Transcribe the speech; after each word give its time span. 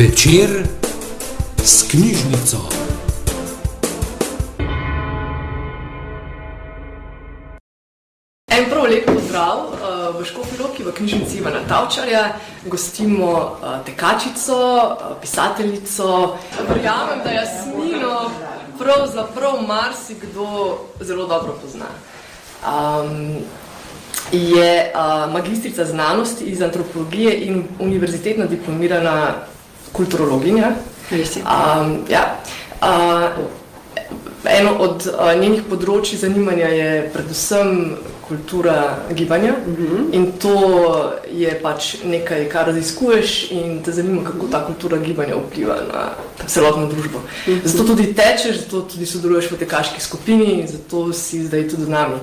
Večer 0.00 0.64
s 1.64 1.90
knjižnico. 1.90 2.56
En 8.52 8.64
prav 8.70 8.84
lep 8.84 9.04
pozdrav 9.06 9.58
uh, 9.58 10.20
v 10.20 10.24
Škofiloki, 10.24 10.82
v 10.84 10.94
knjižnici 10.96 11.36
Ivana 11.38 11.60
Tavčarja. 11.68 12.32
Gostimo 12.66 13.32
uh, 13.32 13.84
tekačico, 13.84 14.56
uh, 14.56 15.20
pisateljico. 15.20 16.36
Verjamem, 16.68 17.20
da 17.24 17.30
Jasmino 17.30 18.30
pravzaprav 18.78 19.62
marsikdo 19.68 20.78
zelo 21.00 21.26
dobro 21.26 21.58
pozna. 21.62 21.92
Um, 22.64 23.36
je 24.32 24.92
uh, 24.94 25.32
magistrica 25.32 25.84
znanosti 25.84 26.44
iz 26.44 26.62
antropologije 26.62 27.40
in 27.40 27.64
univerzitetno 27.80 28.46
diplomirana 28.46 29.34
kulturologinja. 29.92 30.72
Um, 31.10 32.04
ja. 32.08 32.36
uh, 32.82 33.60
eno 34.44 34.74
od 34.78 35.06
uh, 35.06 35.40
njenih 35.40 35.66
področji 35.68 36.18
zanimanja 36.18 36.68
je 36.72 36.90
predvsem 37.12 37.96
kultura 38.30 38.98
gibanja 39.10 39.52
uh 39.66 39.78
-huh. 39.78 40.14
in 40.14 40.32
to 40.32 41.12
je 41.32 41.50
pač 41.62 41.96
nekaj, 42.04 42.48
kar 42.48 42.66
raziskuješ 42.66 43.50
in 43.50 43.82
te 43.82 43.92
zanima, 43.92 44.22
kako 44.24 44.46
ta 44.46 44.66
kultura 44.66 44.98
gibanja 44.98 45.34
vpliva 45.36 45.76
na 45.92 46.04
celotno 46.46 46.86
družbo. 46.86 47.18
Uh 47.18 47.24
-huh. 47.46 47.60
Zato 47.64 47.84
tudi 47.84 48.14
tečeš, 48.14 48.60
zato 48.64 48.80
tudi 48.80 49.06
sodeluješ 49.06 49.50
v 49.50 49.58
tekaški 49.58 50.00
skupini, 50.00 50.66
zato 50.66 51.12
si 51.12 51.42
zdaj 51.44 51.68
tudi 51.68 51.84
z 51.84 51.88
nami. 51.88 52.16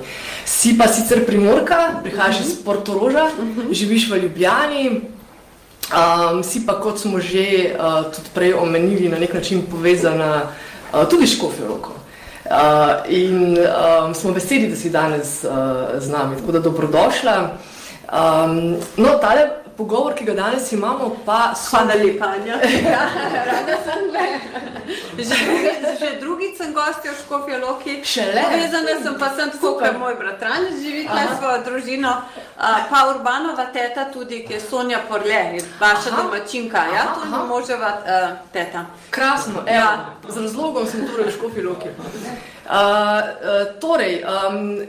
Si 0.44 0.78
pa 0.78 0.88
sicer 0.88 1.26
primorka, 1.26 2.00
prihajaš 2.02 2.40
uh 2.40 2.42
-huh. 2.42 2.48
iz 2.48 2.64
Portoroža, 2.64 3.24
uh 3.24 3.44
-huh. 3.44 3.72
živiš 3.72 4.10
v 4.10 4.18
Ljubljani, 4.18 5.00
Um, 5.88 6.42
si 6.44 6.66
pa, 6.66 6.76
kot 6.80 7.00
smo 7.00 7.20
že 7.20 7.72
uh, 7.72 8.12
tudi 8.12 8.28
prej 8.34 8.52
omenili, 8.54 9.08
na 9.08 9.18
nek 9.18 9.34
način 9.34 9.62
povezana 9.70 10.42
uh, 10.92 11.08
tudi 11.08 11.26
s 11.26 11.36
Škofijo 11.36 11.68
roko. 11.68 11.92
Uh, 12.44 13.04
in 13.08 13.56
um, 13.56 14.14
smo 14.14 14.32
veseli, 14.32 14.68
da 14.68 14.76
si 14.76 14.90
danes 14.90 15.44
uh, 15.44 16.00
z 16.00 16.08
nami, 16.10 16.36
tako 16.36 16.52
da 16.52 16.60
dobrodošla. 16.60 17.36
Um, 18.12 18.76
no, 18.96 19.16
tale 19.20 19.48
pogovor, 19.78 20.14
ki 20.14 20.24
ga 20.24 20.34
danes 20.34 20.72
imamo, 20.72 21.16
pa 21.24 21.54
so... 21.54 21.76
Hvala 21.76 21.94
lepa, 21.94 22.26
Anja. 22.26 22.58
ja, 22.94 23.04
rada 23.46 23.76
sem 23.86 24.10
le. 24.10 24.26
Že, 25.18 25.36
že 26.00 26.08
drugič 26.20 26.56
sem 26.58 26.72
gostja 26.74 27.12
v 27.12 27.18
Škofjo 27.22 27.58
Loki. 27.62 27.94
Šele? 28.02 28.42
Povezana 28.42 28.96
sem 29.02 29.14
pa 29.20 29.28
sem 29.36 29.52
tako, 29.54 29.76
ker 29.78 29.98
moj 30.00 30.16
bratranec 30.18 30.82
živi 30.82 31.06
tukaj 31.06 31.30
svojo 31.38 31.58
družino, 31.68 32.10
uh, 32.10 32.82
pa 32.90 33.04
Urbanova 33.12 33.68
teta 33.74 34.08
tudi, 34.10 34.42
ki 34.48 34.58
je 34.58 34.60
Sonja 34.66 34.98
Porle, 35.08 35.62
vaša 35.78 36.10
aha. 36.10 36.22
domačinka, 36.22 36.82
ja, 36.94 37.06
aha, 37.06 37.14
to 37.14 37.26
je 37.26 37.46
moževa 37.46 37.90
uh, 38.02 38.28
teta. 38.52 38.86
Krasno, 39.14 39.62
evo, 39.66 39.78
ja. 39.78 40.14
z 40.28 40.36
razlogom 40.42 40.90
sem 40.90 41.06
torej 41.06 41.30
v 41.30 41.36
Škofjo 41.38 41.62
Loki. 41.70 41.94
Uh, 42.68 42.74
uh, 42.76 43.80
torej, 43.80 44.20
um, 44.28 44.84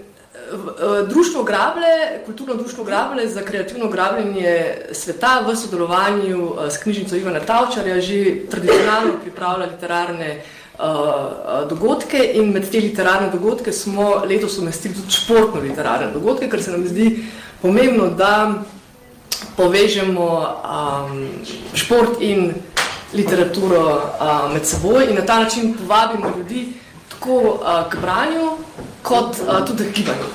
Društvo 1.08 1.44
Grable, 1.44 2.23
kulturno 2.26 2.56
društvo 2.56 2.84
Grable 2.84 3.28
za 3.28 3.42
kreativno 3.42 3.90
grabljenje 3.90 4.78
sveta 4.92 5.44
v 5.48 5.56
sodelovanju 5.56 6.56
s 6.70 6.78
knjižnico 6.78 7.16
Ivana 7.16 7.40
Tavčarja 7.40 8.02
že 8.02 8.48
tradicionalno 8.50 9.14
pripravlja 9.23 9.66
literarne 9.66 10.42
uh, 10.80 11.70
dogodke 11.70 12.32
in 12.34 12.52
med 12.52 12.70
te 12.72 12.80
literarne 12.80 13.30
dogodke 13.30 13.72
smo 13.72 14.23
letos 14.30 14.58
umestili 14.58 14.94
tudi 14.95 15.12
športno 15.12 15.62
literarne 15.62 16.12
dogodke, 16.14 16.50
ker 16.50 16.64
se 16.64 16.72
nam 16.72 16.88
zdi 16.88 17.26
pomembno, 17.62 18.10
da 18.10 18.64
povežemo 19.58 20.30
um, 20.30 21.28
šport 21.73 22.22
in 22.22 22.54
literaturo 23.14 23.83
uh, 23.95 24.54
med 24.54 24.66
seboj 24.66 25.10
in 25.10 25.16
na 25.16 25.26
ta 25.26 25.39
način 25.39 25.73
povabimo 25.77 26.33
ljudi 26.38 26.73
tako 27.10 27.36
uh, 27.39 27.89
k 27.89 27.98
branju, 28.02 28.52
kot 29.02 29.36
uh, 29.48 29.65
tudi 29.67 29.92
gibanju. 29.95 30.27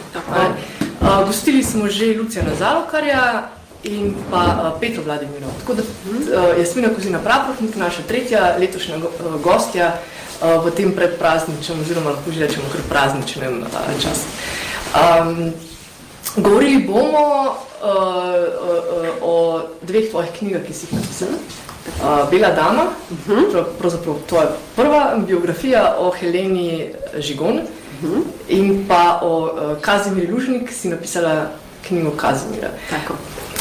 Uh, 1.01 1.27
gostili 1.27 1.63
smo 1.63 1.89
že 1.89 2.17
Lucijana 2.19 2.55
Zalokarja 2.59 3.49
in 3.83 4.15
pa 4.31 4.73
uh, 4.73 4.81
Petro 4.81 5.03
Vladimirov. 5.03 5.51
Tako 5.61 5.75
da 5.75 5.83
uh, 5.83 6.59
Jasmina 6.59 6.89
Kozina 6.89 7.19
Praprotnik, 7.19 7.77
naša 7.77 8.03
tretja 8.03 8.57
letošnja 8.59 8.97
uh, 8.97 9.05
gostja 9.43 9.95
uh, 10.41 10.65
v 10.65 10.71
tem 10.71 10.93
predprazničnem, 10.93 11.81
oziroma 11.81 12.11
lahko 12.11 12.33
že 12.33 12.47
rečemo 12.47 12.65
kar 12.73 12.81
prazničnem 12.89 13.63
uh, 13.63 14.03
času. 14.03 14.27
Um, 14.95 15.53
govorili 16.37 16.87
bomo 16.89 17.53
uh, 17.53 17.85
uh, 17.85 17.93
uh, 17.93 19.09
o 19.21 19.61
dveh 19.83 20.11
tvojih 20.11 20.31
knjigah, 20.39 20.65
ki 20.65 20.73
si 20.73 20.87
jih 20.87 21.01
napisala. 21.01 21.37
Uh, 21.85 22.31
Bela 22.31 22.51
dama, 22.51 22.85
uh 23.11 23.29
-huh. 23.29 23.65
pravzaprav 23.79 24.17
to 24.27 24.41
je 24.41 24.49
prva 24.77 25.21
biografija 25.27 25.97
o 25.99 26.11
Heleni 26.11 26.95
Žigon, 27.19 27.57
uh 27.57 27.84
-huh. 28.03 28.23
in 28.49 28.85
pa 28.89 29.21
o 29.23 29.43
uh, 29.43 29.81
Kazimiri 29.81 30.33
Lužnik 30.33 30.73
si 30.73 30.89
napisala 30.89 31.51
knjigo 31.89 32.11
Kazimira. 32.11 32.69
Tako. 32.91 33.15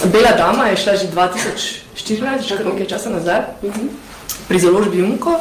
Bela 0.06 0.32
dama 0.32 0.68
je 0.68 0.78
šla 0.78 0.96
že 0.96 1.08
2014, 1.08 2.48
že 2.48 2.64
nekaj 2.66 2.88
časa 2.88 3.10
nazaj, 3.10 3.40
uh 3.62 3.74
-huh. 3.76 3.88
pri 4.48 4.60
založbi 4.60 4.98
Junko, 4.98 5.30
uh, 5.30 5.40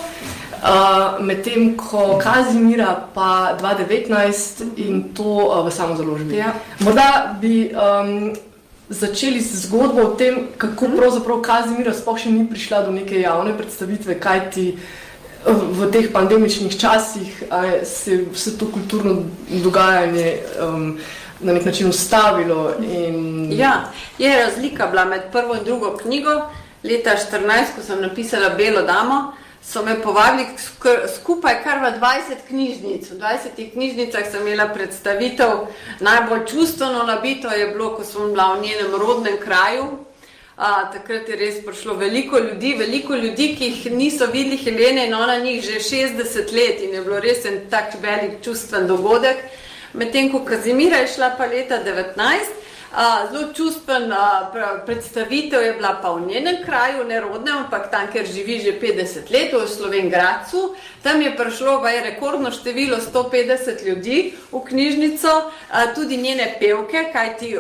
medtem 1.20 1.76
ko 1.76 2.19
Kazimira 2.22 3.08
pa 3.14 3.56
2019 3.60 4.64
in 4.76 5.14
to 5.14 5.22
uh, 5.22 5.66
v 5.66 5.70
samo 5.70 5.97
založbi. 5.97 6.36
Ja. 6.36 6.54
Morda 6.78 7.36
bi 7.41 7.70
um, 7.75 8.32
začeli 8.88 9.41
z 9.41 9.66
zgodbo 9.66 10.02
o 10.02 10.14
tem, 10.14 10.48
kako 10.58 10.86
pravzaprav 10.97 11.41
Kazimira 11.41 11.94
sploh 11.94 12.19
še 12.19 12.31
ni 12.31 12.47
prišla 12.48 12.82
do 12.82 12.92
neke 12.92 13.20
javne 13.20 13.56
predstavitve, 13.58 14.20
kaj 14.20 14.50
ti 14.50 14.66
v 15.47 15.91
teh 15.91 16.12
pandemičnih 16.12 16.80
časih 16.80 17.42
se 17.84 18.25
vse 18.32 18.58
to 18.58 18.66
kulturno 18.72 19.22
dogajanje 19.48 20.38
um, 20.62 20.98
na 21.41 21.53
nek 21.53 21.64
način 21.64 21.88
ustavilo. 21.88 22.72
In... 22.80 23.48
Ja, 23.52 23.91
je 24.19 24.44
razlika 24.44 24.86
bila 24.86 25.04
med 25.04 25.22
prvo 25.32 25.54
in 25.54 25.64
drugo 25.64 25.97
knjigo. 25.97 26.31
Leta 26.82 27.10
14, 27.10 27.76
ko 27.76 27.82
sem 27.86 28.00
napisala 28.02 28.48
Belo 28.48 28.82
damo, 28.82 29.32
so 29.62 29.82
me 29.82 30.02
povabili 30.02 30.47
skupaj 31.16 31.62
kar 31.62 31.78
v 31.78 31.92
20 31.98 32.48
knjižnic. 32.48 33.10
V 33.10 33.19
20 33.19 33.72
knjižnicah 33.72 34.26
sem 34.31 34.47
imela 34.47 34.66
predstavitev, 34.69 35.66
najbolj 36.00 36.47
čustveno 36.47 37.04
nabito 37.06 37.48
je 37.48 37.66
bilo, 37.66 37.94
ko 37.97 38.04
sem 38.04 38.32
bila 38.32 38.54
v 38.54 38.62
njenem 38.62 38.94
rodnem 38.98 39.38
kraju, 39.38 39.84
A, 40.62 40.84
takrat 40.92 41.26
je 41.26 41.34
res 41.36 41.56
prišlo 41.66 41.96
veliko 41.98 42.38
ljudi, 42.38 42.76
veliko 42.78 43.16
ljudi, 43.18 43.48
ki 43.58 43.70
jih 43.70 43.86
niso 43.96 44.28
videli 44.30 44.60
Helene 44.62 45.08
in 45.08 45.14
ona 45.14 45.40
njih 45.42 45.58
že 45.64 45.80
60 45.82 46.52
let 46.54 46.84
in 46.86 46.94
je 46.94 47.00
bilo 47.02 47.18
res 47.20 47.42
en 47.50 47.56
tak 47.70 47.96
velik 48.02 48.36
čustven 48.44 48.86
dogodek. 48.86 49.42
Medtem 49.92 50.30
ko 50.30 50.44
Kazimira 50.46 51.02
je 51.02 51.08
šla 51.16 51.32
pa 51.38 51.48
leta 51.50 51.80
19, 51.82 52.61
Zelo 53.32 53.53
čustven 53.53 54.12
predstavitev 54.86 55.62
je 55.62 55.72
bila 55.72 55.98
pa 56.03 56.12
v 56.12 56.26
njenem 56.26 56.56
kraju, 56.64 57.04
nerodnem, 57.04 57.56
ampak 57.64 57.91
tam, 57.91 58.06
ker 58.12 58.26
živi 58.26 58.60
že 58.60 58.80
50 58.80 59.32
let, 59.32 59.53
v 59.53 59.69
Slovengracu. 59.69 60.75
Tam 61.02 61.22
je 61.22 61.36
prišlo 61.36 61.86
je 61.86 62.02
rekordno 62.02 62.50
število 62.50 62.97
150 63.00 63.86
ljudi 63.86 64.34
v 64.52 64.60
knjižnico, 64.69 65.28
tudi 65.94 66.16
njene 66.16 66.56
pevke, 66.60 67.08
kajti 67.12 67.56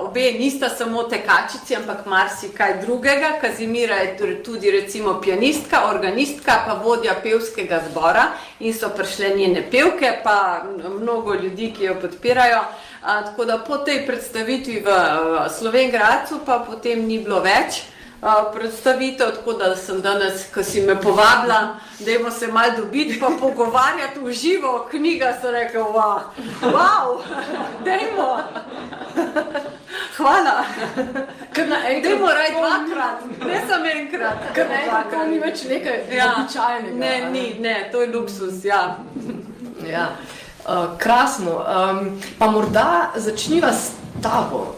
obe 0.00 0.32
nista 0.32 0.68
samo 0.68 1.02
tekačici, 1.02 1.76
ampak 1.76 2.06
marsikaj 2.06 2.80
drugega. 2.80 3.36
Kazimira 3.40 3.96
je 3.96 4.42
tudi 4.42 4.70
recimo 4.70 5.20
pianistka, 5.20 5.90
organistka, 5.90 6.64
pa 6.66 6.80
vodja 6.84 7.14
pevskega 7.22 7.82
zbora 7.90 8.32
in 8.60 8.74
so 8.74 8.88
prišle 8.88 9.36
njene 9.36 9.70
pevke, 9.70 10.20
pa 10.24 10.64
mnogo 11.00 11.34
ljudi, 11.34 11.74
ki 11.76 11.84
jo 11.84 12.00
podpirajo. 12.00 12.64
A, 13.06 13.22
tako 13.24 13.44
da 13.44 13.58
po 13.58 13.76
tej 13.86 14.06
predstavitvi 14.06 14.80
v 14.82 14.90
Slovengracu 15.58 16.40
pa 16.46 16.58
potem 16.58 17.06
ni 17.06 17.20
bilo 17.22 17.38
več 17.40 17.84
predstavitev, 18.54 19.30
tako 19.36 19.52
da 19.52 19.76
sem 19.76 20.00
danes, 20.02 20.46
ko 20.54 20.62
si 20.62 20.80
me 20.80 20.96
povabila, 21.00 21.76
da 21.98 22.10
imamo 22.10 22.30
se 22.30 22.46
malo 22.46 22.72
dobiti 22.76 23.20
pa 23.20 23.30
pogovarjati 23.40 24.18
v 24.20 24.32
živo 24.32 24.88
knjiga, 24.90 25.38
sem 25.40 25.50
rekel, 25.50 25.82
wow, 25.82 26.20
wow 26.62 27.22
dajmo. 27.84 28.38
Hvala. 30.16 30.64
Dajmo 32.02 32.26
raj 32.26 32.50
dvakrat, 32.50 33.46
ne 33.46 33.60
samo 33.68 33.86
enkrat. 33.86 34.38
Ker 34.54 34.66
enkrat, 34.80 35.10
to 35.10 35.24
ni 35.30 35.38
več 35.38 35.62
nekaj 35.68 36.16
ja. 36.16 36.32
običajnega. 36.38 36.96
Ne, 36.96 37.30
ni, 37.30 37.54
ne, 37.60 37.88
to 37.92 38.00
je 38.00 38.08
luksus, 38.08 38.64
ja. 38.64 38.96
Ja. 39.86 40.08
Uh, 40.66 40.98
krasno. 40.98 41.62
Um, 41.62 42.20
pa 42.38 42.50
morda 42.50 43.12
začniva 43.16 43.70
s 43.72 43.92
tabo. 44.22 44.74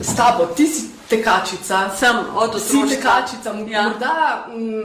S 0.00 0.16
tabo, 0.16 0.46
ti 0.52 0.66
si 0.66 0.90
tekačica. 1.08 1.90
Sem 1.96 2.16
od 2.36 2.48
otroštva. 2.48 2.88
Si 2.88 2.96
tekačica. 2.96 3.54
Ja. 3.68 3.82
Morda, 3.82 4.46
m, 4.52 4.84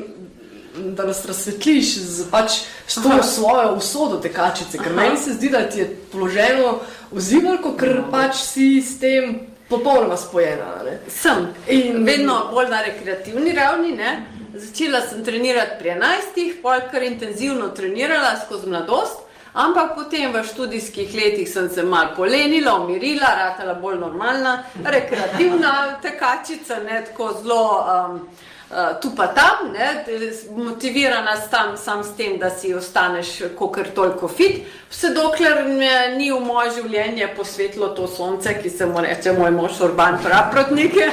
da 0.95 1.05
nas 1.05 1.25
razsvetliš 1.25 1.95
z, 1.97 2.29
pač, 2.31 2.51
s 2.87 2.95
to 2.95 3.09
Aha. 3.09 3.23
svojo 3.23 3.75
usodo 3.75 4.17
tekačice, 4.17 4.77
ker 4.77 4.91
Aha. 4.91 5.01
meni 5.01 5.17
se 5.17 5.33
zdi, 5.33 5.49
da 5.49 5.69
ti 5.69 5.79
je 5.79 5.89
položeno 6.11 6.79
v 7.11 7.21
zivalko, 7.21 7.75
ker 7.77 8.03
pač 8.11 8.35
si 8.35 8.81
s 8.81 8.99
tem 8.99 9.39
popolnoma 9.69 10.17
spojena. 10.17 10.83
Ne? 10.85 10.99
Sem. 11.09 11.47
In 11.67 12.05
vedno 12.05 12.47
bolj 12.53 12.69
na 12.69 12.81
rekreativni 12.81 13.51
ravni, 13.51 13.91
ne? 13.91 14.25
Začela 14.53 15.01
sem 15.01 15.23
trenirati 15.25 15.79
pri 15.79 15.97
11, 15.97 16.61
pol 16.61 16.87
kar 16.91 17.03
intenzivno 17.03 17.69
trenirala 17.69 18.35
skozi 18.45 18.69
mladost. 18.69 19.22
Ampak 19.53 19.93
potem 19.95 20.33
v 20.33 20.41
študijskih 20.41 21.13
letih 21.13 21.49
sem 21.49 21.69
se 21.69 21.83
malo 21.83 22.15
polenila, 22.17 22.73
umirila, 22.81 23.35
ratala 23.37 23.73
bolj 23.77 23.99
normalna, 24.01 24.63
rekreativna 24.85 25.99
tekačica, 26.01 26.79
ne 26.81 27.03
tako 27.05 27.27
zelo 27.37 27.85
um, 27.85 28.15
uh, 28.73 28.97
tu 29.01 29.11
pa 29.15 29.27
tam, 29.27 29.69
ne, 29.73 30.05
motivirana 30.57 31.37
tam, 31.51 31.77
sam 31.77 32.03
s 32.03 32.17
tem, 32.17 32.39
da 32.39 32.49
si 32.49 32.73
ostaneš 32.73 33.53
kokr 33.57 33.93
toliko 33.93 34.27
fit, 34.27 34.65
vse 34.89 35.13
dokler 35.13 35.67
me 35.69 36.17
ni 36.17 36.31
v 36.31 36.39
moje 36.41 36.71
življenje 36.79 37.27
posvetlo 37.37 37.91
to 37.93 38.07
sonce, 38.07 38.55
ki 38.57 38.69
se 38.69 38.85
mu 38.89 39.05
reče 39.05 39.35
moj 39.37 39.51
mož 39.51 39.81
urban 39.85 40.17
praprotnik. 40.23 40.97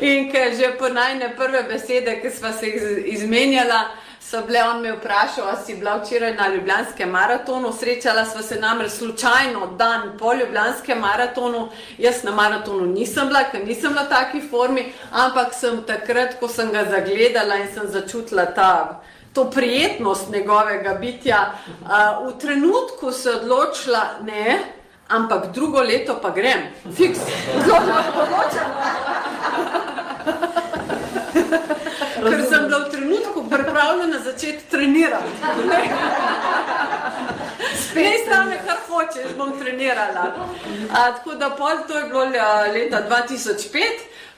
In 0.00 0.32
ker 0.32 0.56
že 0.56 0.72
po 0.80 0.88
najne 0.88 1.34
prve 1.36 1.62
besede, 1.68 2.16
ki 2.22 2.32
sva 2.32 2.52
se 2.56 2.72
jih 2.72 3.12
izmenjala, 3.12 3.84
so 4.34 4.46
bile, 4.46 4.62
on 4.64 4.82
me 4.82 4.92
vprašal, 4.92 5.48
ali 5.48 5.56
si 5.66 5.74
bila 5.74 5.98
včeraj 5.98 6.34
na 6.34 6.48
Ljubljanskem 6.48 7.10
maratonu. 7.10 7.72
Srečala 7.72 8.24
sva 8.24 8.42
se 8.42 8.56
namreč 8.60 8.90
slučajno 8.90 9.66
dan 9.78 10.18
po 10.18 10.32
Ljubljanskem 10.34 10.98
maratonu. 10.98 11.68
Jaz 11.98 12.24
na 12.24 12.30
maratonu 12.30 12.86
nisem 12.86 13.28
bila, 13.28 13.44
ker 13.52 13.66
nisem 13.66 13.92
v 13.94 14.08
taki 14.08 14.40
formi, 14.50 14.92
ampak 15.12 15.54
sem 15.54 15.82
takrat, 15.86 16.40
ko 16.40 16.48
sem 16.48 16.72
ga 16.72 16.84
zagledala 16.90 17.60
in 17.62 17.68
sem 17.74 17.86
začutila 17.86 18.46
ta. 18.46 19.00
To 19.34 19.50
prijetnost 19.50 20.30
njegovega 20.30 20.94
bitja, 20.94 21.54
uh, 21.82 22.26
v 22.28 22.38
trenutku 22.38 23.12
se 23.12 23.28
je 23.30 23.36
odločila, 23.36 24.02
ne, 24.22 24.58
ampak 25.08 25.52
drugo 25.52 25.82
leto 25.82 26.18
pa 26.22 26.30
grem, 26.30 26.70
fiks, 26.96 27.18
zelo 27.66 27.78
odločila. 27.78 28.66
Ker 32.24 32.40
sem 32.48 32.66
bila 32.66 32.78
v 32.78 32.90
trenutku 32.90 33.44
pripravljena 33.50 34.18
začeti 34.24 34.64
trenirati. 34.70 35.32
Tam 38.30 38.50
je, 38.50 38.58
kar 38.66 38.78
hočeš, 38.88 39.36
bom 39.36 39.52
trenirala. 39.60 40.48
A, 40.92 41.12
tako 41.12 41.34
da 41.34 41.50
pol 41.50 41.84
to 41.88 41.98
je 41.98 42.04
bilo 42.04 42.24
leta 42.74 43.02
2005. 43.08 43.80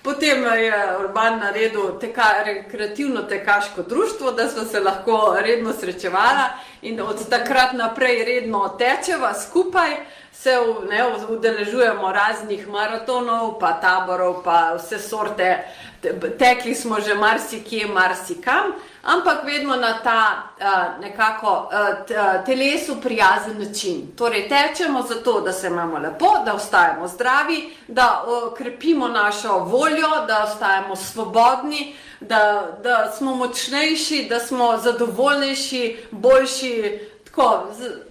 Potem 0.02 0.44
je 0.44 0.74
Urban 1.00 1.38
naredil 1.38 1.98
teka, 1.98 2.42
rekreativno 2.44 3.22
tekaško 3.22 3.82
društvo, 3.82 4.32
da 4.32 4.48
smo 4.48 4.64
se 4.64 4.80
lahko 4.80 5.36
redno 5.40 5.72
srečevali 5.80 6.46
in 6.82 7.00
od 7.00 7.28
takrat 7.28 7.72
naprej 7.72 8.24
redno 8.24 8.76
tečeva 8.78 9.34
skupaj, 9.34 9.96
se 10.42 10.50
ne, 10.88 11.04
udeležujemo 11.28 12.12
raznih 12.12 12.68
maratonov, 12.68 13.58
pa 13.58 13.72
taborov, 13.80 14.42
pa 14.44 14.76
vse 14.76 14.98
sorte. 14.98 15.64
Tekli 16.38 16.74
smo 16.74 17.00
že 17.00 17.14
marsikje, 17.14 17.86
marsikam, 17.86 18.74
ampak 19.02 19.44
vedno 19.44 19.76
na 19.76 19.98
ta 20.04 20.42
uh, 20.60 21.00
nekako 21.00 21.70
uh, 21.72 22.44
telesu 22.46 23.00
prijazen 23.00 23.58
način. 23.58 24.12
Torej, 24.16 24.48
tečemo 24.48 25.02
zato, 25.02 25.40
da 25.40 25.52
se 25.52 25.66
imamo 25.66 25.98
lepo, 25.98 26.30
da 26.44 26.54
ostajamo 26.54 27.08
zdravi, 27.08 27.74
da 27.88 28.24
uh, 28.26 28.56
krepimo 28.56 29.08
našo 29.08 29.58
voljo, 29.58 30.08
da 30.26 30.44
ostajamo 30.44 30.96
svobodni, 30.96 31.94
da, 32.20 32.68
da 32.82 33.12
smo 33.18 33.34
močnejši, 33.34 34.26
da 34.30 34.40
smo 34.40 34.76
zadovoljnejši, 34.78 35.96
boljši. 36.10 37.00
Tako, 37.24 37.66
z, 37.78 38.05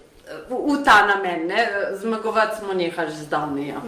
v, 0.48 0.50
v 0.50 0.84
ta 0.84 1.06
namen, 1.06 1.46
ne? 1.46 1.68
zmagovati 2.00 2.58
smo 2.58 2.74
nekaj 2.74 3.10
že 3.10 3.16
zdavnaj. 3.30 3.68
Ja. 3.68 3.80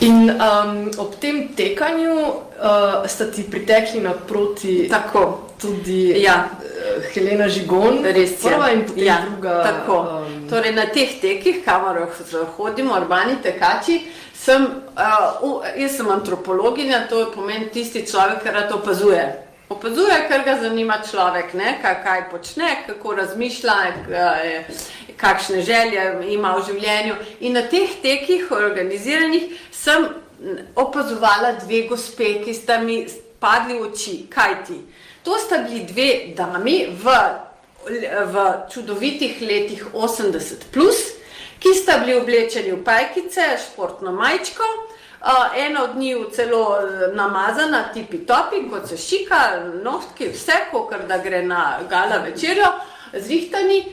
In 0.00 0.30
um, 0.30 0.90
ob 0.98 1.14
tem 1.20 1.48
tekanju 1.56 2.14
uh, 2.16 3.06
sta 3.06 3.30
ti 3.30 3.44
pritekli 3.50 4.00
naproti 4.00 4.88
tako. 4.88 5.48
tudi 5.60 6.22
ja. 6.22 6.48
uh, 6.48 7.04
Helena 7.14 7.48
Žigon, 7.48 8.02
res 8.04 8.30
je. 8.30 8.50
Prva 8.50 8.72
in 8.72 8.82
potem 8.86 9.04
ja, 9.04 9.22
druga. 9.30 9.62
Tako. 9.62 9.96
Um, 10.00 10.48
torej, 10.48 10.74
na 10.74 10.86
teh 10.86 11.20
tekih, 11.20 11.62
kamor 11.64 12.08
hodimo, 12.56 12.96
urbani 12.96 13.36
tekači, 13.42 14.00
sem, 14.34 14.66
uh, 14.96 15.62
jaz 15.76 15.96
sem 15.96 16.08
antropologinja, 16.10 17.06
to 17.08 17.30
pomeni 17.34 17.70
tisti 17.70 18.02
človek, 18.02 18.42
ki 18.42 18.50
rad 18.50 18.72
opazuje. 18.72 19.51
Opazuje, 19.72 20.16
ker 20.28 20.42
ga 20.44 20.58
zanima 20.60 20.98
človek, 21.10 21.54
ne, 21.56 21.78
kaj, 21.82 21.94
kaj 22.04 22.22
počne, 22.30 22.74
kako 22.86 23.14
razmišlja, 23.14 23.76
kakšne 25.16 25.62
želje 25.64 26.02
ima 26.34 26.52
v 26.58 26.66
življenju. 26.66 27.14
In 27.40 27.56
na 27.56 27.62
teh 27.72 27.94
tekih 28.02 28.50
organiziranih 28.52 29.54
sem 29.72 30.08
opazovala 30.76 31.54
dve 31.62 31.86
gospe, 31.88 32.34
ki 32.44 32.54
sta 32.54 32.80
mi 32.84 33.00
padli 33.40 33.78
v 33.78 33.88
oči. 33.88 34.16
Kaj 34.30 34.54
ti? 34.68 34.78
To 35.24 35.38
sta 35.38 35.62
bili 35.64 35.86
dve 35.88 36.08
dami 36.36 36.76
v, 36.92 37.16
v 38.34 38.46
čudovitih 38.74 39.40
letih 39.40 39.86
80, 39.94 40.68
plus, 40.74 41.14
ki 41.62 41.74
sta 41.78 42.00
bili 42.02 42.18
oblečeni 42.18 42.74
v 42.74 42.82
pajkice, 42.84 43.54
športno 43.62 44.12
majčko. 44.12 44.68
Uh, 45.22 45.28
ena 45.56 45.84
od 45.84 45.96
njih 45.96 46.16
celo 46.34 46.78
namazana, 47.14 47.92
tipi 47.94 48.18
topi, 48.26 48.68
kot 48.70 48.88
se 48.88 48.96
šika, 48.96 49.40
nohtki, 49.84 50.28
vse, 50.34 50.52
kot 50.70 50.94
da 51.08 51.18
gre 51.18 51.42
na 51.42 51.78
gala 51.90 52.16
večerjo, 52.24 52.66
zrihtani. 53.14 53.84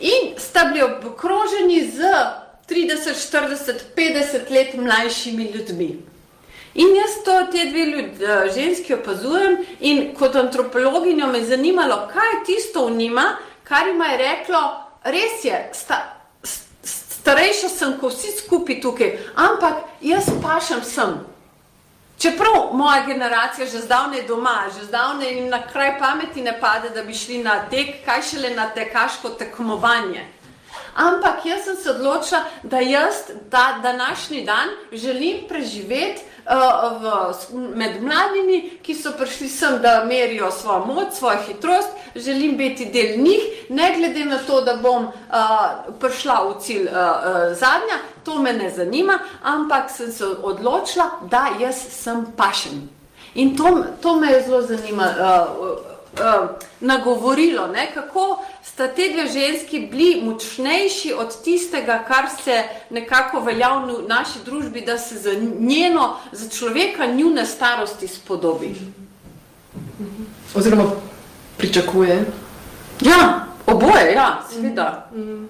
In 0.00 0.38
sta 0.38 0.64
bili 0.64 0.82
obkroženi 0.82 1.90
z 1.90 2.00
30, 2.68 3.12
40, 3.32 3.72
50 3.96 4.50
let 4.50 4.74
mlajšimi 4.74 5.44
ljudmi. 5.44 5.98
In 6.74 6.96
jaz 6.96 7.24
to 7.24 7.46
te 7.52 7.64
dve 7.70 7.84
ljudi, 7.84 8.24
eh, 8.24 8.50
ženski 8.54 8.94
opazujem 8.94 9.56
in 9.80 10.14
kot 10.14 10.36
antropologinjo 10.36 11.26
me 11.26 11.38
je 11.38 11.44
zanimalo, 11.44 12.08
kaj 12.12 12.28
je 12.32 12.44
tisto 12.46 12.86
v 12.86 12.90
njima, 12.90 13.36
kar 13.64 13.86
jim 13.86 14.00
je 14.00 14.16
reklo, 14.16 14.86
res 15.04 15.44
je, 15.44 15.70
sta, 15.72 16.19
starejša 17.20 17.68
sem 17.68 17.98
kot 18.00 18.12
vsi 18.12 18.32
skupaj 18.38 18.80
tukaj, 18.80 19.18
ampak 19.36 19.84
jaz 20.00 20.30
pašem 20.42 20.82
sem. 20.84 21.18
Čeprav 22.20 22.74
moja 22.76 23.06
generacija 23.06 23.66
že 23.66 23.80
zdavne 23.80 24.22
doma, 24.28 24.68
že 24.78 24.84
zdavne 24.86 25.32
jim 25.32 25.48
na 25.48 25.62
kraj 25.66 25.98
pameti 25.98 26.42
ne 26.42 26.52
pade, 26.60 26.90
da 26.90 27.02
bi 27.02 27.14
šli 27.14 27.38
na 27.44 27.64
tek, 27.70 28.04
kaj 28.04 28.22
šele 28.22 28.50
na 28.56 28.68
tekaško 28.74 29.30
tekmovanje. 29.40 30.26
Ampak 30.94 31.46
jaz 31.46 31.64
sem 31.64 31.76
se 31.76 31.90
odločila, 31.90 32.44
da 32.62 32.80
jaz 32.80 33.14
ta 33.50 33.78
današnji 33.82 34.44
dan 34.44 34.68
želim 34.92 35.48
preživeti 35.48 36.22
v, 36.46 37.12
med 37.74 38.02
mladimi, 38.02 38.78
ki 38.82 38.94
so 38.94 39.12
prišli 39.18 39.48
sem, 39.48 39.78
da 39.82 40.04
merijo 40.04 40.50
svojo 40.50 40.84
moč, 40.86 41.14
svojo 41.18 41.38
hitrost, 41.46 41.88
želim 42.14 42.56
biti 42.56 42.86
del 42.92 43.22
njih, 43.22 43.42
ne 43.68 43.92
glede 43.96 44.24
na 44.24 44.38
to, 44.46 44.60
da 44.60 44.76
bom 44.76 45.04
uh, 45.04 45.12
prišla 46.00 46.40
v 46.48 46.56
cilj 46.60 46.88
uh, 46.88 46.94
uh, 46.94 47.52
zadnja, 47.54 48.00
to 48.24 48.38
me 48.38 48.52
ne 48.52 48.70
zanima, 48.70 49.18
ampak 49.42 49.90
sem 49.90 50.12
se 50.12 50.26
odločila, 50.26 51.10
da 51.30 51.48
jaz 51.60 51.76
sem 51.90 52.26
pašen. 52.36 52.88
In 53.34 53.56
to, 53.56 53.84
to 54.02 54.16
me 54.16 54.32
je 54.32 54.42
zelo 54.42 54.62
zanimalo. 54.62 55.46
Uh, 55.60 55.89
uh, 56.12 56.48
nagovorilo, 56.80 57.66
ne, 57.66 57.90
kako 57.94 58.44
sta 58.62 58.88
te 58.88 59.08
dve 59.12 59.26
ženski 59.26 59.88
bili 59.90 60.22
močnejši 60.22 61.12
od 61.18 61.42
tistega, 61.44 62.04
kar 62.08 62.24
se 62.44 62.62
nekako 62.90 63.40
velja 63.40 63.68
v 63.68 64.08
naši 64.08 64.38
družbi, 64.44 64.80
da 64.80 64.98
se 64.98 65.18
za 65.18 65.30
njeno, 65.58 66.16
za 66.32 66.48
človeka 66.48 67.06
njune 67.06 67.46
starosti 67.46 68.08
spodobi. 68.08 68.74
Oziroma 70.54 70.84
pričakuje. 71.58 72.24
Ja, 73.00 73.46
oboje, 73.66 74.12
ja, 74.12 74.42
seveda. 74.52 75.08
Mm 75.14 75.20
-hmm. 75.20 75.46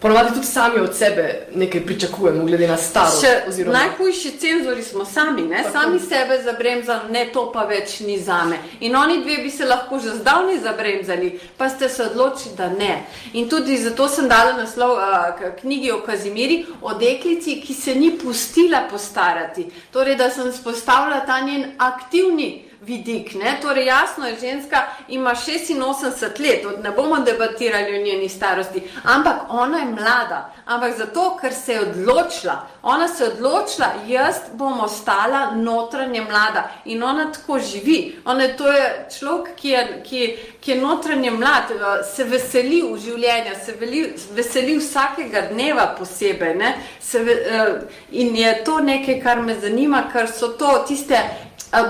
Ponovadi 0.00 0.34
tudi 0.34 0.46
sami 0.46 0.80
od 0.80 0.96
sebe 0.96 1.46
nekaj 1.54 1.86
pričakujemo, 1.86 2.44
glede 2.44 2.68
na 2.68 2.76
starost. 2.76 3.26
Oziroma... 3.48 3.78
Najhujši 3.78 4.30
cenzori 4.38 4.82
smo 4.82 5.04
sami, 5.04 5.42
ne? 5.42 5.64
sami 5.72 6.00
sebe 6.00 6.42
zabremzali, 6.44 7.12
ne 7.12 7.24
to 7.32 7.52
pa 7.52 7.64
več 7.64 8.00
ni 8.00 8.18
zame. 8.18 8.58
In 8.80 8.96
oni 8.96 9.22
dve 9.22 9.36
bi 9.42 9.50
se 9.50 9.64
lahko 9.64 9.98
že 9.98 10.14
zdavni 10.20 10.60
zabremzali, 10.60 11.40
pa 11.56 11.68
ste 11.68 11.88
se 11.88 12.04
odločili, 12.04 12.54
da 12.56 12.68
ne. 12.68 13.02
In 13.32 13.48
tudi 13.48 13.78
zato 13.78 14.08
sem 14.08 14.28
dala 14.28 14.52
naslov 14.52 14.94
uh, 14.94 15.42
knjigi 15.60 15.90
o 15.92 16.00
Kazimiri, 16.06 16.64
o 16.82 16.94
deklici, 16.94 17.58
ki 17.60 17.74
se 17.74 17.94
ni 17.94 18.12
pustila 18.18 18.86
postarati. 18.90 19.66
Torej, 19.90 20.14
da 20.16 20.30
sem 20.30 20.52
spostavila 20.52 21.24
ta 21.26 21.40
njen 21.40 21.72
aktivni 21.78 22.67
vidik. 22.80 23.34
Ne? 23.34 23.58
Torej, 23.62 23.86
jasno 23.86 24.26
je, 24.26 24.36
ženska 24.40 24.76
ima 25.08 25.30
86 25.30 26.40
let, 26.40 26.82
ne 26.82 26.90
bomo 26.90 27.16
debatirali 27.18 27.98
o 27.98 28.04
njeni 28.04 28.28
starosti, 28.28 28.82
ampak 29.04 29.36
ona 29.48 29.78
je 29.78 29.84
mlada. 29.84 30.54
Ampak 30.66 30.96
zato, 30.98 31.38
ker 31.40 31.54
se 31.54 31.72
je 31.72 31.80
odločila, 31.80 32.66
ona 32.82 33.08
se 33.08 33.24
je 33.24 33.30
odločila, 33.30 33.86
jaz 34.06 34.36
bom 34.52 34.80
ostala 34.80 35.50
notranje 35.50 36.20
mlada 36.20 36.70
in 36.84 37.02
ona 37.02 37.32
tako 37.32 37.58
živi. 37.58 38.16
Ona 38.24 38.42
je, 38.42 38.56
to 38.56 38.72
je 38.72 39.06
človek, 39.18 39.54
ki 39.56 39.68
je, 39.68 40.02
ki, 40.04 40.36
ki 40.60 40.70
je 40.70 40.80
notranje 40.80 41.30
mlad, 41.30 41.70
eh, 41.70 42.04
se 42.16 42.24
veseli 42.24 42.82
v 42.82 42.98
življenju, 42.98 43.54
se 43.64 43.72
veli, 43.80 44.14
veseli 44.30 44.78
vsakega 44.78 45.40
dneva 45.52 45.94
posebej. 45.98 46.56
Se, 47.00 47.20
uh, 47.20 47.82
in 48.10 48.36
je 48.36 48.64
to 48.64 48.80
nekaj, 48.80 49.20
kar 49.22 49.40
me 49.42 49.54
zanima, 49.60 50.02
ker 50.12 50.28
so 50.28 50.48
to 50.58 50.84
tiste 50.88 51.16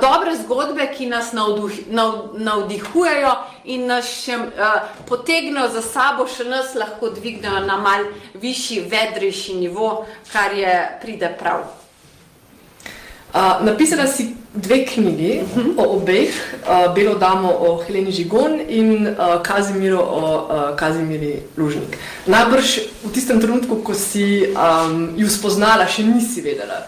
dobre 0.00 0.37
zgodbe, 0.37 0.88
ki 0.96 1.06
nas 1.06 1.32
navduh, 1.32 1.70
nav, 1.90 2.34
navdihujejo 2.34 3.32
in 3.64 3.87
nas 3.87 4.08
še 4.10 4.34
a, 4.34 4.70
potegnejo 5.06 5.68
za 5.72 5.82
sabo, 5.82 6.26
še 6.26 6.44
nas 6.44 6.75
lahko 6.75 7.12
dvignejo 7.14 7.62
na 7.66 7.76
mal 7.78 8.08
višji, 8.34 8.80
vedrejši 8.90 9.54
nivo, 9.60 10.06
kar 10.32 10.56
je 10.56 10.75
pride 11.02 11.30
prav. 11.38 11.68
Uh, 13.28 13.60
napisala 13.60 14.06
si 14.06 14.34
dve 14.54 14.87
knjigi 14.87 15.40
uh 15.42 15.48
-huh. 15.56 15.72
o 15.76 15.96
obeh, 15.96 16.32
uh, 16.64 16.94
Belo 16.94 17.14
damo 17.14 17.48
o 17.48 17.82
Heleni 17.84 18.12
Žigon 18.12 18.60
in 18.68 19.06
uh, 19.06 19.42
Kazimiru 19.42 19.98
o 19.98 20.48
uh, 20.48 20.76
Kazimiri 20.76 21.42
Lužnik. 21.56 21.98
Najbrž 22.26 22.78
v 23.04 23.12
tistem 23.12 23.40
trenutku, 23.40 23.76
ko 23.76 23.94
si 23.94 24.48
um, 24.48 25.12
ju 25.16 25.28
spoznala, 25.28 25.87
še 25.87 26.02
nisi 26.02 26.40
vedela, 26.40 26.87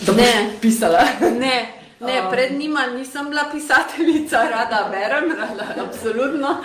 da 0.00 0.12
boš 0.12 0.22
Ne. 0.22 0.50
pisala. 0.60 1.04
Ne, 1.20 1.81
ne, 2.02 2.22
pred 2.30 2.52
njima 2.58 2.86
nisem 2.86 3.28
bila 3.28 3.44
pisateljica, 3.52 4.42
rada 4.50 4.88
berem, 4.90 5.32
rada, 5.40 5.82
absolutno, 5.84 6.56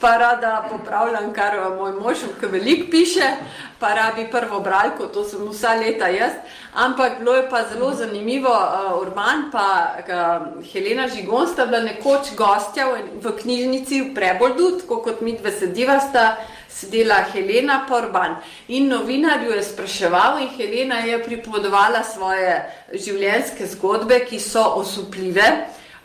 pa 0.00 0.16
rada 0.16 0.66
popravljam, 0.70 1.32
kar 1.32 1.54
eh, 1.54 1.68
moj 1.78 1.92
mož, 1.92 2.24
ki 2.40 2.46
veliko 2.46 2.90
piše, 2.90 3.30
pa 3.78 3.94
rabi 3.94 4.28
prvo 4.30 4.60
bralko, 4.60 5.06
to 5.06 5.24
sem 5.24 5.48
vsa 5.48 5.74
leta 5.74 6.08
jaz. 6.08 6.32
Ampak 6.74 7.18
bilo 7.18 7.34
je 7.34 7.48
pa 7.50 7.64
zelo 7.72 7.90
zanimivo, 7.94 8.50
uh, 8.50 9.02
Urban 9.02 9.50
pa 9.52 9.94
uh, 9.98 10.64
Helena 10.72 11.08
Žigon 11.08 11.46
sta 11.46 11.66
bila 11.66 11.80
nekoč 11.80 12.34
gostja 12.36 12.86
v, 12.86 13.02
v 13.22 13.32
knjižnici 13.42 14.00
v 14.00 14.14
Preboldu, 14.14 14.70
tako 14.80 15.02
kot 15.02 15.20
mi 15.20 15.34
dve 15.38 15.52
sediva 15.52 16.00
sta 16.00 16.36
sedela 16.70 17.24
Helena 17.32 17.84
Porban 17.88 18.36
in 18.68 18.88
novinar 18.88 19.42
jo 19.44 19.52
je 19.52 19.62
spraševal 19.62 20.38
in 20.42 20.48
Helena 20.56 21.00
je 21.04 21.18
pripovedovala 21.24 22.02
svoje 22.04 22.54
življenjske 22.94 23.66
zgodbe, 23.66 24.24
ki 24.24 24.40
so 24.40 24.64
osupljive. 24.80 25.50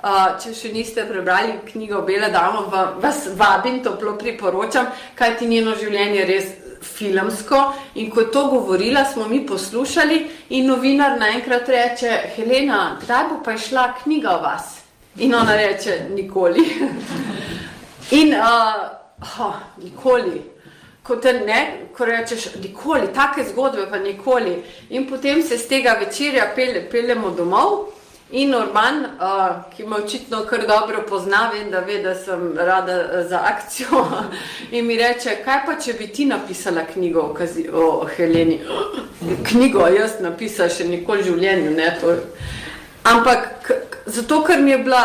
Uh, 0.06 0.36
če 0.38 0.52
še 0.54 0.70
niste 0.70 1.02
prebrali 1.08 1.56
knjigo 1.72 2.02
Bela 2.06 2.28
dama, 2.30 2.66
va- 2.70 2.92
vas 3.02 3.24
vabim, 3.34 3.80
toplo 3.84 4.14
priporočam, 4.20 4.92
kaj 5.16 5.38
ti 5.40 5.48
njeno 5.50 5.74
življenje 5.80 6.20
je 6.20 6.26
res 6.26 6.52
filmsko. 6.86 7.62
In 7.96 8.12
ko 8.12 8.22
je 8.22 8.32
to 8.32 8.44
govorila, 8.52 9.06
smo 9.06 9.28
mi 9.28 9.46
poslušali 9.48 10.20
in 10.50 10.68
novinar 10.68 11.18
naenkrat 11.20 11.70
reče: 11.70 12.12
Helena, 12.36 13.00
kdaj 13.02 13.24
bo 13.30 13.40
pa 13.44 13.56
išla 13.58 13.88
knjiga 14.04 14.36
o 14.38 14.42
vas? 14.44 14.76
In 15.18 15.34
ona 15.34 15.56
reče: 15.56 16.06
Nikoli. 16.14 16.66
In 18.20 18.36
uh, 18.38 19.05
oh, 19.22 19.56
nikoli. 19.84 20.42
Ko, 21.04 21.16
te 21.16 21.34
ne, 21.34 21.88
ko 21.94 22.06
rečeš, 22.06 22.56
nikoli, 22.64 23.12
take 23.14 23.44
zgodbe 23.46 23.86
pa 23.90 23.98
nikoli. 23.98 24.64
In 24.90 25.06
potem 25.10 25.44
se 25.44 25.58
z 25.58 25.68
tega 25.68 25.98
večerja 26.00 26.52
pelje, 26.56 26.88
peljemo 26.92 27.30
domov. 27.30 27.96
In 28.32 28.50
Norman, 28.50 29.04
uh, 29.06 29.72
ki 29.76 29.86
me 29.86 29.96
očitno 29.96 30.42
kar 30.50 30.66
dobro 30.68 31.04
pozna, 31.10 31.52
vem, 31.54 31.70
da 31.72 31.80
ve, 31.80 32.00
da 32.02 32.16
sem 32.16 32.58
rada 32.58 32.92
eh, 32.92 33.28
za 33.30 33.40
akcijo, 33.46 34.02
in 34.72 34.86
mi 34.86 34.98
reče, 34.98 35.38
kaj 35.46 35.60
pa 35.66 35.76
če 35.78 35.94
bi 35.94 36.08
ti 36.08 36.26
napisala 36.26 36.88
knjigo 36.94 37.22
o, 37.22 37.34
kazi, 37.34 37.68
o 37.70 38.08
Heleni? 38.18 38.60
Knjigo 39.50 39.86
jaz 39.94 40.18
napisala 40.26 40.74
še 40.74 40.90
nikoli 40.90 41.22
v 41.22 41.28
življenju, 41.30 41.76
ne 41.78 41.92
to. 42.02 42.16
Ampak 43.06 43.72
zato, 44.06 44.42
ker 44.44 44.58
mi 44.58 44.74
je 44.74 44.82
bila, 44.90 45.04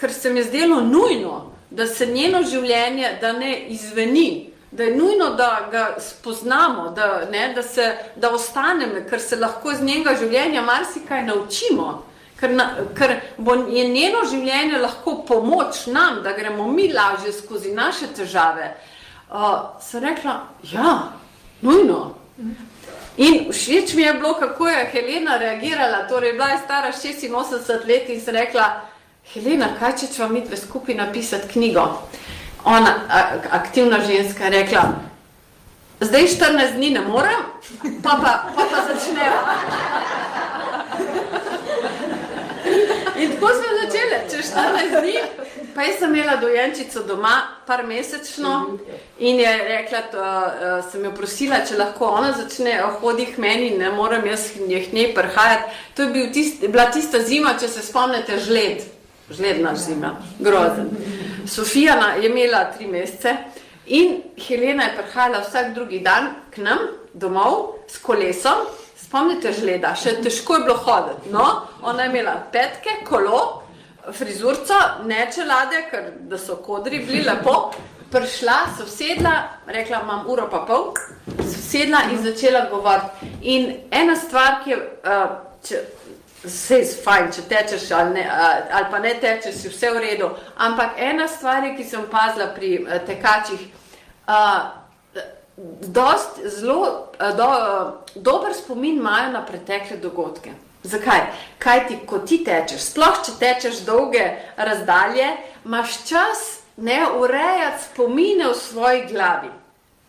ker 0.00 0.12
se 0.12 0.32
mi 0.32 0.40
je 0.40 0.48
zdelo 0.48 0.80
nujno, 0.80 1.53
da 1.74 1.86
se 1.86 2.06
njeno 2.06 2.42
življenje, 2.42 3.18
da 3.20 3.32
ne 3.32 3.58
izveni, 3.74 4.50
da 4.70 4.84
je 4.84 4.96
nujno, 4.96 5.30
da 5.34 5.68
ga 5.70 5.84
spoznamo, 5.98 6.88
da, 6.90 7.24
ne, 7.30 7.52
da, 7.54 7.62
se, 7.62 7.86
da 8.16 8.30
ostanemo, 8.34 9.04
ker 9.10 9.20
se 9.20 9.36
lahko 9.36 9.72
iz 9.72 9.82
njenega 9.82 10.16
življenja 10.18 10.62
marsikaj 10.62 11.22
naučimo. 11.26 11.92
Ker, 12.40 12.50
na, 12.50 12.64
ker 12.98 13.14
bo 13.38 13.54
je 13.70 13.84
njeno 13.88 14.24
življenje 14.30 14.80
lahko 14.82 15.20
pomoč 15.26 15.86
nam, 15.86 16.22
da 16.24 16.34
gremo 16.34 16.66
mi 16.68 16.88
lažje 16.92 17.32
skozi 17.32 17.72
naše 17.74 18.10
težave. 18.16 18.72
Uh, 19.30 19.78
sem 19.82 20.02
rekla, 20.02 20.40
ja, 20.72 20.94
nujno. 21.62 22.00
In 23.16 23.52
všeč 23.52 23.94
mi 23.94 24.02
je 24.02 24.14
bilo, 24.18 24.34
kako 24.34 24.68
je 24.68 24.88
Helena 24.92 25.38
reagirala. 25.38 26.02
Torej, 26.10 26.34
bila 26.34 26.50
je 26.50 26.58
stara 26.64 26.90
86 26.92 27.86
let 27.86 28.10
in 28.10 28.20
sem 28.20 28.34
rekla, 28.34 28.66
Helena, 29.32 29.68
kaj 29.78 29.96
če 30.00 30.06
ćemo 30.14 30.28
mi 30.28 30.40
dve 30.44 30.56
skupaj 30.56 30.94
napisati 30.94 31.48
knjigo? 31.52 31.84
Ona, 32.64 32.92
aktivna 33.50 33.98
ženska, 34.06 34.44
je 34.44 34.50
rekla, 34.50 34.82
zdaj 36.00 36.22
14 36.22 36.76
dni 36.76 36.90
ne 36.90 37.00
morem, 37.00 37.40
pa 38.02 38.10
pa, 38.22 38.32
pa, 38.56 38.62
pa 38.70 38.82
začneva. 38.88 39.40
In 43.16 43.32
tako 43.32 43.48
smo 43.48 43.74
začeli, 43.82 44.20
čez 44.30 44.52
14 44.52 45.00
dni. 45.00 45.18
Pa 45.74 45.82
jaz 45.82 45.98
sem 45.98 46.14
imela 46.14 46.36
dojenčico 46.36 47.02
doma, 47.02 47.42
par 47.66 47.86
mesečno, 47.86 48.78
in 49.18 49.40
je 49.40 49.52
rekla, 49.68 50.02
da 50.12 50.82
sem 50.90 51.04
jo 51.04 51.10
prosila, 51.16 51.64
če 51.68 51.78
lahko 51.78 52.06
ona 52.06 52.32
začne 52.32 52.76
hoditi 53.00 53.40
meni, 53.40 53.70
ne 53.78 53.90
morem 53.90 54.26
jaz 54.26 54.50
k 54.54 54.68
njej 54.92 55.14
prihajati. 55.14 55.72
To 55.96 56.02
je 56.02 56.08
bil 56.08 56.32
tist, 56.32 56.66
bila 56.68 56.90
tista 56.90 57.22
zima, 57.22 57.56
če 57.60 57.68
se 57.68 57.82
spomnite, 57.82 58.38
žled, 58.38 58.93
žledna 59.30 59.74
zima, 59.76 60.16
grozen. 60.38 60.90
Sofija 61.46 62.14
je 62.22 62.28
imela 62.28 62.64
tri 62.72 62.86
mesece 62.86 63.36
in 63.86 64.22
Helena 64.48 64.84
je 64.84 64.96
prihajala 64.96 65.40
vsak 65.40 65.74
drugi 65.74 65.98
dan 66.00 66.28
k 66.50 66.56
nam 66.56 66.78
domov 67.12 67.74
s 67.88 67.98
kolesom. 67.98 68.66
Spomnite 68.96 69.52
žleda, 69.52 69.92
še 69.94 70.16
težko 70.22 70.56
je 70.56 70.64
bilo 70.64 70.76
hoditi. 70.76 71.30
No, 71.30 71.44
ona 71.82 72.02
je 72.02 72.10
imela 72.10 72.34
petke, 72.52 73.04
kolo, 73.06 73.62
frizurco, 74.12 74.74
ne 75.06 75.28
čelade, 75.34 75.84
ker 75.90 76.08
da 76.20 76.38
so 76.38 76.56
kodri 76.56 76.98
bili 77.06 77.22
lepo. 77.22 77.72
Prišla, 78.10 78.56
se 78.76 78.84
usedla, 78.84 79.32
rekla, 79.66 80.00
imam 80.02 80.26
uro 80.30 80.48
pa 80.50 80.64
pol, 80.66 80.92
se 81.42 81.58
usedla 81.58 82.04
in 82.12 82.22
začela 82.22 82.66
govoriti. 82.70 83.30
In 83.42 83.72
ena 83.90 84.16
stvar, 84.16 84.60
ki 84.64 84.70
je, 84.70 84.78
uh, 84.78 85.24
če, 85.66 85.80
vse 86.44 86.78
je 86.78 86.86
fajn, 87.04 87.32
če 87.32 87.42
tečeš 87.48 87.90
ali, 87.96 88.14
ne, 88.18 88.24
ali 88.70 88.86
pa 88.90 88.98
ne 88.98 89.14
tečeš, 89.20 89.64
je 89.64 89.72
vse 89.72 89.90
v 89.90 90.02
redu. 90.04 90.30
Ampak 90.56 90.98
ena 90.98 91.28
stvar, 91.28 91.64
je, 91.64 91.74
ki 91.76 91.84
sem 91.84 92.04
opazila 92.04 92.50
pri 92.54 92.76
uh, 92.82 92.98
tekačih, 93.06 93.66
uh, 94.28 94.84
dost, 95.80 96.40
zelo 96.58 97.12
do, 97.36 97.48
dober 98.14 98.54
spomin 98.54 98.98
imajo 98.98 99.32
na 99.32 99.44
pretekle 99.46 99.96
dogodke. 99.96 100.52
Zakaj? 100.84 101.20
Kaj 101.58 101.86
ti, 101.88 101.98
ko 102.06 102.18
ti 102.18 102.42
tečeš, 102.44 102.90
sploh 102.90 103.22
če 103.24 103.38
tečeš 103.40 103.84
dolge 103.86 104.24
razdalje, 104.56 105.30
imaš 105.64 106.02
čas 106.08 106.42
ne 106.76 107.06
urejati 107.16 107.84
spomine 107.84 108.50
v 108.50 108.56
svoji 108.58 109.06
glavi. 109.08 109.48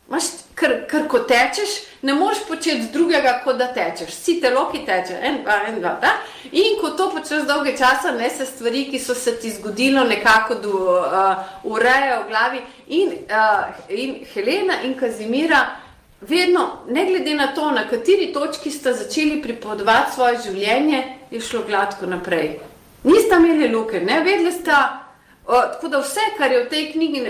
Maš, 0.07 0.25
ker, 0.53 0.83
ker 0.85 1.07
ko 1.09 1.23
tečeš, 1.25 1.71
ne 2.05 2.13
moreš 2.13 2.43
početi 2.47 2.91
drugega, 2.93 3.39
kot 3.43 3.57
da 3.57 3.71
tečeš. 3.73 4.11
Si 4.13 4.35
telo, 4.41 4.67
ki 4.69 4.83
teče, 4.85 5.15
en, 5.17 5.39
dva, 5.41 5.55
en, 5.65 5.79
dva. 5.79 5.95
Da? 6.01 6.11
In 6.53 6.77
ko 6.81 6.91
to 6.97 7.07
počneš 7.15 7.47
dolge 7.49 7.73
časa, 7.77 8.11
ne 8.13 8.29
se 8.29 8.45
stvari, 8.45 8.83
ki 8.91 8.99
so 9.01 9.15
se 9.17 9.33
ti 9.41 9.49
zgodilo, 9.55 10.03
nekako 10.05 10.59
do, 10.61 10.81
uh, 10.99 11.47
urejajo 11.63 12.19
v 12.21 12.27
glavi. 12.29 12.61
In, 12.99 13.15
uh, 13.25 13.89
in 13.89 14.19
Helena 14.33 14.83
in 14.85 14.93
Kazimira, 14.99 15.63
vedno, 16.21 16.67
ne 16.87 17.07
glede 17.09 17.33
na 17.33 17.49
to, 17.57 17.71
na 17.71 17.87
kateri 17.89 18.29
točki 18.33 18.71
sta 18.71 18.93
začeli 18.93 19.41
pripovedovati 19.41 20.13
svoje 20.13 20.37
življenje, 20.45 21.01
je 21.31 21.41
šlo 21.41 21.63
gladko 21.65 22.05
naprej. 22.05 22.59
Nista 23.09 23.41
imeli 23.41 23.73
luke, 23.73 24.05
ne 24.05 24.21
vedeli 24.21 24.53
sta, 24.53 24.85
uh, 25.47 25.65
tako 25.73 25.89
da 25.97 26.05
vse, 26.05 26.29
kar 26.37 26.53
je 26.53 26.63
v 26.63 26.69
tej 26.69 26.87
knjigi, 26.93 27.27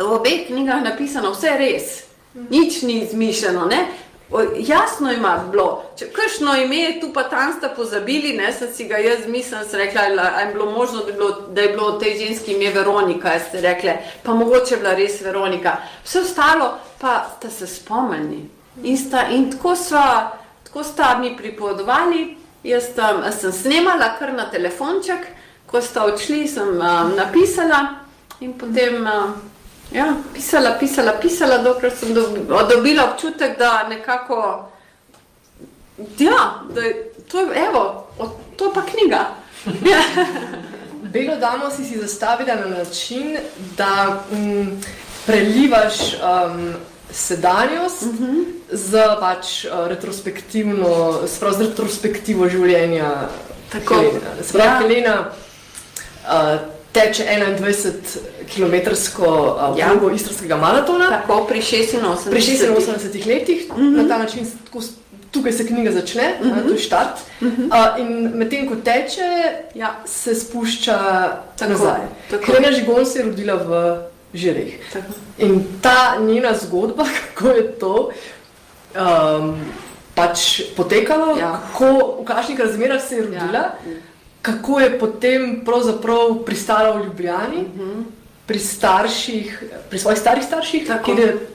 v 0.00 0.10
obeh 0.16 0.46
knjigah 0.48 0.80
napisano, 0.84 1.36
vse 1.36 1.52
je 1.52 1.60
res. 1.60 2.05
Nič 2.50 2.82
ni 2.82 3.00
izmišljeno, 3.02 3.66
ne? 3.66 3.86
O, 4.30 4.40
jasno 4.58 5.12
ima 5.12 5.44
bilo, 5.50 5.82
če 5.98 6.08
kršno 6.12 6.56
ime 6.56 6.76
je 6.76 7.00
tu 7.00 7.12
pa 7.14 7.22
tam 7.30 7.52
sta 7.58 7.68
pozabili, 7.68 8.32
ne, 8.36 8.52
sem 8.52 8.68
si 8.74 8.84
ga 8.84 8.96
jaz 8.98 9.26
mislila, 9.26 9.64
sem 9.64 9.78
rekla, 9.80 10.08
"La- 10.16 10.32
a 10.36 10.40
je 10.40 10.52
bilo 10.52 10.70
možno, 10.70 10.98
da, 10.98 11.04
bi 11.06 11.12
bilo, 11.12 11.30
da 11.30 11.62
je 11.62 11.68
bilo 11.68 11.92
tej 11.92 12.18
ženski 12.18 12.52
ime 12.52 12.70
Veronika, 12.74 13.32
jaz 13.32 13.42
ste 13.48 13.60
rekli, 13.60 13.92
pa 14.22 14.34
mogoče 14.34 14.74
je 14.74 14.78
bila 14.80 14.94
res 14.94 15.20
Veronika. 15.20 15.76
Vse 16.04 16.20
ostalo 16.20 16.78
pa 16.98 17.26
sta 17.36 17.50
se 17.50 17.66
spomnili. 17.66 18.50
In, 18.82 18.98
sta, 18.98 19.28
in 19.30 19.50
tako, 19.52 19.76
sva, 19.76 20.32
tako 20.64 20.82
sta 20.84 21.18
mi 21.20 21.36
pripovedovali, 21.36 22.36
jaz 22.64 22.84
tam, 22.96 23.22
sem 23.32 23.52
snemala 23.52 24.16
kar 24.18 24.32
na 24.32 24.50
telefonček, 24.50 25.26
ko 25.66 25.80
sta 25.80 26.04
odšli, 26.04 26.48
sem 26.48 26.68
um, 26.68 27.14
napisala 27.16 27.86
in 28.40 28.52
potem 28.58 29.02
uh, 29.02 29.30
ja, 29.92 30.14
pisala, 30.34 30.76
pisala, 30.80 31.12
pisala, 31.12 31.58
dokler 31.58 31.92
sem 31.92 32.08
dobi- 32.10 32.44
dobila 32.68 33.04
občutek, 33.04 33.58
da 33.58 33.88
nekako, 33.88 34.68
ja, 36.18 36.38
da 36.70 36.80
je 36.80 36.94
to, 37.28 37.40
je- 37.40 37.66
evo, 37.68 37.82
o, 38.18 38.26
to 38.56 38.64
je 38.64 38.70
pa 38.74 38.82
knjiga. 38.82 39.26
Ja. 39.84 40.00
Belo 41.12 41.36
damo 41.36 41.70
si 41.70 41.84
si 41.84 41.98
zastavila 41.98 42.54
na 42.56 42.66
način, 42.68 43.36
da 43.76 44.22
m, 44.32 44.80
prelivaš 45.26 45.94
um, 46.14 46.74
sedanjost 47.10 48.02
uh 48.02 48.08
Mhm. 48.08 48.24
-huh. 48.24 48.44
z 48.70 48.90
pač 49.20 49.64
uh, 49.64 49.86
retrospektivno, 49.86 50.88
sprav 51.26 51.52
z 51.52 51.60
retrospektivo 51.60 52.48
življenja 52.48 53.28
Tako. 53.72 53.94
Helena. 53.94 54.20
Se 54.42 54.52
pravi, 54.52 54.68
Ja. 54.68 54.78
Helena 54.80 55.30
uh, 56.24 56.75
teče 56.96 57.24
21 57.24 57.92
km 58.54 58.74
uh, 59.22 59.78
Ja. 59.78 59.88
progo 59.90 60.10
istrskega 60.14 60.56
maratona. 60.56 61.08
Tako 61.10 61.44
pri 61.44 61.60
86. 61.60 62.30
Pri 62.30 62.40
86 62.40 63.26
letih, 63.26 63.68
mm 63.70 63.76
-hmm. 63.82 63.96
na 64.02 64.08
ta 64.08 64.18
način 64.18 64.46
tako, 64.64 64.80
tukaj 65.30 65.52
se 65.52 65.66
knjiga 65.66 65.92
začne, 65.92 66.34
mm 66.42 66.46
-hmm. 66.48 66.66
to 66.68 66.72
je 66.72 66.78
štart. 66.78 67.16
Mm 67.40 67.46
-hmm. 67.48 67.66
uh, 67.66 68.00
in 68.00 68.30
medtem 68.34 68.68
ko 68.68 68.76
teče, 68.76 69.28
Ja. 69.74 70.00
se 70.04 70.34
spušča 70.34 70.98
Tako, 71.58 71.72
nazaj. 71.72 72.00
Helena 72.46 72.72
Žigon 72.72 73.06
se 73.06 73.18
je 73.18 73.24
rodila 73.24 73.54
v 73.54 74.00
Žireh. 74.34 74.72
Tako. 74.92 75.12
In 75.38 75.64
ta 75.82 76.16
njena 76.20 76.54
zgodba, 76.54 77.04
kako 77.34 77.48
je 77.48 77.72
to 77.72 78.10
um, 78.94 79.54
pač 80.14 80.60
potekalo, 80.76 81.36
Ja. 81.38 81.60
kako, 81.72 82.18
v 82.22 82.24
kakšnih 82.24 82.60
razmerah 82.60 83.02
se 83.08 83.14
je 83.14 83.22
rodila, 83.22 83.62
Ja. 83.62 83.74
Kako 84.46 84.80
je 84.80 84.98
potem 84.98 85.60
pravzaprav 85.64 86.44
pristala 86.46 86.94
v 86.96 87.04
Ljubljani, 87.04 87.60
uh 87.60 87.80
-huh. 87.80 88.02
pri 88.46 88.58
starših, 88.58 89.64
pri 89.90 89.98
svojih 89.98 90.18
starih 90.18 90.44
starših, 90.44 90.86
Tako. 90.86 91.04
kjer 91.04 91.18
je 91.18 91.48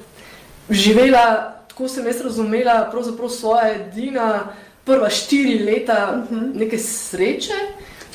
živela, 0.69 1.53
tako 1.67 1.87
sem 1.87 2.07
jaz 2.07 2.21
razumela, 2.21 2.87
pravzaprav 2.91 3.29
svoja 3.29 3.73
edina 3.75 4.39
prva 4.85 5.09
štiri 5.09 5.63
leta 5.63 6.23
uh 6.23 6.37
-huh. 6.37 6.55
neke 6.55 6.77
sreče. 6.77 7.53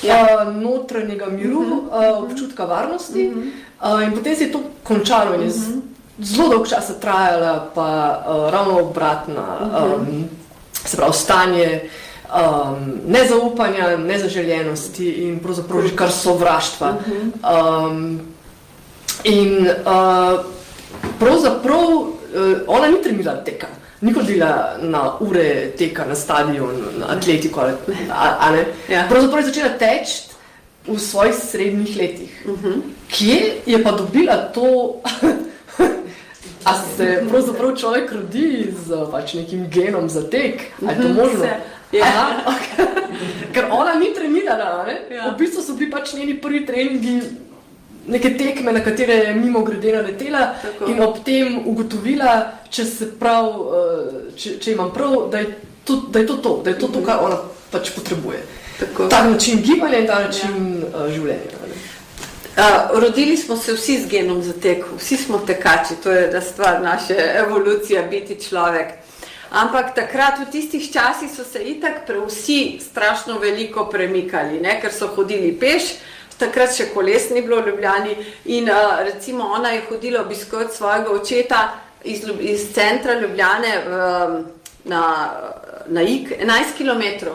Ja. 0.03 0.45
Uh, 0.47 0.55
notranjega 0.55 1.25
miru, 1.25 1.59
uh 1.59 1.67
-huh. 1.67 2.17
uh, 2.17 2.23
občutka 2.23 2.65
varnosti, 2.65 3.27
uh 3.27 3.33
-huh. 3.33 3.95
uh, 3.95 4.03
in 4.03 4.13
potem 4.13 4.35
se 4.35 4.43
je 4.43 4.51
to 4.51 4.61
končalo, 4.83 5.35
in 5.35 5.41
je 5.41 5.47
uh 5.47 5.53
-huh. 5.53 5.81
zelo 6.19 6.49
dolgo 6.49 6.65
časa 6.65 6.93
trajala, 6.93 7.71
pa 7.75 8.19
uh, 8.27 8.53
ravno 8.53 8.79
obratna, 8.79 9.57
uh 9.61 9.67
-huh. 9.67 9.95
um, 9.95 10.29
se 10.85 10.97
pravi, 10.97 11.13
stanje 11.13 11.89
um, 12.27 13.01
nezaupanja, 13.07 13.97
nezaželjenosti 13.97 15.09
in 15.11 15.39
pravzaprav 15.39 15.87
že 15.87 15.95
kar 15.95 16.11
sovraštva. 16.11 16.97
Um, 17.43 18.19
in 19.23 19.67
uh, 19.67 20.45
pravzaprav 21.19 21.79
uh, 21.79 22.07
ona 22.67 22.87
ni 22.87 23.01
trenirala 23.03 23.43
teka. 23.43 23.67
Ni 24.01 24.13
hodila 24.13 24.77
na 24.81 25.17
ure 25.19 25.71
teka 25.77 26.05
na 26.05 26.15
stadion, 26.15 26.75
na 26.99 27.05
atletiko. 27.17 27.61
ali- 27.61 28.57
ne? 28.57 28.65
Ja. 28.89 29.07
Pravzaprav 29.09 29.41
je 29.41 29.45
začela 29.45 29.69
teči 29.69 30.29
v 30.87 30.99
svojih 30.99 31.35
srednjih 31.35 31.97
letih. 31.97 32.43
Uh 32.45 32.59
-huh. 32.59 32.81
Kje 33.07 33.53
je 33.65 33.83
pa 33.83 33.91
dobila 33.91 34.35
to, 34.35 34.95
a 36.69 36.73
se 36.97 37.23
pravzaprav 37.29 37.75
človek 37.75 38.11
rodi 38.11 38.73
z 38.85 38.95
pač 39.11 39.33
nekim 39.33 39.67
genom 39.69 40.09
za 40.09 40.29
tek? 40.29 40.61
Ali 40.81 40.95
je 40.95 41.01
to 41.01 41.09
možno? 41.09 41.45
Ja. 41.91 42.13
Okay. 42.47 42.85
Ker 43.53 43.67
ona 43.71 43.95
ni 43.95 44.13
trenirala? 44.13 44.85
Ja. 45.11 45.31
v 45.31 45.37
bistvu 45.37 45.63
so 45.63 45.73
bili 45.73 45.91
pač 45.91 46.13
njeni 46.13 46.37
prvi 46.41 46.65
treningi. 46.65 47.21
Neke 48.07 48.37
tekme, 48.37 48.71
na 48.71 48.79
katere 48.79 49.13
je 49.13 49.33
mimo 49.35 49.63
grede 49.67 49.91
naletela, 49.91 50.53
Tako. 50.61 50.87
in 50.87 51.01
ob 51.03 51.17
tem 51.25 51.57
ugotovila, 51.67 52.53
če, 52.71 52.85
prav, 53.19 53.49
eh, 53.51 54.13
če, 54.39 54.53
če 54.63 54.71
imam 54.71 54.93
prav, 54.95 55.25
da 55.31 55.41
je, 55.43 55.49
to, 55.83 55.97
da 56.07 56.23
je 56.23 56.27
to 56.29 56.37
to, 56.37 56.53
da 56.63 56.71
je 56.71 56.79
to, 56.79 56.87
to 56.87 57.01
kar 57.03 57.19
ona 57.25 57.41
pač 57.71 57.91
potrebuje. 57.95 58.39
Tako. 58.79 59.09
Tak 59.11 59.27
način 59.33 59.59
gibanja 59.61 59.99
in 59.99 60.07
ta 60.07 60.21
način 60.23 60.55
ja. 60.85 61.09
življenja. 61.09 61.59
a 61.59 61.67
ne. 61.67 61.81
Uh, 62.57 62.99
rodili 63.01 63.37
smo 63.37 63.57
se 63.57 63.73
vsi 63.73 63.99
z 64.01 64.09
genom 64.09 64.39
za 64.43 64.53
tek, 64.53 64.85
vsi 64.97 65.17
smo 65.17 65.37
tekači, 65.43 65.99
to 66.03 66.11
je 66.11 66.27
da 66.31 66.41
stvar 66.41 66.79
naše 66.81 67.17
evolucije, 67.43 68.07
biti 68.09 68.39
človek. 68.39 68.95
Ampak 69.51 69.95
takrat, 69.95 70.39
v 70.43 70.51
tistih 70.51 70.83
časih, 70.91 71.31
so 71.31 71.43
se 71.43 71.63
itak 71.63 72.05
pre 72.05 72.19
vsi 72.19 72.79
strašno 72.83 73.39
veliko 73.39 73.87
premikali, 73.87 74.59
ne? 74.59 74.75
ker 74.81 74.91
so 74.91 75.07
hodili 75.15 75.53
peš, 75.55 75.95
takrat 76.37 76.75
še 76.75 76.89
koles 76.93 77.29
ni 77.31 77.41
bilo 77.41 77.61
v 77.61 77.71
Ljubljani. 77.71 78.15
In 78.45 78.69
uh, 78.69 78.99
recimo 79.07 79.47
ona 79.55 79.71
je 79.71 79.85
hodila 79.89 80.21
obiskovati 80.21 80.75
svojega 80.75 81.11
očeta 81.11 81.61
iz, 82.03 82.27
iz 82.39 82.67
centra 82.73 83.19
Ljubljane 83.19 83.73
v, 83.87 84.01
na, 84.91 85.03
na 85.87 86.01
Ig 86.01 86.35
11 86.43 86.77
km. 86.77 87.31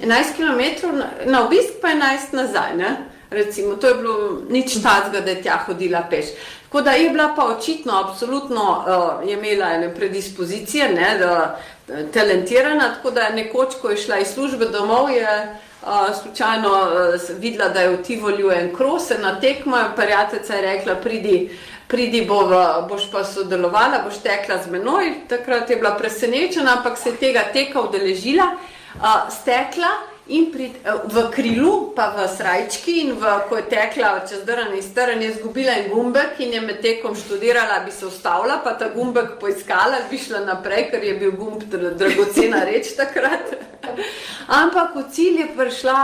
11 0.00 0.36
km 0.36 0.92
na, 0.96 1.10
na 1.24 1.44
obisk, 1.46 1.80
pa 1.80 1.88
11 1.88 2.36
nazaj. 2.36 2.76
Ne? 2.76 2.96
Recimo, 3.30 3.74
to 3.74 3.88
je 3.88 3.94
bilo 3.94 4.42
nič 4.50 4.76
tazga, 4.82 5.20
da 5.20 5.30
je 5.30 5.42
tja 5.42 5.56
hodila 5.66 6.04
peš. 6.10 6.36
Tako 6.76 6.84
da 6.84 6.90
je 6.90 7.10
bila 7.10 7.32
pa 7.36 7.44
očitno, 7.44 7.92
absolutno 8.04 8.84
uh, 8.86 9.28
je 9.28 9.32
imela 9.34 9.66
ene 9.72 9.94
predispozicije, 9.94 10.88
ne, 10.88 11.18
da, 11.18 11.60
da, 11.88 12.10
talentirana, 12.12 12.94
tako 12.94 13.10
da 13.10 13.28
nekoč, 13.28 13.74
ko 13.82 13.90
je 13.90 13.96
šla 13.96 14.18
iz 14.18 14.28
službe 14.28 14.64
domov, 14.64 15.10
je 15.10 15.56
uh, 15.82 15.88
slučajno 16.22 16.68
uh, 16.68 17.38
videla, 17.38 17.68
da 17.68 17.80
je 17.80 17.88
v 17.88 18.02
Tivolju 18.02 18.50
en 18.52 18.74
krose 18.76 19.18
na 19.18 19.40
tekmo, 19.40 19.78
in 19.78 19.96
prijateljica 19.96 20.54
je 20.54 20.62
rekla, 20.62 20.94
pridi, 20.94 21.50
pridi 21.88 22.26
bo 22.28 22.42
v, 22.44 22.60
boš 22.88 23.08
pa 23.12 23.24
sodelovala, 23.24 24.02
boš 24.04 24.20
tekla 24.20 24.58
z 24.62 24.70
menoj. 24.70 25.14
Takrat 25.28 25.70
je 25.70 25.76
bila 25.76 25.94
presenečena, 25.96 26.76
ampak 26.76 26.98
se 26.98 27.08
je 27.08 27.16
tega 27.16 27.46
teka 27.52 27.80
udeležila, 27.80 28.52
uh, 29.00 29.32
stekla. 29.32 30.15
In 30.26 30.50
pri, 30.50 30.72
v 31.06 31.30
krilu, 31.30 31.92
pa 31.94 32.10
v 32.10 32.26
srajčki, 32.26 32.96
in 33.06 33.12
v, 33.14 33.30
ko 33.46 33.60
je 33.60 33.68
tekla 33.70 34.26
čez 34.26 34.42
drn 34.42 34.74
in 34.74 34.82
strn, 34.82 35.22
je 35.22 35.28
izgubila 35.30 35.70
en 35.78 35.86
gumbek 35.92 36.40
in 36.42 36.50
je 36.50 36.60
med 36.60 36.80
tekom 36.82 37.14
študirala, 37.14 37.84
bi 37.86 37.94
se 37.94 38.08
ustavila, 38.10 38.58
pa 38.64 38.74
ta 38.74 38.88
gumbek 38.90 39.36
poiskala, 39.38 40.02
bi 40.10 40.18
šla 40.18 40.42
naprej, 40.42 40.88
ker 40.90 41.04
je 41.06 41.14
bil 41.14 41.30
gumb 41.30 41.62
dra- 41.70 41.94
dragocena 41.94 42.64
reč 42.66 42.96
takrat. 42.98 43.54
Ampak 44.62 44.98
v 44.98 45.04
cilj 45.14 45.44
je 45.44 45.46
prišla 45.54 45.98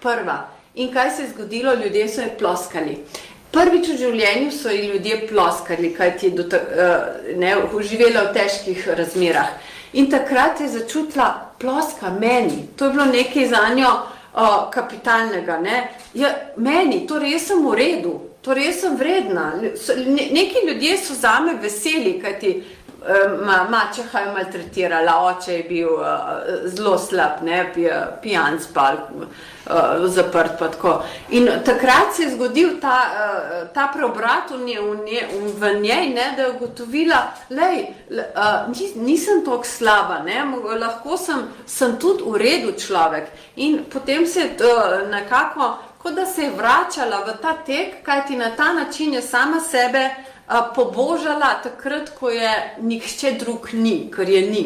prva. 0.00 0.38
In 0.80 0.88
kaj 0.88 1.10
se 1.10 1.22
je 1.22 1.32
zgodilo? 1.34 1.74
Ljudje 1.76 2.08
so 2.08 2.24
ji 2.24 2.32
ploskali. 2.38 2.94
Prvič 3.52 3.90
v 3.92 3.96
življenju 3.98 4.54
so 4.56 4.72
ji 4.72 4.86
ljudje 4.88 5.26
ploskali, 5.28 5.92
kajti 5.92 6.26
je 6.26 6.32
do 6.32 6.48
ta- 6.48 6.64
eh, 6.64 7.36
ne, 7.36 7.56
živela 7.84 8.30
v 8.30 8.34
težkih 8.40 8.88
razmerah. 8.88 9.52
In 9.92 10.10
takrat 10.10 10.60
je 10.60 10.68
začutila 10.68 11.54
ploska 11.58 12.10
meni. 12.20 12.68
To 12.76 12.84
je 12.84 12.90
bilo 12.90 13.04
nekaj 13.04 13.48
za 13.48 13.74
njo 13.74 13.90
uh, 13.90 14.70
kapitalnega. 14.70 15.58
Ne? 15.58 15.88
Ja, 16.14 16.34
meni, 16.56 17.06
torej 17.06 17.32
jaz 17.32 17.48
sem 17.50 17.66
v 17.66 17.74
redu, 17.74 18.14
torej 18.42 18.70
jaz 18.70 18.80
sem 18.80 18.96
vredna. 18.96 19.52
Ne, 19.60 20.28
neki 20.32 20.66
ljudje 20.68 20.98
so 20.98 21.14
zame 21.14 21.54
veseli, 21.62 22.20
kajti 22.22 22.54
ma, 23.44 23.66
mačeha 23.70 24.18
je 24.18 24.32
maltretirala, 24.32 25.14
oče 25.24 25.54
je 25.54 25.62
bil 25.68 25.88
uh, 25.88 26.04
zelo 26.64 26.98
slab, 26.98 27.42
ne, 27.42 27.64
pi, 27.74 27.88
pijan 28.22 28.60
spal. 28.60 28.96
Uh, 29.70 30.06
zaprt 30.08 30.58
pa 30.58 30.68
tako. 30.68 31.02
In 31.30 31.48
takrat 31.64 32.14
se 32.16 32.22
je 32.22 32.30
zgodil 32.30 32.80
ta, 32.80 32.96
uh, 33.12 33.68
ta 33.74 33.90
preobrat 33.94 34.50
v, 34.50 34.58
nje, 34.64 34.80
v, 34.80 34.96
nje, 35.04 35.26
v 35.58 35.72
njej, 35.80 36.08
ne, 36.14 36.32
da 36.36 36.42
je 36.42 36.50
ugotovila, 36.50 37.20
da 37.48 37.68
uh, 37.70 38.80
nisem 38.94 39.44
tako 39.44 39.64
slaba, 39.64 40.22
ne, 40.24 40.42
lahko 40.80 41.16
sem, 41.16 41.44
sem 41.66 41.96
tudi 42.00 42.24
v 42.26 42.40
redu 42.40 42.72
človek. 42.72 43.30
In 43.56 43.84
potem 43.92 44.26
se 44.26 44.40
je 44.40 44.50
uh, 44.64 45.08
nekako, 45.10 45.76
kot 46.02 46.14
da 46.14 46.26
se 46.26 46.42
je 46.42 46.56
vračala 46.56 47.24
v 47.28 47.36
ta 47.42 47.54
tek, 47.66 48.02
kajti 48.02 48.36
na 48.36 48.50
ta 48.56 48.72
način 48.72 49.14
je 49.14 49.22
sama 49.22 49.60
sebe 49.60 50.10
pobožala, 50.74 51.60
takrat, 51.62 52.10
ko 52.18 52.30
je 52.30 52.50
nihče 52.82 53.36
drug 53.38 53.68
ni, 53.72 54.10
ker 54.10 54.28
je 54.28 54.42
ni. 54.50 54.64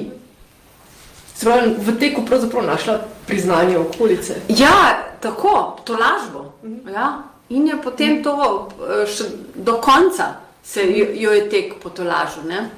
Pravi, 1.40 1.74
v 1.78 1.98
teku 2.00 2.22
pravzaprav 2.24 2.64
našla 2.66 2.98
priznanje 3.26 3.78
okolice. 3.78 4.34
Ja, 4.48 5.04
tako, 5.20 5.76
to 5.84 5.92
lažbo. 5.92 6.52
Ja. 6.94 7.22
In 7.48 7.66
je 7.68 7.76
potem 7.82 8.22
to 8.24 8.34
eh, 8.80 9.04
še 9.06 9.28
do 9.54 9.76
konca 9.84 10.44
se 10.64 10.86
jo, 10.88 11.06
jo 11.12 11.32
je 11.36 11.48
tek 11.52 11.74
potolažil. 11.82 12.48
Ne? 12.48 12.70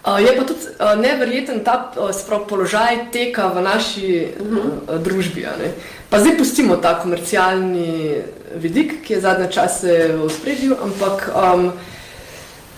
Uh, 0.00 0.16
je 0.22 0.32
pa 0.36 0.44
tudi 0.48 0.64
uh, 0.64 0.94
neverjeten 0.96 1.64
ta 1.64 1.92
uh, 1.98 2.46
položaj 2.48 3.10
teka 3.12 3.50
v 3.52 3.62
naši 3.62 4.28
uh, 4.32 4.96
družbi. 5.02 5.44
a 5.44 5.56
ne. 5.58 5.74
Pa 6.08 6.20
zdaj 6.20 6.38
pustimo 6.38 6.76
ta 6.76 6.94
komercialni 7.02 8.22
vidik, 8.54 9.02
ki 9.04 9.12
je 9.12 9.20
zadnje 9.20 9.50
čase 9.52 10.16
v 10.16 10.30
spredju, 10.30 10.78
ampak 10.82 11.28
um, 11.34 11.72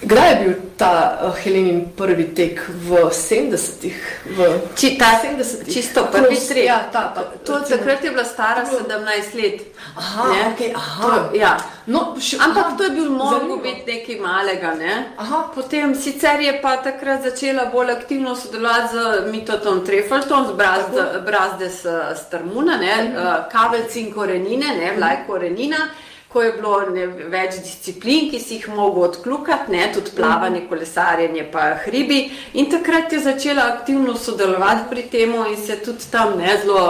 kdaj 0.03 0.31
je 0.31 0.37
bil 0.37 0.53
ta 0.77 0.93
uh, 1.21 1.37
Helenin 1.37 1.93
prvi 1.93 2.25
tek 2.27 2.59
v 2.81 2.89
70-ih? 3.07 3.97
V 4.27 4.39
Či, 4.75 4.95
ta, 4.95 5.21
70-ih. 5.21 5.69
čisto 5.69 6.05
prvi 6.07 6.37
trek. 6.39 6.65
Ja, 6.65 6.79
ta, 6.87 7.03
ta, 7.09 7.23
To, 7.39 7.59
recimo. 7.59 7.71
takrat 7.73 8.05
je 8.05 8.11
bila 8.11 8.25
stara 8.25 8.65
To 8.65 8.71
bilo- 8.73 9.01
17 9.01 9.35
let. 9.35 9.57
Aha, 9.95 10.25
ne. 10.29 10.41
okej, 10.49 10.71
aha. 10.75 11.03
To, 11.03 11.37
ja. 11.37 11.53
No, 11.87 12.17
še, 12.17 12.37
Ampak 12.39 12.67
aha, 12.67 12.77
to 12.77 12.83
je 12.83 12.91
bil 12.91 13.11
mogo 13.11 13.31
zanimivo. 13.33 13.57
biti 13.59 13.83
nekaj 13.89 14.17
malega. 14.19 14.75
Ne? 14.75 14.93
Aha. 15.17 15.51
Potem 15.55 15.95
sicer 15.95 16.41
je 16.41 16.59
pa 16.59 16.77
takrat 16.79 17.23
začela 17.23 17.65
bolj 17.67 17.91
aktivno 17.93 18.35
sodelovati 18.35 18.89
z 18.89 18.97
Mitotom 19.29 19.81
Trefeltom, 19.81 20.47
z 20.47 20.53
Brazde, 20.53 21.03
Brazde 21.21 21.69
s 21.69 21.83
Strmuna, 22.19 22.77
ne? 22.77 22.95
uh, 23.09 23.23
kavelci 23.49 24.01
in 24.01 24.13
korenine, 24.13 24.67
ne, 24.75 24.93
vlaj 24.93 25.27
korenina. 25.27 25.89
Ko 26.33 26.43
je 26.43 26.53
bilo 26.57 26.79
ne, 26.89 27.07
več 27.29 27.59
disciplin, 27.61 28.31
ki 28.33 28.39
si 28.41 28.57
jih 28.57 28.71
mogel 28.73 29.11
odkljukati, 29.11 29.73
ne, 29.73 29.91
tudi 29.93 30.15
plavanje, 30.17 30.63
kolesarjenje, 30.69 31.45
pa 31.53 31.75
hribi. 31.85 32.23
In 32.57 32.71
takrat 32.73 33.13
je 33.13 33.21
začela 33.21 33.67
aktivno 33.75 34.17
sodelovati 34.17 34.89
pri 34.91 35.03
tem 35.13 35.35
in 35.51 35.59
se 35.61 35.77
tudi 35.85 36.09
tam 36.11 36.39
ne 36.39 36.57
zelo 36.63 36.87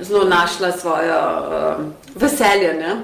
zelo 0.00 0.24
našla 0.24 0.72
svojo 0.72 1.18
uh, 1.18 1.84
veselje. 2.14 2.74
Ne? 2.74 2.96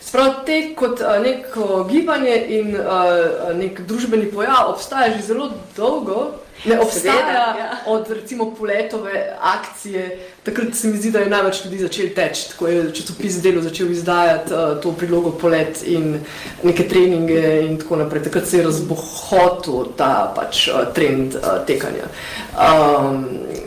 Sprav 0.00 0.44
te 0.46 0.74
kot 0.74 1.00
uh, 1.00 1.22
neko 1.22 1.84
gibanje 1.90 2.44
in 2.48 2.76
uh, 2.76 3.56
nek 3.56 3.80
družbeni 3.80 4.30
pojav 4.32 4.70
obstaja 4.70 5.16
že 5.16 5.22
zelo 5.22 5.50
dolgo. 5.76 6.32
Ne 6.64 6.80
obstaja 6.80 7.12
Seveda, 7.12 7.54
ja. 7.58 7.78
od 7.86 8.10
recimo 8.10 8.54
poletove 8.54 9.36
akcije, 9.40 10.18
takrat 10.42 10.74
se 10.74 10.88
mi 10.88 10.96
zdi, 10.96 11.10
da 11.10 11.18
je 11.18 11.30
največ 11.30 11.64
ljudi 11.64 11.78
začel 11.78 12.08
teči, 12.14 12.48
ko 12.58 12.68
je 12.68 12.94
časopis 12.94 13.38
delo 13.42 13.62
začel 13.62 13.90
izdajati 13.92 14.54
uh, 14.54 14.82
to 14.82 14.92
prilogo 14.92 15.30
polet 15.30 15.82
in 15.86 16.20
neke 16.62 16.88
treninge 16.88 17.62
in 17.62 17.78
tako 17.78 17.96
naprej. 17.96 18.22
Takrat 18.22 18.46
se 18.46 18.58
je 18.58 18.64
razbohotil 18.64 19.92
ta 19.96 20.32
pač 20.36 20.68
uh, 20.68 20.92
trend 20.94 21.34
uh, 21.34 21.62
tekanja. 21.66 22.10
Um, 22.58 23.24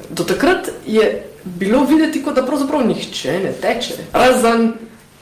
do 0.10 0.24
takrat 0.24 0.70
je 0.86 1.24
bilo 1.44 1.86
videti, 1.86 2.24
kot 2.24 2.36
da 2.36 2.46
pravzaprav 2.46 2.88
nihče 2.88 3.40
ne 3.40 3.54
teče, 3.62 3.94
razen 4.14 4.74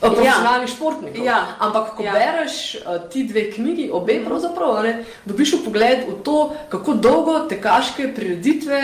uh, 0.01 0.13
profesionalnih 0.13 0.69
športnikov. 0.69 1.25
Ja. 1.25 1.55
Ampak 1.59 1.95
ko 1.95 2.03
Ja. 2.03 2.13
bereš 2.13 2.75
uh, 2.75 3.09
ti 3.09 3.23
dve 3.23 3.51
knjigi, 3.51 3.89
obe 3.93 4.19
pravzaprav, 4.25 4.77
a 4.77 4.83
ne, 4.83 4.93
dobiš 5.25 5.59
pogled 5.65 6.07
v 6.07 6.23
to, 6.23 6.55
kako 6.69 6.93
dolgo 6.93 7.39
tekaške 7.49 8.13
prireditve 8.15 8.79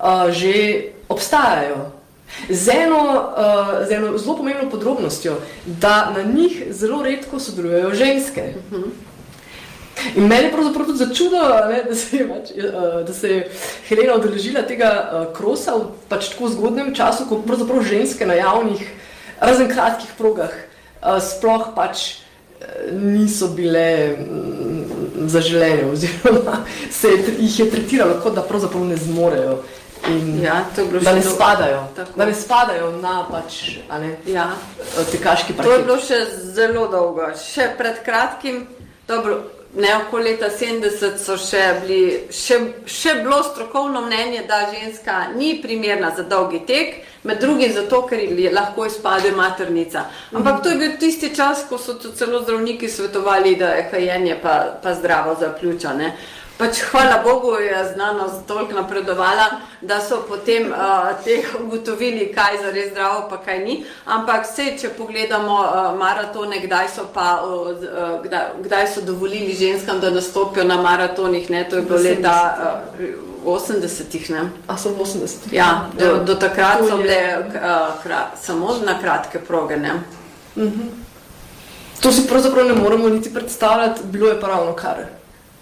uh, 0.00 0.30
že 0.30 0.82
obstajajo. 1.08 1.92
Z 2.50 2.68
eno, 2.68 3.30
uh, 3.36 3.86
z 3.86 3.92
eno 3.92 4.18
zelo 4.18 4.36
pomembno 4.36 4.70
podrobnostjo, 4.70 5.36
da 5.66 6.10
na 6.16 6.22
njih 6.22 6.64
zelo 6.70 7.02
redko 7.02 7.38
sodelujejo 7.38 7.94
ženske. 7.94 8.54
In 10.16 10.26
meni 10.26 10.48
je 10.48 10.52
pravzaprav 10.52 10.86
tudi 10.86 10.98
začudo, 10.98 11.38
ne, 11.70 11.84
da, 11.88 11.94
se 11.94 12.16
je, 12.16 12.28
pač, 12.28 12.50
uh, 12.58 13.06
da 13.06 13.14
se 13.14 13.28
je 13.28 13.50
Helena 13.88 14.14
odeležila 14.14 14.64
tega 14.66 14.90
uh, 14.90 15.36
krosa 15.36 15.76
v 15.78 15.92
pač 16.08 16.32
tako 16.32 16.48
zgodnem 16.48 16.94
času, 16.94 17.28
ko 17.28 17.38
pravzaprav 17.46 17.84
ženske 17.86 18.26
na 18.26 18.34
javnih, 18.34 18.82
razen 19.40 19.68
kratkih 19.68 20.10
progah, 20.18 20.52
uh, 21.02 21.18
sploh 21.20 21.72
pač 21.76 22.04
eh, 22.60 22.66
niso 22.92 23.48
bile 23.48 24.16
mm, 24.18 25.28
zaželene, 25.28 25.86
oziroma 25.92 26.60
se 27.00 27.08
je, 27.08 27.24
jih 27.38 27.58
je 27.58 27.70
tretiralo, 27.70 28.20
kot 28.22 28.34
da 28.34 28.42
pravzaprav 28.42 28.84
ne 28.84 28.96
zmorejo. 28.96 29.58
In 30.04 30.42
Ja, 30.42 30.64
da 30.76 30.82
ne 31.12 31.20
dolgo. 31.20 31.34
spadajo, 31.34 31.86
Tako. 31.96 32.10
da 32.16 32.24
ne 32.24 32.34
spadajo 32.34 32.90
na 33.00 33.26
pač, 33.30 33.78
ne, 33.90 34.16
Ja. 34.26 34.50
tekaški 35.12 35.54
To 35.56 35.72
je 35.72 35.78
bilo 35.78 35.96
še 35.96 36.18
zelo 36.52 36.88
dolgo. 36.88 37.30
Še 37.40 37.70
pred 37.78 38.02
kratkim, 38.04 38.66
dobro, 39.08 39.38
ne 39.74 39.96
okoli 39.96 40.24
leta 40.24 40.50
70 40.50 41.16
so 41.16 41.38
še 41.40 41.80
bili, 41.80 42.02
še, 42.30 42.58
še 42.84 43.14
bilo 43.22 43.40
strokovno 43.42 44.00
mnenje, 44.00 44.44
da 44.48 44.68
ženska 44.70 45.32
ni 45.36 45.62
primerna 45.62 46.12
za 46.16 46.22
dolgi 46.22 46.60
tek, 46.66 47.00
med 47.24 47.40
drugim 47.40 47.72
zato, 47.72 48.06
ker 48.06 48.20
ji 48.20 48.50
lahko 48.52 48.86
izpade 48.86 49.32
maternica. 49.32 50.04
Ampak 50.32 50.62
to 50.62 50.68
je 50.68 50.76
bil 50.76 50.96
tisti 51.00 51.34
čas, 51.36 51.64
ko 51.68 51.78
so 51.78 51.96
celo 51.98 52.42
zdravniki 52.42 52.88
svetovali, 52.88 53.56
da 53.56 53.74
je 53.74 53.90
kajenje 53.90 54.38
pa, 54.42 54.78
pa 54.82 54.94
zdravo 54.94 55.36
za 55.40 55.52
pljuča. 55.60 55.92
Ne? 55.92 56.16
Pač 56.58 56.84
hvala 56.90 57.18
Bogu 57.24 57.56
je 57.58 57.78
znanost 57.94 58.46
toliko 58.46 58.72
napredovala, 58.72 59.46
da 59.80 59.98
so 60.00 60.20
potem 60.28 60.68
uh, 60.70 61.10
teh 61.24 61.48
ugotovili, 61.60 62.28
kaj 62.34 62.60
za 62.62 62.70
res 62.70 62.92
zdravo, 62.92 63.26
pa 63.30 63.40
kaj 63.42 63.58
ni. 63.64 63.80
Ampak 64.06 64.46
vse, 64.46 64.68
če 64.78 64.92
pogledamo 64.94 65.58
uh, 65.64 65.98
maratone, 65.98 66.60
kdaj 66.62 66.92
so, 66.94 67.08
pa, 67.14 67.40
uh, 67.42 67.74
kdaj, 68.22 68.62
kdaj 68.68 68.86
so 68.94 69.02
dovolili 69.02 69.56
ženskam, 69.58 69.98
da 70.00 70.14
nastopijo 70.14 70.64
na 70.64 70.78
maratonih, 70.82 71.50
ne, 71.50 71.64
to 71.68 71.82
je 71.82 71.82
bilo 71.82 71.98
leta 71.98 72.36
uh, 72.54 73.33
80-ih. 73.44 74.30
ne. 74.30 74.50
A 74.66 74.76
so 74.76 74.90
v 74.90 75.00
80. 75.00 75.52
Ja, 75.52 75.88
do, 75.98 76.24
do 76.24 76.34
takrat 76.34 76.78
To 76.78 76.88
so 76.88 76.96
bile 76.96 77.38
uh, 77.38 78.02
kra, 78.02 78.30
samo 78.40 78.76
na 78.84 78.98
kratke 79.00 79.38
proge. 79.38 79.76
Ne. 79.76 79.92
To 82.00 82.12
si 82.12 82.26
pravzaprav 82.28 82.66
ne 82.66 82.74
moremo 82.74 83.08
niti 83.08 83.34
predstavljati, 83.34 84.00
bilo 84.04 84.28
je 84.28 84.40
pa 84.40 84.46
ravno 84.48 84.72
kar. 84.72 84.96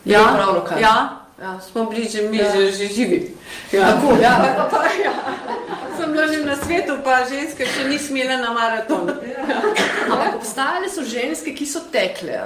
Bilo 0.05 0.19
je 0.21 0.27
pa 0.27 0.37
ravno 0.37 0.61
kar. 0.65 0.81
ja, 0.81 1.19
Ja. 1.43 1.59
smo 1.61 1.85
bili 1.85 2.09
že 2.09 2.23
mi, 2.23 2.37
Ja. 2.37 2.45
ja. 2.47 2.53
že, 2.53 2.73
že 2.73 2.87
živi. 2.87 3.35
Tako, 3.71 4.15
ja. 4.23 4.55
Pa, 4.57 4.65
pa, 4.79 4.85
ja. 4.85 5.13
Sem 5.99 6.13
bila 6.13 6.27
že 6.27 6.45
na 6.45 6.57
svetu, 6.57 6.93
pa 7.05 7.25
ženske 7.27 7.67
še 7.67 7.89
ni 7.89 7.99
smele 7.99 8.37
na 8.37 8.51
maraton. 8.51 9.11
Ampak 10.11 10.35
obstajale 10.35 10.89
so 10.89 11.03
ženske, 11.03 11.55
ki 11.55 11.67
so 11.67 11.81
tekle. 11.93 12.39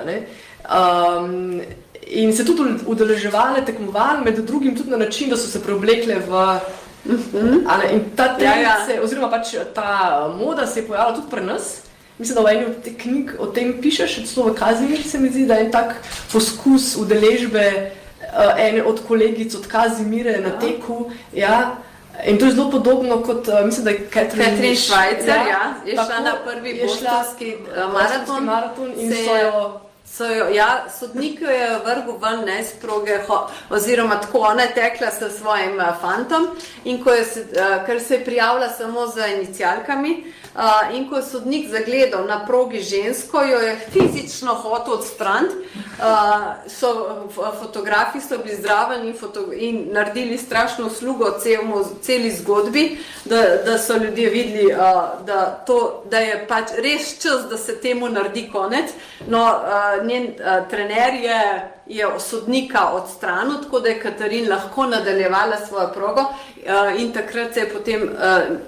Um, 0.66 1.60
in 2.06 2.32
se 2.36 2.44
tudi 2.44 2.62
udeleževale 2.86 3.64
tekmovanj, 3.64 4.24
med 4.24 4.38
drugim 4.38 4.76
tudi 4.76 4.90
na 4.90 4.96
način, 4.96 5.30
da 5.30 5.36
so 5.36 5.46
se 5.48 5.62
preoblekle 5.62 6.14
v. 6.28 6.34
a 7.66 7.76
Ne, 7.78 7.92
in 7.92 8.00
ta 8.16 8.34
trend, 8.34 8.42
Ja, 8.42 8.60
ja. 8.60 8.86
Se, 8.86 9.00
oziroma 9.00 9.30
pač 9.30 9.54
ta 9.74 9.88
moda 10.38 10.66
se 10.66 10.80
je 10.80 10.86
pojavila 10.86 11.14
tudi 11.14 11.30
pri 11.30 11.40
nas. 11.40 11.76
Mislim, 12.18 12.34
da 12.34 12.42
v 12.42 12.54
eni 12.54 12.64
od 12.64 12.82
teh 12.82 12.96
knjig 12.96 13.30
o 13.38 13.46
tem 13.46 13.80
pišeš, 13.82 14.24
celo 14.24 14.46
v 14.46 14.54
Kazimir 14.54 15.02
se 15.02 15.18
mi 15.18 15.28
zdi, 15.28 15.46
da 15.46 15.54
je 15.54 15.66
en 15.66 15.72
tak 15.72 15.96
poskus 16.32 16.96
udeležbe 16.96 17.90
uh, 18.22 18.58
ene 18.58 18.82
od 18.82 19.00
kolegic 19.08 19.54
od 19.54 19.66
Kazimire 19.66 20.40
na 20.40 20.58
teku. 20.58 21.10
Ja. 21.32 21.76
In 22.26 22.38
to 22.38 22.44
je 22.46 22.52
zelo 22.52 22.70
podobno 22.70 23.22
kot, 23.22 23.48
uh, 23.48 23.60
mislim, 23.64 23.84
da 23.84 23.90
je 23.90 24.08
Catherine, 24.08 24.44
Catherine 24.44 24.76
Schweizer, 24.76 25.40
ja, 25.48 25.74
je 25.84 25.92
šla 25.94 26.20
na 26.20 26.34
prvi 26.44 26.74
šla 26.74 26.86
bostonski 26.86 27.50
eh, 27.50 27.86
maraton, 27.92 28.44
maraton, 28.44 28.92
in 28.96 29.10
se 29.10 29.24
so 29.24 29.36
je- 29.36 29.42
jo 29.42 29.80
So 30.08 30.24
jo, 30.24 30.48
ja, 30.48 30.86
sodnik 30.98 31.40
jo 31.40 31.50
je 31.50 31.78
vrgel 31.84 32.16
ven 32.22 32.44
ne, 32.46 32.64
z 32.64 32.78
proge, 32.80 33.18
oziroma 33.70 34.20
tako 34.20 34.38
ona 34.38 34.62
je 34.62 34.74
tekla 34.74 35.10
s 35.10 35.38
svojim 35.38 35.76
uh, 35.76 36.00
fantom, 36.00 36.46
in 36.84 37.02
ko 37.04 37.10
je 37.10 37.22
uh, 37.22 37.86
ker 37.86 38.00
se 38.00 38.14
je 38.14 38.24
prijavila 38.24 38.68
samo 38.68 39.06
z 39.06 39.26
inicialkami, 39.34 40.14
uh, 40.54 40.94
in 40.96 41.08
ko 41.10 41.16
je 41.16 41.22
sodnik 41.22 41.68
zagledal 41.70 42.24
na 42.26 42.46
progi 42.46 42.80
žensko, 42.82 43.42
jo 43.42 43.58
je 43.58 43.76
fizično 43.92 44.54
hotel 44.54 44.94
odstraniti. 44.94 45.54
Uh, 45.98 46.68
so, 46.68 47.28
fotografi 47.60 48.20
so 48.20 48.38
bili 48.38 48.56
zraven 48.56 49.06
in, 49.06 49.14
foto, 49.14 49.52
in 49.52 49.88
naredili 49.92 50.38
strašno 50.38 50.86
uslugo 50.86 51.30
celmu, 51.42 51.84
celi 52.02 52.30
zgodbi, 52.30 52.98
da, 53.24 53.42
da 53.64 53.78
so 53.78 53.96
ljudje 53.96 54.30
videli, 54.30 54.66
uh, 54.72 54.80
da, 55.26 55.62
to, 55.66 56.04
da 56.10 56.18
je 56.18 56.46
pač 56.48 56.76
res 56.76 57.22
čas, 57.22 57.48
da 57.50 57.56
se 57.56 57.80
temu 57.80 58.08
naredi 58.08 58.50
konec. 58.52 58.92
No, 59.28 59.40
uh, 59.40 60.06
njen 60.06 60.24
uh, 60.24 60.68
trener 60.68 61.14
je, 61.14 61.70
je 61.86 62.06
sodnika 62.18 62.90
odstranil, 62.92 63.62
tako 63.62 63.80
da 63.80 63.88
je 63.88 64.00
Katarin 64.00 64.50
lahko 64.50 64.86
nadaljevala 64.86 65.56
svojo 65.66 65.88
progo 65.94 66.20
uh, 66.20 67.00
in 67.00 67.12
takrat 67.12 67.54
se 67.54 67.60
je 67.60 67.72
potem 67.72 68.02
uh, 68.02 68.18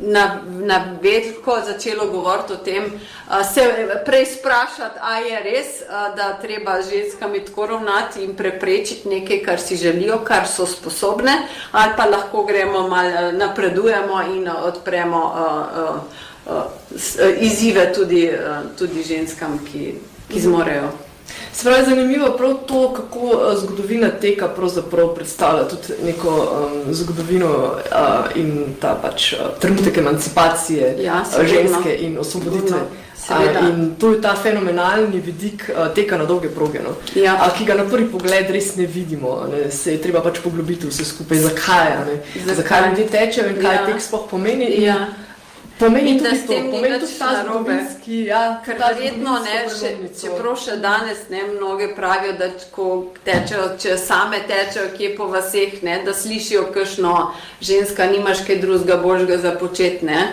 na, 0.01 0.41
na 0.47 0.97
vedko 1.03 1.59
začelo 1.67 2.07
govoriti 2.07 2.53
o 2.53 2.57
tem, 2.57 2.85
uh, 2.85 3.53
se 3.55 3.89
prej 4.05 4.27
sprašati, 4.27 4.99
a 5.03 5.19
je 5.19 5.41
res, 5.43 5.67
uh, 5.83 6.17
da 6.17 6.33
treba 6.43 6.83
z 6.83 7.18
ženskami 7.19 7.45
tako 7.45 7.67
ravnati 7.67 8.25
in 8.25 8.37
preprečiti 8.37 9.09
nekaj, 9.09 9.43
kar 9.43 9.61
si 9.61 9.77
želijo, 9.77 10.19
kar 10.25 10.47
so 10.47 10.67
sposobne, 10.67 11.33
ali 11.73 11.93
pa 11.97 12.05
lahko 12.05 12.45
gremo 12.45 12.89
malo 12.89 13.29
uh, 13.29 13.35
napredujemo 13.35 14.23
in 14.35 14.49
uh, 14.49 14.55
odpremo 14.63 15.35
uh, 16.47 16.55
uh, 16.55 16.63
izzive 17.41 17.93
tudi, 17.93 18.31
uh, 18.31 18.79
tudi 18.79 19.03
ženskam, 19.03 19.59
ki, 19.73 19.95
ki 20.29 20.41
zmorejo. 20.41 20.89
Se 21.53 21.65
pravi, 21.65 21.85
zanimivo 21.85 22.27
je 22.27 22.37
prav 22.37 22.55
to, 22.67 22.93
kako 22.95 23.55
zgodovina 23.57 24.09
teka 24.11 24.49
predstavlja 25.15 25.69
tudi 25.69 26.03
neko 26.05 26.31
um, 26.31 26.95
zgodovino 26.95 27.49
uh, 27.49 28.37
in 28.37 28.75
ta 28.81 28.95
pač 29.03 29.33
uh, 29.33 29.39
trenutek 29.61 29.97
emancipacije 29.97 30.97
Ja, 31.03 31.25
ženske 31.43 31.97
in 31.99 32.19
osvoboditve. 32.19 32.69
Sigurno, 32.69 33.08
seveda. 33.29 33.61
In 33.69 33.95
to 34.01 34.13
je 34.13 34.21
ta 34.21 34.35
fenomenalni 34.35 35.21
vidik 35.21 35.69
uh, 35.69 35.93
teka 35.95 36.17
na 36.17 36.25
dolge 36.25 36.49
proge, 36.49 36.81
no? 36.81 36.97
Ja. 37.15 37.35
uh, 37.35 37.53
ki 37.59 37.65
ga 37.65 37.75
na 37.75 37.85
prvi 37.85 38.09
pogled 38.09 38.51
res 38.51 38.77
ne 38.77 38.87
vidimo. 38.87 39.37
a 39.45 39.47
Ne? 39.49 39.71
Se 39.71 39.93
je 39.93 40.03
treba 40.03 40.21
pač 40.21 40.39
poglobiti 40.41 40.87
vse 40.87 41.05
skupaj, 41.05 41.39
zakaj, 41.39 41.93
a 41.93 42.05
ne? 42.05 42.19
Zakaj? 42.35 42.55
zakaj 42.55 42.89
ljudje 42.91 43.07
tečejo 43.09 43.49
in 43.49 43.63
kaj 43.63 43.75
Ja. 43.75 43.87
tek 43.87 44.01
sploh 44.03 44.27
pomeni. 44.31 44.65
in 44.77 44.83
Ja. 44.83 44.99
Pomeni 45.79 46.19
tudi 46.19 46.37
s 46.37 46.47
to, 46.47 46.53
tem 46.53 46.65
ni 46.65 46.71
pomeni 46.71 46.99
tudi 46.99 47.19
ta 47.19 47.45
zgodovinski, 47.45 48.25
ja, 48.25 48.63
Ker 48.65 48.79
ta 48.79 48.89
verjetno 48.91 49.37
ne, 49.45 49.61
še, 49.71 49.93
čeprav 50.21 50.57
še 50.59 50.79
danes 50.83 51.21
ne, 51.31 51.45
mnoge 51.53 51.93
pravijo, 51.95 52.35
da 52.41 52.49
ko 52.75 52.89
tečejo, 53.27 53.69
če 53.79 53.95
same 54.01 54.41
tečejo 54.49 54.89
kje 54.97 55.13
po 55.15 55.29
vaseh, 55.31 55.79
ne, 55.87 56.01
da 56.03 56.15
slišijo 56.15 56.67
kakšno 56.75 57.15
ženska, 57.63 58.09
nimaš 58.11 58.43
kaj 58.49 58.59
drugega 58.65 58.99
božga 59.03 59.39
za 59.39 59.55
početi, 59.61 60.09
ne. 60.11 60.33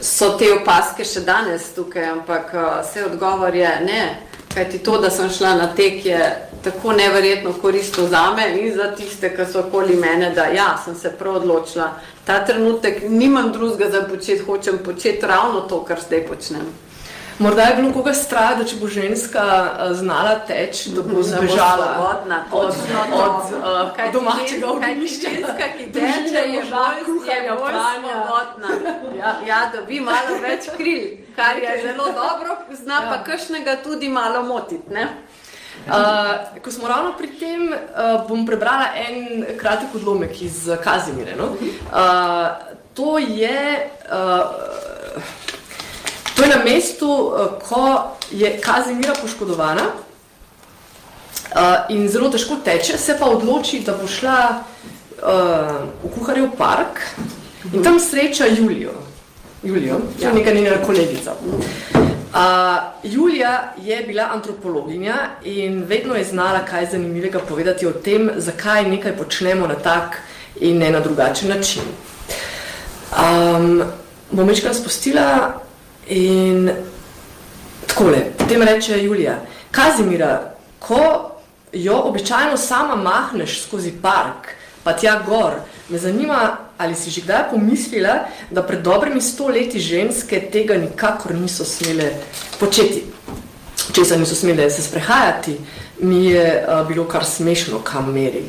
So 0.00 0.32
te 0.40 0.48
opaske 0.56 1.04
še 1.04 1.20
danes 1.26 1.68
tukaj, 1.76 2.08
ampak 2.16 2.56
vse 2.80 3.04
odgovor 3.10 3.54
je 3.54 3.76
ne. 3.84 4.02
Kajti 4.48 4.80
to, 4.80 4.96
da 4.98 5.10
sem 5.12 5.28
šla 5.28 5.52
na 5.58 5.68
tek, 5.76 6.00
je 6.08 6.18
tako 6.64 6.92
neverjetno 6.96 7.52
koristno 7.60 8.08
za 8.08 8.30
me 8.34 8.48
in 8.56 8.72
za 8.74 8.88
tiste, 8.96 9.30
ki 9.36 9.44
so 9.52 9.66
okoli 9.68 9.96
mene, 9.96 10.32
da 10.34 10.48
ja, 10.48 10.72
sem 10.84 10.96
se 10.96 11.12
prav 11.18 11.42
odločila. 11.42 11.92
Ta 12.28 12.44
trenutek 12.44 13.02
nimam 13.08 13.52
drugega 13.52 13.90
za 13.90 14.02
početi, 14.02 14.44
hočem 14.44 14.78
početi 14.84 15.26
ravno 15.26 15.60
to, 15.60 15.84
kar 15.84 16.00
zdaj 16.00 16.26
počnem. 16.26 16.66
Morda 17.38 17.62
je 17.62 17.76
bilo 17.76 17.92
koga 17.92 18.12
strah, 18.14 18.50
da 18.58 18.64
če 18.68 18.76
bo 18.80 18.88
ženska 18.92 19.44
uh, 19.46 19.92
znala 19.96 20.34
teči, 20.46 20.90
da 20.92 21.02
bo 21.06 21.22
zbežala 21.22 21.86
od, 22.04 22.32
od, 22.52 22.74
od 23.12 23.54
uh, 23.56 24.12
domačega 24.12 24.66
ognjišča. 24.74 25.30
Ženska, 25.36 25.68
ki 25.78 25.86
teče, 25.94 26.42
je 26.52 26.64
bolj 27.62 27.78
svobodna. 27.78 28.74
Ja. 29.18 29.32
ja, 29.46 29.62
dobi 29.72 30.00
malo 30.00 30.36
več 30.42 30.68
kril, 30.76 31.06
kar 31.36 31.62
je 31.62 31.80
zelo 31.86 32.10
dobro, 32.12 32.58
zna 32.82 33.00
ja. 33.00 33.08
pa 33.08 33.22
kršnega 33.24 33.78
tudi 33.86 34.08
malo 34.08 34.42
motiti. 34.42 34.92
Uh, 35.86 36.62
ko 36.62 36.70
smo 36.70 36.88
ravno 36.88 37.14
pri 37.18 37.28
tem, 37.40 37.68
uh, 37.72 38.28
bom 38.28 38.46
prebrala 38.46 38.90
en 38.96 39.44
kratek 39.56 39.94
odlomek 39.94 40.42
iz 40.42 40.68
Kazimire. 40.84 41.36
No? 41.36 41.54
Uh, 41.54 42.76
to 42.94 43.18
je. 43.18 43.90
Uh, 44.12 45.24
To 46.38 46.44
je 46.44 46.48
na 46.54 46.62
mestu, 46.62 47.34
ko 47.66 48.14
je 48.30 48.60
Kazimira 48.62 49.10
poškodovana 49.22 49.82
in 51.88 52.08
zelo 52.08 52.28
težko 52.30 52.60
teče, 52.64 52.98
se 52.98 53.16
pa 53.18 53.26
odloči, 53.26 53.80
da 53.82 53.96
bo 53.98 54.06
šla 54.06 54.62
v 55.18 56.12
kuharjev 56.14 56.52
park 56.54 57.02
in 57.72 57.82
tam 57.82 57.98
sreča 57.98 58.46
Julijo. 58.46 58.94
Julijo, 59.62 59.98
to 60.20 60.28
je 60.28 60.32
neka 60.32 60.54
njena 60.54 60.78
kolegica. 60.86 61.34
Uh, 61.42 62.07
Julija 63.02 63.72
je 63.82 64.02
bila 64.06 64.28
antropologinja 64.32 65.14
in 65.44 65.84
vedno 65.84 66.14
je 66.14 66.24
znala 66.24 66.64
kaj 66.64 66.86
zanimivega 66.86 67.38
povedati 67.38 67.86
o 67.86 67.92
tem, 67.92 68.30
zakaj 68.36 68.84
nekaj 68.90 69.16
počnemo 69.16 69.66
na 69.66 69.74
tak 69.74 70.20
in 70.60 70.78
ne 70.78 70.90
na 70.90 71.00
drugačen 71.00 71.48
način. 71.48 71.82
Um, 73.12 73.82
bom 74.30 74.48
večkrat 74.48 74.76
spustila 74.76 75.60
in 76.08 76.70
takole, 77.86 78.18
potem 78.38 78.62
reče 78.62 79.04
Julija, 79.04 79.38
Kazimira, 79.70 80.52
ko 80.78 81.30
jo 81.72 81.96
običajno 81.96 82.56
sama 82.56 82.96
mahneš 82.96 83.62
skozi 83.62 83.92
park, 84.02 84.54
pa 84.84 84.92
tja 84.92 85.22
gor, 85.26 85.52
me 85.88 85.98
zanima, 85.98 86.56
ali 86.78 86.94
si 86.94 87.10
že 87.10 87.20
kdaj 87.20 87.50
pomislila, 87.50 88.28
da 88.50 88.62
pred 88.62 88.82
dobrimi 88.82 89.20
sto 89.20 89.48
leti 89.48 89.80
ženske 89.80 90.40
tega 90.52 90.78
nikakor 90.78 91.34
niso 91.34 91.64
smele 91.64 92.12
početi. 92.60 93.04
Če 93.92 94.04
se 94.04 94.18
niso 94.18 94.34
smele 94.34 94.70
se 94.70 94.82
sprehajati, 94.82 95.56
mi 96.00 96.26
je 96.30 96.44
uh, 96.62 96.86
bilo 96.88 97.04
kar 97.04 97.24
smešno, 97.24 97.82
kam 97.82 98.12
meri. 98.14 98.44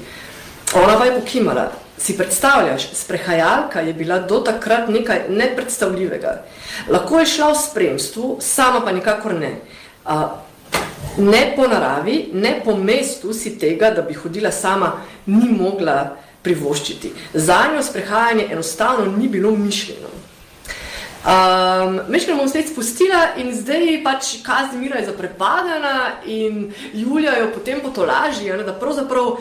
Ona 0.76 0.98
pa 0.98 1.06
je 1.06 1.15
pokimala. 1.20 1.72
Si 2.00 2.15
predstavljaš, 2.18 2.89
sprehajalka 2.96 3.82
je 3.82 3.94
bila 3.94 4.20
do 4.20 4.39
takrat 4.39 4.88
nekaj 4.89 5.26
nepredstavljivega. 5.30 6.46
Lahko 6.88 7.20
je 7.20 7.26
šla 7.26 7.50
v 7.52 7.58
spremstvu, 7.60 8.38
sama 8.39 8.80
pa 8.86 8.92
nikakor 8.92 9.34
ne. 9.36 9.58
Uh, 10.06 10.30
ne 11.18 11.54
po 11.56 11.68
naravi, 11.68 12.30
ne 12.34 12.62
po 12.63 12.78
mestu 12.78 13.34
si 13.34 13.58
tega, 13.60 13.92
da 13.92 14.02
bi 14.02 14.13
hodila 14.13 14.52
sama, 14.52 15.02
ni 15.26 15.50
mogla 15.50 16.15
privoščiti. 16.41 17.12
Za 17.34 17.65
njo 17.73 17.84
sprehajanje 17.84 18.47
enostavno 18.52 19.12
ni 19.17 19.28
bilo 19.28 19.52
mišljeno. 19.52 20.10
Um, 21.19 21.99
Meškaj 22.08 22.36
bom 22.36 22.47
spet 22.47 22.69
spustila 22.71 23.34
in 23.38 23.52
zdaj 23.52 23.97
pač 24.04 24.38
Kazimira 24.43 25.02
je 25.02 25.10
zaprepadena 25.10 26.23
in 26.25 26.71
Julija 26.93 27.34
jo 27.39 27.49
potem 27.54 27.82
potolaži, 27.84 28.47
da 28.65 28.73
pravzaprav 28.73 29.36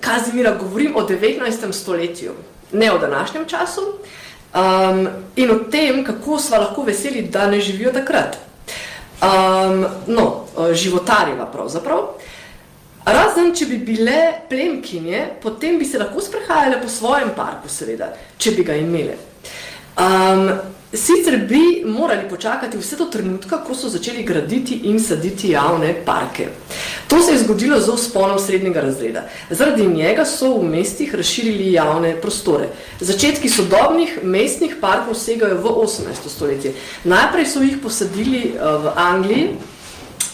Kazimira 0.00 0.56
govorim 0.58 0.96
o 0.96 1.06
19. 1.06 1.72
stoletju, 1.72 2.32
ne 2.72 2.92
o 2.92 2.98
današnjem 2.98 3.46
času 3.46 3.80
um, 4.54 5.08
in 5.36 5.50
o 5.50 5.58
tem, 5.70 6.04
kako 6.04 6.38
sva 6.38 6.58
lahko 6.58 6.82
veseli, 6.82 7.22
da 7.22 7.46
ne 7.46 7.60
živijo 7.60 7.92
takrat. 7.92 8.36
Um, 9.22 9.86
no, 10.06 10.44
životarjeva 10.74 11.46
pravzaprav. 11.46 11.98
Razen, 13.12 13.52
če 13.56 13.66
bi 13.70 13.78
bile 13.80 14.18
plemkinje, 14.48 15.24
potem 15.42 15.78
bi 15.78 15.86
se 15.88 16.00
lahko 16.00 16.20
sprehajale 16.20 16.80
po 16.82 16.90
svojem 16.92 17.30
parku, 17.36 17.70
seveda, 17.72 18.12
če 18.36 18.52
bi 18.56 18.64
ga 18.66 18.76
imele. 18.76 19.14
Um, 19.98 20.50
sicer 20.92 21.38
bi 21.48 21.82
morali 21.84 22.28
počakati 22.28 22.78
vse 22.78 22.96
do 22.96 23.06
trenutka, 23.12 23.62
ko 23.64 23.74
so 23.74 23.88
začeli 23.88 24.22
graditi 24.28 24.80
in 24.90 25.00
saditi 25.00 25.50
javne 25.54 25.94
parke. 26.04 26.48
To 27.08 27.22
se 27.22 27.32
je 27.32 27.38
zgodilo 27.38 27.80
z 27.80 27.94
vzponom 27.96 28.38
srednjega 28.38 28.80
razreda. 28.80 29.24
Zaradi 29.50 29.86
njega 29.86 30.24
so 30.24 30.52
v 30.58 30.68
mestih 30.68 31.14
razširili 31.14 31.72
javne 31.72 32.12
prostore. 32.20 32.68
Začetki 33.00 33.48
sodobnih 33.48 34.18
mestnih 34.22 34.76
parkov 34.80 35.16
segajo 35.16 35.58
v 35.64 35.74
18. 35.86 36.28
stoletje. 36.28 36.74
Najprej 37.04 37.46
so 37.46 37.64
jih 37.64 37.80
posadili 37.82 38.44
eh, 38.52 38.60
v 38.84 38.94
Angliji, 38.96 39.50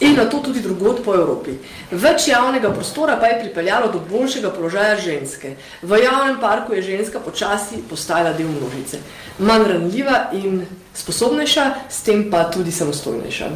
in 0.05 0.17
na 0.17 0.25
to 0.25 0.39
tudi 0.39 0.61
drugod 0.61 1.01
po 1.05 1.15
Evropi. 1.15 1.57
Več 1.91 2.29
javnega 2.29 2.71
prostora 2.73 3.17
pa 3.21 3.27
je 3.27 3.41
pripeljalo 3.41 3.91
do 3.93 4.01
boljšega 4.11 4.51
položaja 4.51 4.97
ženske. 5.01 5.57
V 5.83 6.01
javnem 6.05 6.41
parku 6.41 6.75
je 6.75 6.83
ženska 6.83 7.21
počasi 7.21 7.83
postala 7.91 8.33
del 8.33 8.49
množice. 8.49 9.01
Manj 9.39 9.69
ranljiva 9.73 10.29
in 10.33 10.67
sposobnejša, 10.95 11.71
s 11.89 12.03
tem 12.03 12.29
pa 12.31 12.45
tudi 12.51 12.73
samostojnejša. 12.73 13.49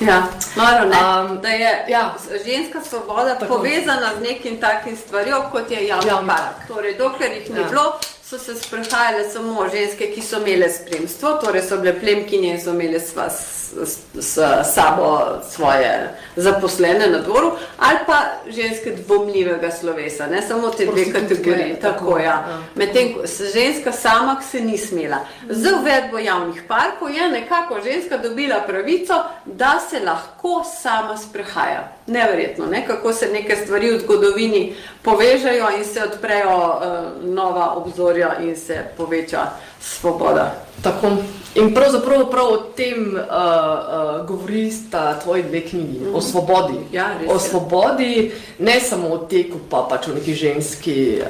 Ja, 0.00 0.22
malo 0.56 0.88
ne. 0.88 0.96
Um, 0.96 1.40
da 1.42 1.48
je 1.48 1.84
ja. 1.88 2.14
ženska 2.44 2.80
svoboda 2.80 3.38
Tako. 3.38 3.54
povezana 3.54 4.10
z 4.18 4.22
nekim 4.22 4.60
takim 4.60 4.96
stvarjo, 4.96 5.44
kot 5.52 5.70
je 5.70 5.86
javni 5.86 6.08
ja, 6.08 6.24
park. 6.26 6.66
Torej, 6.68 6.94
dokler 6.98 7.32
jih 7.32 7.50
ni 7.50 7.60
ja. 7.60 7.68
bilo, 7.68 8.00
so 8.32 8.38
se 8.38 8.54
sprehajale 8.54 9.24
samo 9.30 9.68
ženske, 9.68 10.06
ki 10.14 10.22
so 10.22 10.38
imele 10.40 10.70
spremstvo, 10.72 11.34
torej 11.44 11.62
so 11.68 11.76
bile 11.80 11.92
plemkinje 12.00 12.54
in 12.54 12.60
so 12.60 12.72
imele 12.72 13.00
sva 13.00 13.26
s, 13.30 13.74
s 14.14 14.38
sabo 14.74 15.40
svoje 15.50 15.90
zaposlene 16.36 17.06
na 17.06 17.18
dvoru, 17.18 17.50
ali 17.78 17.98
pa 18.06 18.22
ženske 18.48 18.96
dvomljivega 18.96 19.70
slovesa, 19.70 20.26
ne 20.26 20.42
samo 20.42 20.70
te 20.70 20.86
dve 20.86 21.12
kategorije. 21.12 21.80
Tako, 21.80 22.18
ja. 22.18 22.24
ja. 22.24 22.62
Medtem 22.74 23.14
ženska 23.54 23.92
sama 23.92 24.40
se 24.50 24.60
ni 24.60 24.78
smela. 24.78 25.18
Z 25.48 25.72
uvedbo 25.80 26.18
javnih 26.18 26.62
parkov 26.68 27.10
je 27.10 27.28
nekako 27.28 27.80
ženska 27.84 28.18
dobila 28.18 28.60
pravico, 28.66 29.24
da 29.44 29.80
se 29.90 30.00
lahko 30.00 30.64
sama 30.82 31.16
sprehaja. 31.16 31.92
Neverjetno, 32.06 32.66
ne? 32.66 32.86
kako 32.86 33.12
se 33.12 33.28
neke 33.28 33.56
stvari 33.56 33.90
v 33.90 34.00
zgodovini 34.00 34.74
povežajo 35.02 35.66
in 35.78 35.84
se 35.84 36.02
odprejo 36.02 36.56
uh, 36.56 37.34
nova 37.34 37.74
obzorja 37.74 38.38
in 38.40 38.56
se 38.56 38.84
poveča 38.96 39.46
svoboda. 39.80 40.54
Tako. 40.82 41.10
In 41.54 41.74
pravzaprav 41.74 42.30
prav 42.30 42.46
o 42.46 42.56
tem 42.56 43.14
uh, 43.14 43.20
uh, 43.20 44.26
govori 44.26 44.70
sta 44.70 45.18
tvoji 45.18 45.42
dve 45.42 45.60
knjigi, 45.60 45.98
mm 45.98 46.06
-hmm. 46.06 46.14
o 46.14 46.18
mhm. 46.18 46.26
svobodi. 46.26 46.74
Ja, 46.92 47.10
o 47.28 47.38
svobodi, 47.38 48.32
ne 48.58 48.80
samo 48.80 49.08
o 49.08 49.18
teku, 49.18 49.58
pa 49.70 49.86
pač 49.90 50.08
o 50.08 50.14
neki 50.14 50.34
ženski 50.34 51.20
uh, 51.20 51.26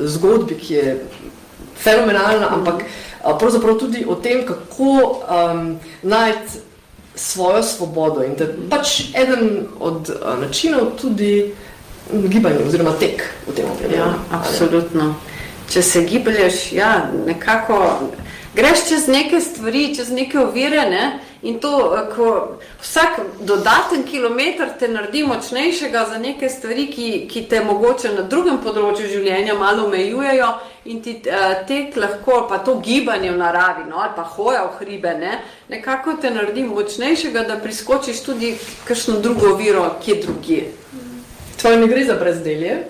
zgodbi, 0.00 0.54
ki 0.54 0.74
je 0.74 1.06
fenomenalna, 1.76 2.50
mm 2.50 2.52
-hmm. 2.52 2.58
ampak 2.58 2.74
uh, 2.74 3.38
pravzaprav 3.38 3.78
tudi 3.78 4.04
o 4.08 4.14
tem, 4.14 4.46
kako 4.46 5.22
um, 5.52 5.78
najti 6.02 6.58
svojo 7.16 7.62
svobodo. 7.62 8.24
In 8.24 8.34
da 8.36 8.46
pač 8.70 9.00
eden 9.14 9.66
od 9.80 10.10
uh, 10.10 10.40
načinov 10.40 10.96
tudi 11.00 11.54
gibanje 12.12 12.64
oziroma 12.66 12.92
tek 13.00 13.22
v 13.46 13.54
tem 13.56 13.70
obdobju. 13.70 13.96
Ja, 13.96 14.14
absolutno. 14.30 15.14
Če 15.70 15.82
se 15.82 16.04
giblješ, 16.06 16.72
ja, 16.72 17.10
nekako 17.26 17.98
greš 18.54 18.88
čez 18.88 19.08
neke 19.08 19.40
stvari, 19.40 19.94
čez 19.96 20.10
neke 20.10 20.38
ovire, 20.38 20.86
ne? 20.90 21.18
In 21.42 21.58
to, 21.60 21.96
eh, 21.96 22.14
ko 22.16 22.58
vsak 22.80 23.20
dodaten 23.40 24.04
kilometr 24.04 24.78
te 24.78 24.88
naredi 24.88 25.22
močnejšega 25.22 26.06
za 26.10 26.18
neke 26.18 26.48
stvari, 26.48 26.86
ki, 26.86 27.28
ki 27.30 27.42
te 27.48 27.60
mogoče 27.60 28.12
na 28.14 28.22
drugem 28.22 28.58
področju 28.58 29.08
življenja 29.08 29.54
malo 29.54 29.86
omejujejo 29.86 30.48
in 30.86 31.02
ti 31.02 31.16
uh, 31.26 31.66
tek 31.66 31.96
lahko, 31.96 32.46
pa 32.48 32.58
to 32.58 32.76
gibanje 32.78 33.32
v 33.32 33.36
naravi, 33.36 33.88
no, 33.90 33.98
ali 33.98 34.12
pa 34.16 34.22
hoja 34.22 34.62
v 34.66 34.76
hribe, 34.78 35.14
ne? 35.18 35.40
nekako 35.68 36.14
te 36.22 36.30
naredi 36.30 36.62
močnejšega, 36.62 37.42
da 37.48 37.56
priskočiš 37.58 38.20
tudi 38.22 38.52
kakšno 38.86 39.18
drugo 39.20 39.50
oviro, 39.54 39.96
kje 40.04 40.20
drugje. 40.22 40.68
Tvoje 41.58 41.80
ne 41.82 41.88
gre 41.90 42.04
za 42.04 42.14
brezdelje? 42.14 42.84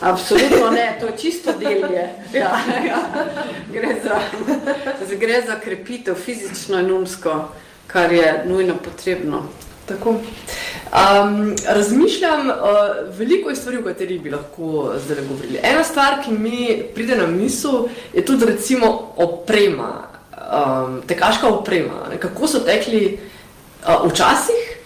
Absolutno 0.00 0.70
ne, 0.70 0.96
to 1.00 1.06
je 1.06 1.16
čisto 1.18 1.52
delje. 1.58 2.08
Ja, 2.32 2.60
ja. 2.86 2.98
Gre, 3.72 3.94
za, 4.04 4.20
gre 5.16 5.42
za 5.46 5.60
krepitev 5.60 6.14
fizično 6.14 6.80
in 6.80 6.92
umsko, 6.92 7.48
kar 7.88 8.12
je 8.12 8.44
nujno 8.46 8.74
potrebno. 8.84 9.42
Tako. 9.88 10.10
Um, 10.10 11.54
razmišljam, 11.68 12.48
uh, 12.48 12.54
veliko 13.18 13.50
je 13.50 13.56
stvari, 13.56 13.78
o 13.78 13.84
katerih 13.84 14.22
bi 14.22 14.30
lahko 14.30 14.92
zdaj 15.06 15.24
govorili. 15.28 15.60
Ena 15.62 15.84
stvar, 15.84 16.22
ki 16.24 16.32
mi 16.32 16.82
pride 16.94 17.16
na 17.16 17.26
misel, 17.26 17.88
je 18.14 18.24
tudi 18.24 18.46
recimo 18.46 19.12
oprema, 19.16 20.08
um, 20.36 21.00
tekaška 21.06 21.48
oprema. 21.48 22.08
Ne? 22.10 22.20
Kako 22.20 22.46
so 22.46 22.60
tekli 22.60 23.18
uh, 23.86 24.10
včasih 24.10 24.76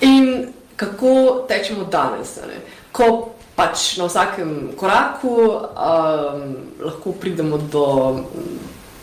in 0.00 0.46
kako 0.76 1.44
tečemo 1.48 1.84
danes. 1.84 2.36
Ne? 2.36 2.60
Ko 2.92 3.34
pač 3.56 3.96
na 3.98 4.06
vsakem 4.06 4.72
koraku 4.76 5.34
um, 5.34 6.42
lahko 6.78 7.12
pridemo 7.12 7.58
do 7.58 7.86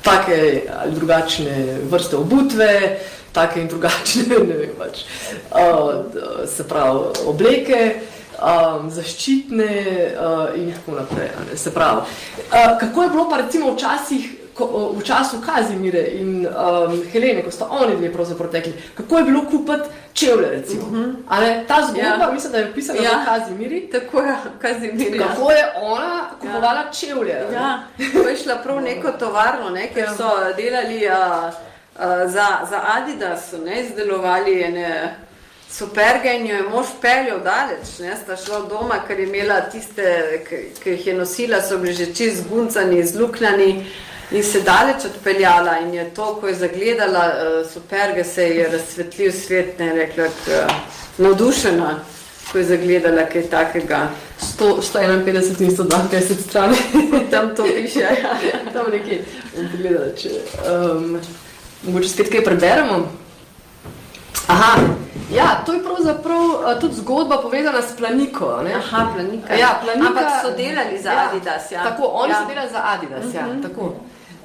take 0.01 0.67
ali 0.79 0.95
drugačne 0.95 1.79
vrste 1.91 2.15
obutve, 2.15 2.99
take 3.35 3.61
in 3.61 3.67
drugačne, 3.67 4.39
ne 4.49 4.59
vem 4.63 4.75
pač, 4.79 5.05
uh, 5.51 6.47
se 6.47 6.67
pravi, 6.67 7.25
obleke. 7.27 7.85
Um, 8.35 8.89
zaščitne 8.91 9.67
uh, 10.19 10.57
in 10.59 10.73
tako 10.75 10.97
naprej. 10.97 11.29
Se 11.55 11.71
pravi, 11.71 12.01
uh, 12.49 12.73
kako 12.81 13.05
je 13.05 13.11
bilo 13.13 13.29
pa 13.31 13.37
recimo 13.39 13.69
včasih, 13.71 14.25
ko, 14.55 14.95
v 14.95 15.03
času 15.03 15.43
Kazimire 15.43 16.01
in 16.15 16.47
um, 16.47 16.95
Helene, 17.11 17.43
ko 17.43 17.51
sta 17.51 17.67
oni 17.67 17.95
dve 17.99 18.11
pravzaprav 18.13 18.51
tekli, 18.51 18.73
kako 18.95 19.17
je 19.17 19.23
bilo 19.23 19.41
kupiti 19.51 19.89
čevlje, 20.13 20.49
recimo. 20.49 20.87
Uh 20.87 20.93
-huh. 20.93 21.13
Ale, 21.27 21.63
ta 21.67 21.87
zgodba, 21.87 22.25
ja. 22.25 22.31
mislim, 22.33 22.51
da 22.51 22.57
je 22.57 22.73
pisala 22.73 22.99
ja. 23.03 23.11
v 23.11 23.25
Kazimiri. 23.25 23.89
Tako 23.91 24.21
je, 24.21 24.35
Kazimiri. 24.61 25.17
Ja. 25.17 25.27
Kako 25.27 25.51
je 25.51 25.63
ona 25.81 26.29
kupovala 26.41 26.81
ja. 26.81 26.91
čevlje? 26.91 27.37
Ja, 27.53 27.83
to 28.13 28.29
je 28.29 28.37
šla 28.37 28.55
prav 28.55 28.81
neko 28.81 29.11
tovarno, 29.11 29.69
ne, 29.69 29.89
ker 29.93 30.03
ja. 30.03 30.15
so 30.15 30.29
delali 30.57 31.07
uh, 31.07 31.53
uh, 31.95 32.31
za, 32.31 32.47
za 32.69 32.81
Adidas, 32.97 33.51
ne, 33.65 33.81
izdelovali 33.83 34.61
ene 34.63 35.15
superge 35.71 36.33
in 36.35 36.47
jo 36.47 36.55
je 36.55 36.63
mož 36.63 36.87
peljal 37.01 37.39
daleč, 37.43 37.99
ne, 37.99 38.15
sta 38.23 38.37
šla 38.39 38.61
doma, 38.69 39.01
ker 39.07 39.19
je 39.19 39.27
imela 39.27 39.61
tiste, 39.61 40.05
ki 40.83 40.89
jih 40.89 41.07
je 41.07 41.13
nosila, 41.13 41.61
so 41.61 41.77
bili 41.77 41.93
že 41.93 42.13
čist 42.13 42.43
zguncani, 42.43 43.03
zluknjani 43.03 43.85
in 44.31 44.43
se 44.43 44.61
daleč 44.61 45.05
odpeljala 45.05 45.77
in 45.79 45.93
je 45.93 46.09
to, 46.15 46.35
ko 46.41 46.47
je 46.47 46.55
zagledala 46.63 47.25
uh, 47.27 47.71
superge, 47.71 48.23
se 48.23 48.49
je 48.49 48.69
razsvetlil 48.71 49.31
svet, 49.31 49.79
ne 49.79 49.93
rekla, 49.93 50.25
uh, 50.25 50.75
navdušena, 51.17 51.99
ko 52.51 52.57
je 52.57 52.63
zagledala 52.63 53.25
kaj 53.25 53.49
takega. 53.49 54.07
151 54.57 55.61
in 55.61 55.71
152 55.77 56.43
strani. 56.47 56.77
tam 57.31 57.55
to 57.55 57.63
piše, 57.63 57.99
ja. 57.99 58.35
tam 58.73 58.91
nekje. 58.91 59.23
Pogledala, 59.55 60.11
če 60.15 60.29
um, 60.71 61.19
mogoče 61.85 62.09
spet 62.09 62.31
kaj 62.31 62.43
preberemo. 62.43 63.11
Aha, 64.47 64.77
ja, 65.33 65.63
to 65.65 65.73
je 65.73 65.83
pravzaprav 65.83 66.41
uh, 66.41 66.79
tudi 66.81 66.95
zgodba 66.95 67.37
povedana 67.41 67.81
s 67.81 67.97
Planiko. 67.97 68.61
Ne? 68.63 68.73
Aha, 68.73 69.07
Planika. 69.15 69.53
Ja, 69.53 69.79
Planika. 69.83 70.07
Ampak 70.07 70.27
so 70.41 70.51
delali 70.57 71.01
za 71.01 71.11
ja, 71.11 71.29
Adidas, 71.29 71.71
ja. 71.71 71.83
Tako, 71.83 72.03
oni 72.03 72.31
ja. 72.31 72.39
so 72.41 72.47
delali 72.47 72.69
za 72.71 72.81
Adidas, 72.83 73.25
uh 73.25 73.31
-huh. 73.31 73.35
ja, 73.35 73.47
mhm. 73.47 73.61
tako. 73.61 73.93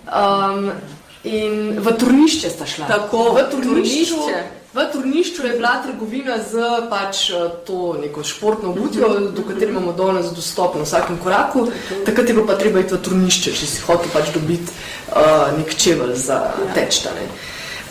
Um, 0.07 0.71
in 1.25 1.77
v 1.81 1.93
turnišče 1.99 2.51
sta 2.51 2.67
šla. 2.67 2.87
Tako, 2.89 3.35
v 3.37 3.45
turnišču, 3.53 4.21
v 4.73 4.85
turnišču 4.93 5.47
je 5.47 5.53
bila 5.59 5.75
trgovina 5.85 6.39
z 6.41 6.65
pač 6.91 7.31
eh, 7.31 7.49
to 7.67 7.97
neko 8.01 8.25
športno 8.25 8.71
obutjo, 8.71 9.07
uh 9.07 9.15
-huh. 9.15 9.33
do 9.33 9.43
katere 9.43 9.71
imamo 9.71 9.93
danes 9.93 10.27
dostop 10.33 10.75
na 10.75 10.83
vsakem 10.83 11.19
koraku. 11.19 11.69
Takrat 12.07 12.29
je 12.29 12.35
bilo 12.35 12.47
pa 12.47 12.55
treba 12.55 12.81
iti 12.81 12.95
v 12.95 13.03
turnišče, 13.03 13.53
če 13.53 13.67
si 13.67 13.81
hotel 13.81 14.11
pač 14.13 14.33
dobiti 14.35 14.73
uh, 15.13 15.59
nek 15.59 15.75
čevelj 15.75 16.15
za 16.15 16.35
ja. 16.35 16.75
tečtane. 16.75 17.21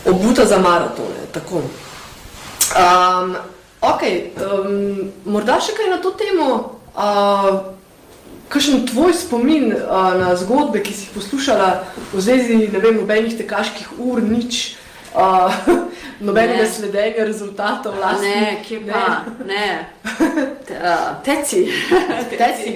Obuta 0.06 0.46
za 0.46 0.58
maratone, 0.58 1.22
tako. 1.32 1.62
Um, 2.76 3.36
ok, 3.82 4.02
um, 4.66 5.12
morda 5.26 5.60
še 5.62 5.72
kaj 5.78 5.90
na 5.90 5.98
to 5.98 6.12
temo. 6.12 6.80
Uh, 6.96 7.79
kakšen 8.50 8.86
tvoj 8.90 9.14
spomin 9.14 9.74
uh, 9.74 10.14
na 10.18 10.36
zgodbe, 10.36 10.82
ki 10.84 10.94
si 10.94 11.06
jih 11.06 11.14
poslušala 11.14 11.70
v 12.14 12.22
zvezi, 12.22 12.58
ne 12.74 12.80
vem, 12.82 12.98
nobenih 12.98 13.38
tekaških 13.38 14.00
ur, 14.02 14.22
nič, 14.26 14.76
uh, 15.14 15.54
nobenega 16.26 16.66
ne. 16.66 16.70
sledenja 16.70 17.26
rezultatov 17.30 17.96
vlastnih? 18.02 18.42
Ne, 18.42 18.58
kje 18.66 18.82
pa, 18.90 19.06
ne. 19.46 19.70
Te, 20.68 20.82
uh, 20.82 21.22
teci. 21.26 21.68
teci. 22.38 22.74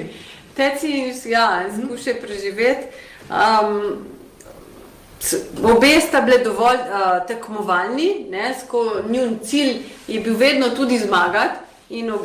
Teci, 0.54 1.14
ja, 1.26 1.66
skušaj 1.74 2.20
preživeti. 2.22 2.94
Um, 3.30 4.06
Obe 5.64 6.02
sta 6.04 6.20
bile 6.22 6.42
dovolj 6.44 6.82
uh, 6.84 7.24
tekmovalni, 7.28 8.28
njun 9.08 9.38
cilj 9.40 9.78
je 10.08 10.20
bil 10.20 10.36
vedno 10.38 10.70
tudi 10.76 10.98
zmagati, 11.00 11.64
in 11.90 12.12
ob, 12.12 12.22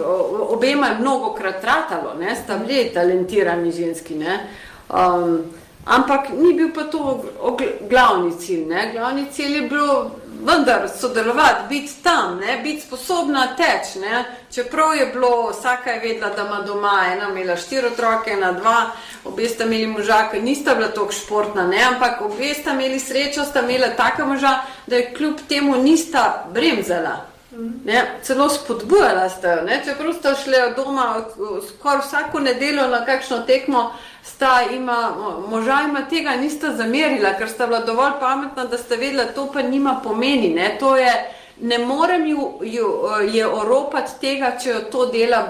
obema 0.49 0.87
je 0.87 0.99
mnogo 0.99 1.35
krat 1.35 1.65
ratalo, 1.65 2.15
ne, 2.15 2.37
sta 2.37 2.57
bili 2.57 2.91
talentirani 2.95 3.73
ženski, 3.73 4.15
ne. 4.15 4.41
Um, 4.89 5.45
ampak 5.87 6.29
ni 6.33 6.55
bil 6.55 6.73
pa 6.75 6.85
to 6.85 7.25
glavni 7.91 8.39
cilj, 8.39 8.67
ne. 8.67 8.91
Glavni 8.93 9.27
cilj 9.33 9.57
je 9.57 9.69
bil 9.69 9.89
vendar 10.45 10.89
sodelovati, 11.01 11.69
biti 11.69 11.93
tam, 12.03 12.39
ne, 12.39 12.61
biti 12.63 12.81
sposobna 12.87 13.47
teč, 13.57 13.95
ne. 14.01 14.25
Čeprav 14.55 14.95
je 14.97 15.07
bilo, 15.07 15.51
vsaka 15.51 15.91
je 15.91 16.01
vedela, 16.01 16.31
da 16.35 16.47
ima 16.47 16.61
doma, 16.67 17.01
ena 17.13 17.29
imela 17.31 17.57
štiri 17.57 17.87
otroke, 17.87 18.31
ena 18.31 18.53
dva, 18.53 18.91
obe 19.25 19.49
sta 19.49 19.65
imeli 19.65 19.87
moža, 19.87 20.29
ki 20.31 20.43
nista 20.43 20.75
bila 20.75 20.89
toliko 20.89 21.13
športna, 21.13 21.67
ne, 21.67 21.83
ampak 21.83 22.21
obe 22.21 22.55
sta 22.55 22.73
imeli 22.73 23.01
srečo, 23.01 23.45
sta 23.45 23.61
imela 23.61 23.89
taka 23.97 24.25
moža, 24.25 24.61
da 24.87 24.97
je 24.97 25.15
kljub 25.15 25.41
temu 25.49 25.77
nista 25.77 26.47
bremzala. 26.55 27.38
Ne, 27.85 28.03
celo 28.23 28.49
spodbujala 28.49 29.29
ste 29.29 29.49
jo, 29.49 29.79
čeprav 29.85 30.13
ste 30.15 30.35
šli 30.43 30.57
doma 30.77 31.25
skoraj 31.69 32.01
vsako 32.07 32.41
nedeljo 32.41 32.87
na 32.87 33.05
kakšno 33.05 33.39
tekmo, 33.39 33.91
sta 34.23 34.63
ima, 34.73 35.15
moža 35.51 35.79
ima 35.89 36.05
tega 36.11 36.37
nista 36.37 36.73
zamerila, 36.77 37.33
ker 37.39 37.49
sta 37.49 37.67
bila 37.67 37.81
dovolj 37.81 38.13
pametna, 38.21 38.65
da 38.65 38.79
ste 38.79 38.97
vedela, 38.97 39.25
to 39.25 39.49
pa 39.53 39.63
nima 39.63 40.01
pomeni. 40.05 40.49
Ne, 40.55 40.77
to 40.81 40.97
je, 40.97 41.13
ne 41.61 41.79
morem 41.79 42.27
ju, 42.27 42.61
ju 42.63 42.93
je 43.33 43.47
oropati 43.47 44.21
tega, 44.21 44.53
če 44.63 44.71
jo 44.71 44.81
to 44.93 45.07
dela 45.07 45.43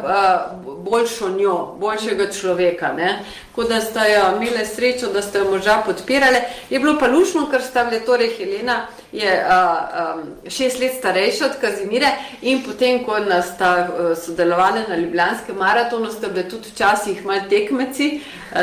boljšo 0.65 1.29
njo, 1.29 1.57
boljšega 1.81 2.33
človeka. 2.33 2.93
Ne. 2.97 3.19
Ko 3.55 3.65
da 3.65 3.81
sta 3.81 4.07
jo 4.07 4.23
imeli 4.37 4.67
srečo, 4.67 5.13
da 5.13 5.23
ste 5.23 5.39
jo 5.39 5.51
moža 5.51 5.83
podpirali. 5.87 6.41
Je 6.71 6.81
bilo 6.81 6.97
pa 6.99 7.07
lušno, 7.07 7.51
ker 7.51 7.63
sta 7.63 7.85
bile 7.85 8.01
torej 8.01 8.33
Helena 8.39 8.87
je 9.13 9.45
uh, 9.47 10.19
um, 10.19 10.51
šest 10.51 10.81
let 10.81 10.93
starejša 10.99 11.45
od 11.45 11.53
Kazimire 11.61 12.11
in 12.43 12.63
potem, 12.63 13.05
ko 13.05 13.19
nas 13.19 13.55
sta 13.55 13.89
uh, 13.89 14.19
sodelovali 14.19 14.81
na 14.89 14.97
Ljubljanskem 14.97 15.57
maratonu, 15.57 16.13
sta 16.13 16.29
bile 16.29 16.49
tudi 16.49 16.69
včasih 16.69 17.25
malo 17.27 17.41
tekmeci, 17.51 18.21
uh, 18.53 18.59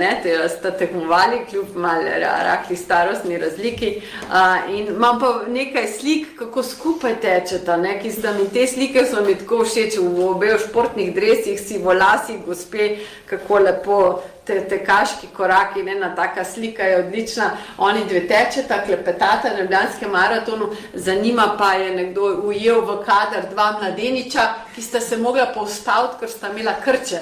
ne, 0.00 0.20
te 0.22 0.48
sta 0.48 0.70
tekmovali, 0.70 1.46
kljub 1.50 1.76
malo 1.76 2.02
rahli 2.20 2.76
starostni 2.76 3.38
razliki. 3.38 4.02
Uh, 4.28 4.70
in 4.70 4.86
imam 4.86 5.20
pa 5.20 5.40
nekaj 5.48 5.88
slik, 5.98 6.28
kako 6.38 6.62
skupaj 6.62 7.20
tečeta, 7.20 7.76
ne, 7.76 7.98
ki 8.02 8.12
sta 8.12 8.32
mi 8.32 8.48
te 8.52 8.66
slike 8.66 9.06
so 9.06 9.24
mi 9.24 9.34
tako 9.34 9.64
všeč 9.64 9.96
v 9.96 10.28
obeh 10.28 10.60
športnih 10.68 11.14
dresih, 11.14 11.60
si 11.60 11.78
volasi, 11.78 12.40
gospe, 12.46 12.96
kako 13.26 13.58
lepo 13.58 14.00
te, 14.46 14.60
tekaški 14.68 15.28
koraki, 15.36 15.82
ne, 15.82 15.96
ena 15.96 16.14
taka 16.14 16.44
slika 16.44 16.82
je 16.82 16.98
odlična. 16.98 17.50
Oni 17.78 18.04
dve 18.04 18.26
tečeta, 18.28 18.82
klepetata 18.86 19.52
na 19.52 19.60
Ljubljanskem 19.60 20.10
maratonu, 20.10 20.68
za 20.94 21.14
njima 21.14 21.54
pa 21.58 21.72
je 21.72 21.94
nekdo 21.94 22.22
ujel 22.22 22.80
v 22.80 22.98
kader 23.06 23.50
dva 23.50 23.72
mladeniča, 23.80 24.48
ki 24.74 24.82
sta 24.82 25.00
se 25.00 25.16
mogla 25.16 25.46
povstaviti, 25.54 26.20
ker 26.20 26.30
sta 26.30 26.50
imela 26.50 26.74
krče. 26.84 27.20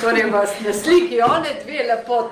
Torej, 0.00 0.30
vas 0.32 0.50
na 0.64 0.72
sliki 0.72 1.20
one 1.22 1.50
dve 1.64 1.82
lepo 1.88 2.30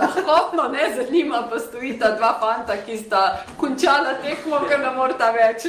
lahkotno, 0.00 0.68
ne, 0.72 0.90
za 0.96 1.10
njima 1.10 1.46
pa 1.50 1.58
stojita 1.58 2.10
dva 2.16 2.38
fanta, 2.40 2.76
ki 2.86 2.98
sta 2.98 3.44
končala 3.56 4.14
tekmo, 4.22 4.60
ker 4.68 4.80
ne 4.80 4.90
morata 4.90 5.30
več 5.30 5.66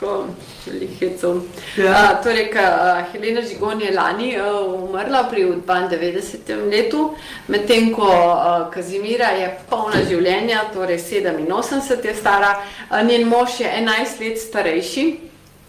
tako 0.00 0.26
lihecov. 0.66 1.42
Ja. 1.76 2.20
Torej, 2.24 2.48
ka, 2.50 3.04
Helena 3.12 3.40
Žigon 3.40 3.80
je 3.80 3.92
lani 3.92 4.36
uh, 4.40 4.88
umrla 4.88 5.28
pri 5.30 5.44
92. 5.44 6.70
letu, 6.70 7.14
medtem 7.48 7.92
ko 7.92 8.08
uh, 8.08 8.70
Kazimira 8.72 9.28
je 9.36 9.50
polna 9.68 10.00
življenja, 10.08 10.70
torej 10.72 10.98
87 10.98 12.04
je 12.04 12.14
stara, 12.16 12.54
uh, 12.90 13.02
njen 13.04 13.28
mož 13.28 13.60
je 13.60 13.68
11 13.68 14.20
let 14.24 14.40
starejši, 14.40 15.06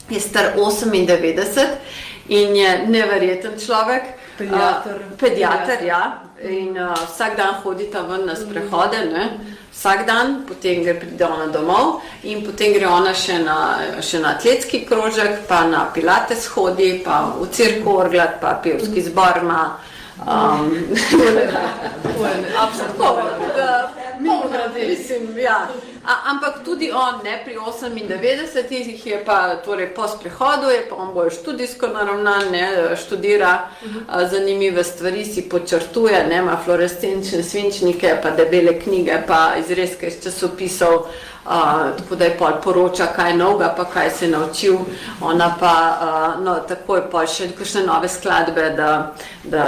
je 0.10 0.20
star 0.20 0.54
98 0.56 1.68
in 2.30 2.56
je 2.56 2.72
neverjeten 2.88 3.60
človek. 3.60 4.16
Pediater. 4.38 4.96
Uh, 4.96 5.18
pediater, 5.20 5.84
ja. 5.84 6.04
In 6.42 6.78
uh, 6.80 6.96
vsak 6.96 7.36
dan 7.38 7.60
hodita 7.64 8.08
ven 8.08 8.26
na 8.26 8.36
sprehode. 8.36 9.06
Ne? 9.12 9.28
Vsak 9.82 10.06
dan, 10.06 10.44
potem 10.46 10.84
gre 10.86 10.94
pride 10.94 11.26
ona 11.26 11.48
domov 11.50 12.02
in 12.30 12.44
potem 12.46 12.74
gre 12.78 12.86
ona 12.86 13.16
še 13.18 13.40
na, 13.42 13.58
še 13.98 14.22
na 14.22 14.36
atletski 14.38 14.84
krožek, 14.86 15.48
pa 15.50 15.64
na 15.66 15.88
pilates 15.90 16.46
hodi, 16.54 17.02
pa 17.02 17.34
v 17.34 17.50
cirku 17.50 17.98
orglat, 17.98 18.38
pa 18.38 18.60
pevski 18.62 19.02
zbor 19.02 19.42
ima. 19.42 19.64
Um, 20.22 20.72
Absolutno. 22.58 23.18
Mislim, 24.90 25.38
ja. 25.38 25.68
A, 26.06 26.32
ampak 26.32 26.66
tudi 26.66 26.92
on, 26.92 27.22
ne 27.24 27.42
pri 27.46 27.56
98 27.58 28.72
jih 28.72 29.06
je 29.08 29.26
pa, 29.26 29.56
torej 29.66 29.94
po 29.94 30.08
sprehodu, 30.08 30.70
je 30.70 30.90
pa 30.90 30.96
on 30.96 31.14
bolj 31.14 31.30
študijsko 31.30 31.88
naravnan, 31.88 32.52
ne, 32.52 32.96
študira 32.98 33.70
a, 34.08 34.28
zanimive 34.28 34.84
stvari, 34.84 35.26
si 35.26 35.50
počrtuje, 35.50 36.24
ne, 36.30 36.38
ima 36.38 36.58
fluorescenčne 36.66 37.44
svinčnike, 37.44 38.16
pa 38.24 38.30
debele 38.30 38.80
knjige, 38.80 39.22
pa 39.28 39.54
izrezke 39.60 40.08
iz 40.08 40.24
časopisov. 40.24 41.06
Uh, 41.46 41.98
tako 41.98 42.16
da 42.16 42.26
je 42.26 42.38
pol 42.38 42.52
poroča, 42.64 43.08
kaj 43.16 43.32
je 43.32 43.38
novega, 43.38 43.74
pa 43.78 43.86
kaj 43.86 44.10
se 44.12 44.26
je 44.26 44.32
naučil, 44.32 44.76
ona 45.22 45.56
pa 45.60 45.74
uh, 46.38 46.44
no, 46.46 46.56
takoj 46.70 47.02
pa 47.12 47.24
še 47.26 47.48
kakšne 47.58 47.82
nove 47.88 48.10
skladbe, 48.10 48.68
da, 48.78 48.92
da 49.44 49.64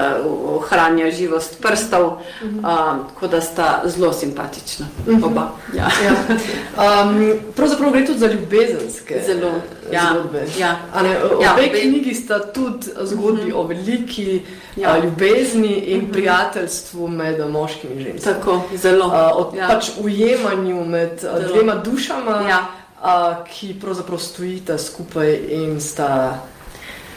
ohranja 0.53 1.09
živost 1.11 1.57
prstov, 1.61 2.05
uh, 2.05 2.69
tako 3.09 3.27
da 3.27 3.41
sta 3.41 3.71
zelo 3.85 4.13
simpatična 4.13 4.85
oba. 5.23 5.49
Ja. 5.73 5.89
Ja. 6.05 6.13
Um, 6.73 7.39
pravzaprav 7.55 7.91
gre 7.91 8.05
tudi 8.05 8.19
za 8.19 8.27
ljubezenske 8.27 9.21
Zelo, 9.25 9.51
ja, 9.91 10.01
zgodbe. 10.11 10.45
ja. 10.57 10.75
A 10.93 11.01
Ne, 11.01 11.23
obe 11.23 11.43
Ja, 11.43 11.49
ja, 11.49 11.55
obe- 11.55 11.81
knjigi 11.81 12.13
sta 12.13 12.39
tudi 12.43 12.87
zgodbi 13.01 13.51
o 13.53 13.63
veliki 13.63 14.41
Ja. 14.75 14.89
ja. 14.89 15.03
ljubezni 15.03 15.73
in 15.73 16.11
prijateljstvu 16.11 17.07
med 17.07 17.49
moškimi 17.49 17.93
in 17.93 18.03
ženskami. 18.03 18.35
Tako, 18.35 18.61
zelo. 18.75 19.05
Uh, 19.05 19.13
o 19.13 19.53
Ja. 19.57 19.67
pač 19.67 19.89
ujemanju 19.99 20.85
med 20.85 21.09
Zelo. 21.21 21.39
dvema 21.39 21.75
dušama, 21.75 22.45
Ja. 22.49 22.65
uh, 22.97 23.09
ki 23.49 23.75
pravzaprav 23.81 24.19
stojita 24.19 24.77
skupaj 24.77 25.39
in 25.49 25.81
sta 25.81 26.39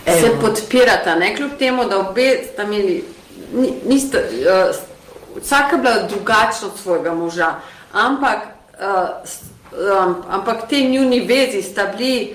se 0.05 0.27
eno. 0.27 0.41
podpirata, 0.41 1.15
ne 1.15 1.37
kljub 1.37 1.51
temu, 1.59 1.85
da 1.85 1.99
obe 2.01 2.41
sta 2.53 2.63
imeli, 2.63 3.05
ni- 3.55 3.75
nista, 3.85 4.19
uh, 4.19 4.77
vsaka 5.43 5.77
bila 5.77 6.03
drugačna 6.03 6.67
od 6.67 6.79
svojega 6.83 7.15
moža, 7.15 7.55
ampak, 7.93 8.39
uh, 8.75 9.09
um, 10.07 10.15
ampak 10.29 10.69
te 10.69 10.81
njuni 10.81 11.21
vezi 11.21 11.63
sta 11.63 11.87
bili. 11.99 12.35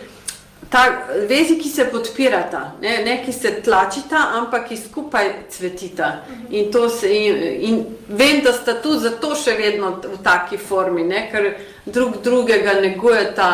Ta, 0.72 1.04
vezi, 1.28 1.58
ki 1.60 1.70
se 1.70 1.86
podpirata, 1.92 2.62
ne, 2.82 3.02
ne 3.04 3.18
ki 3.26 3.34
se 3.34 3.50
tlačita, 3.62 4.22
ampak 4.38 4.70
ki 4.70 4.78
skupaj 4.78 5.28
cvetita. 5.52 6.12
In, 6.50 6.72
to 6.72 6.90
se, 6.90 7.10
in, 7.12 7.42
in 7.68 7.82
vem, 8.08 8.40
da 8.44 8.54
sta 8.56 8.78
tudi 8.80 9.04
zato 9.04 9.34
še 9.36 9.58
vedno 9.60 9.98
v 10.00 10.22
taki 10.24 10.56
formi, 10.58 11.04
ne, 11.04 11.26
ker 11.32 11.50
drug 11.86 12.22
drugega 12.24 12.80
negujeta. 12.80 13.52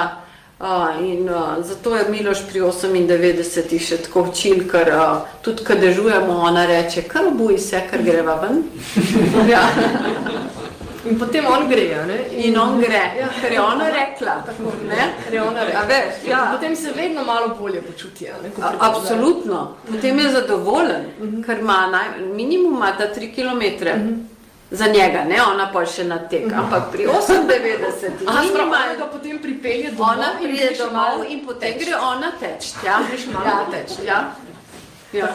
Uh, 0.57 1.01
in 1.05 1.29
uh, 1.29 1.57
zato 1.61 1.95
je 1.95 2.05
Miloš 2.09 2.39
pri 2.49 2.63
98 2.65 3.77
še 3.77 3.99
tako 4.07 4.23
učil, 4.31 4.63
ker 4.69 4.89
uh, 4.89 5.27
tudi, 5.45 5.65
ko 5.65 5.77
dežujemo, 5.77 6.37
ona 6.49 6.65
reče: 6.65 7.05
kar 7.09 7.29
obuj 7.29 7.59
se, 7.61 7.81
ker 7.89 8.01
greva 8.05 8.39
ven. 8.41 8.63
ja. 9.53 9.61
In 11.09 11.17
potem 11.17 11.45
on 11.45 11.67
gre. 11.67 12.05
Ne? 12.05 12.17
In 12.37 12.57
on 12.57 12.79
gre, 12.79 13.01
Ja. 13.19 13.27
ker 13.41 13.51
je 13.51 13.61
ona 13.61 13.89
rekla. 13.89 14.35
Ne? 14.87 15.13
Ker 15.23 15.33
je 15.33 15.41
ona 15.41 15.63
rekla. 15.63 15.81
veš, 15.85 16.27
ja. 16.27 16.39
In 16.45 16.51
Potem 16.51 16.75
se 16.75 16.91
vedno 16.91 17.23
malo 17.23 17.55
bolje 17.59 17.81
počuti. 17.81 18.25
Ne, 18.43 18.49
A-. 18.61 18.73
Absolutno. 18.79 19.75
Potem 19.91 20.19
je 20.19 20.29
zadovoljen, 20.31 21.05
ker 21.45 21.59
ima 21.59 21.87
naj, 21.87 22.07
minimum 22.33 22.75
ima 22.75 22.91
ta 22.91 23.07
3 23.09 23.31
km. 23.35 23.87
Za 24.71 24.87
njega, 24.87 25.23
ne 25.23 25.37
ona 25.43 25.69
pa 25.73 25.85
še 25.85 26.03
na 26.03 26.17
tek, 26.19 26.51
ampak 26.53 26.91
pri 26.91 27.05
98 27.07 28.27
Aha, 28.27 28.41
sprav, 28.43 28.65
ona 28.65 28.65
minimalno 28.65 28.97
ga 28.97 29.05
potem 29.07 29.39
pripelje 29.39 29.91
domov 29.91 30.09
ona 30.09 30.27
in 30.33 30.43
pride 30.43 30.57
gre 30.57 30.75
še 30.75 30.79
domov 30.79 30.93
malo 30.93 31.23
in 31.23 31.39
potem 31.39 31.73
teč. 31.73 31.85
gre 31.85 31.95
ona 31.97 32.31
teč. 32.39 32.73
Ja, 32.85 32.99
Greš 33.09 33.25
malo 33.27 33.45
ja, 33.47 33.65
teč. 33.71 33.89
Ja. 34.05 34.19
Ja. 35.13 35.27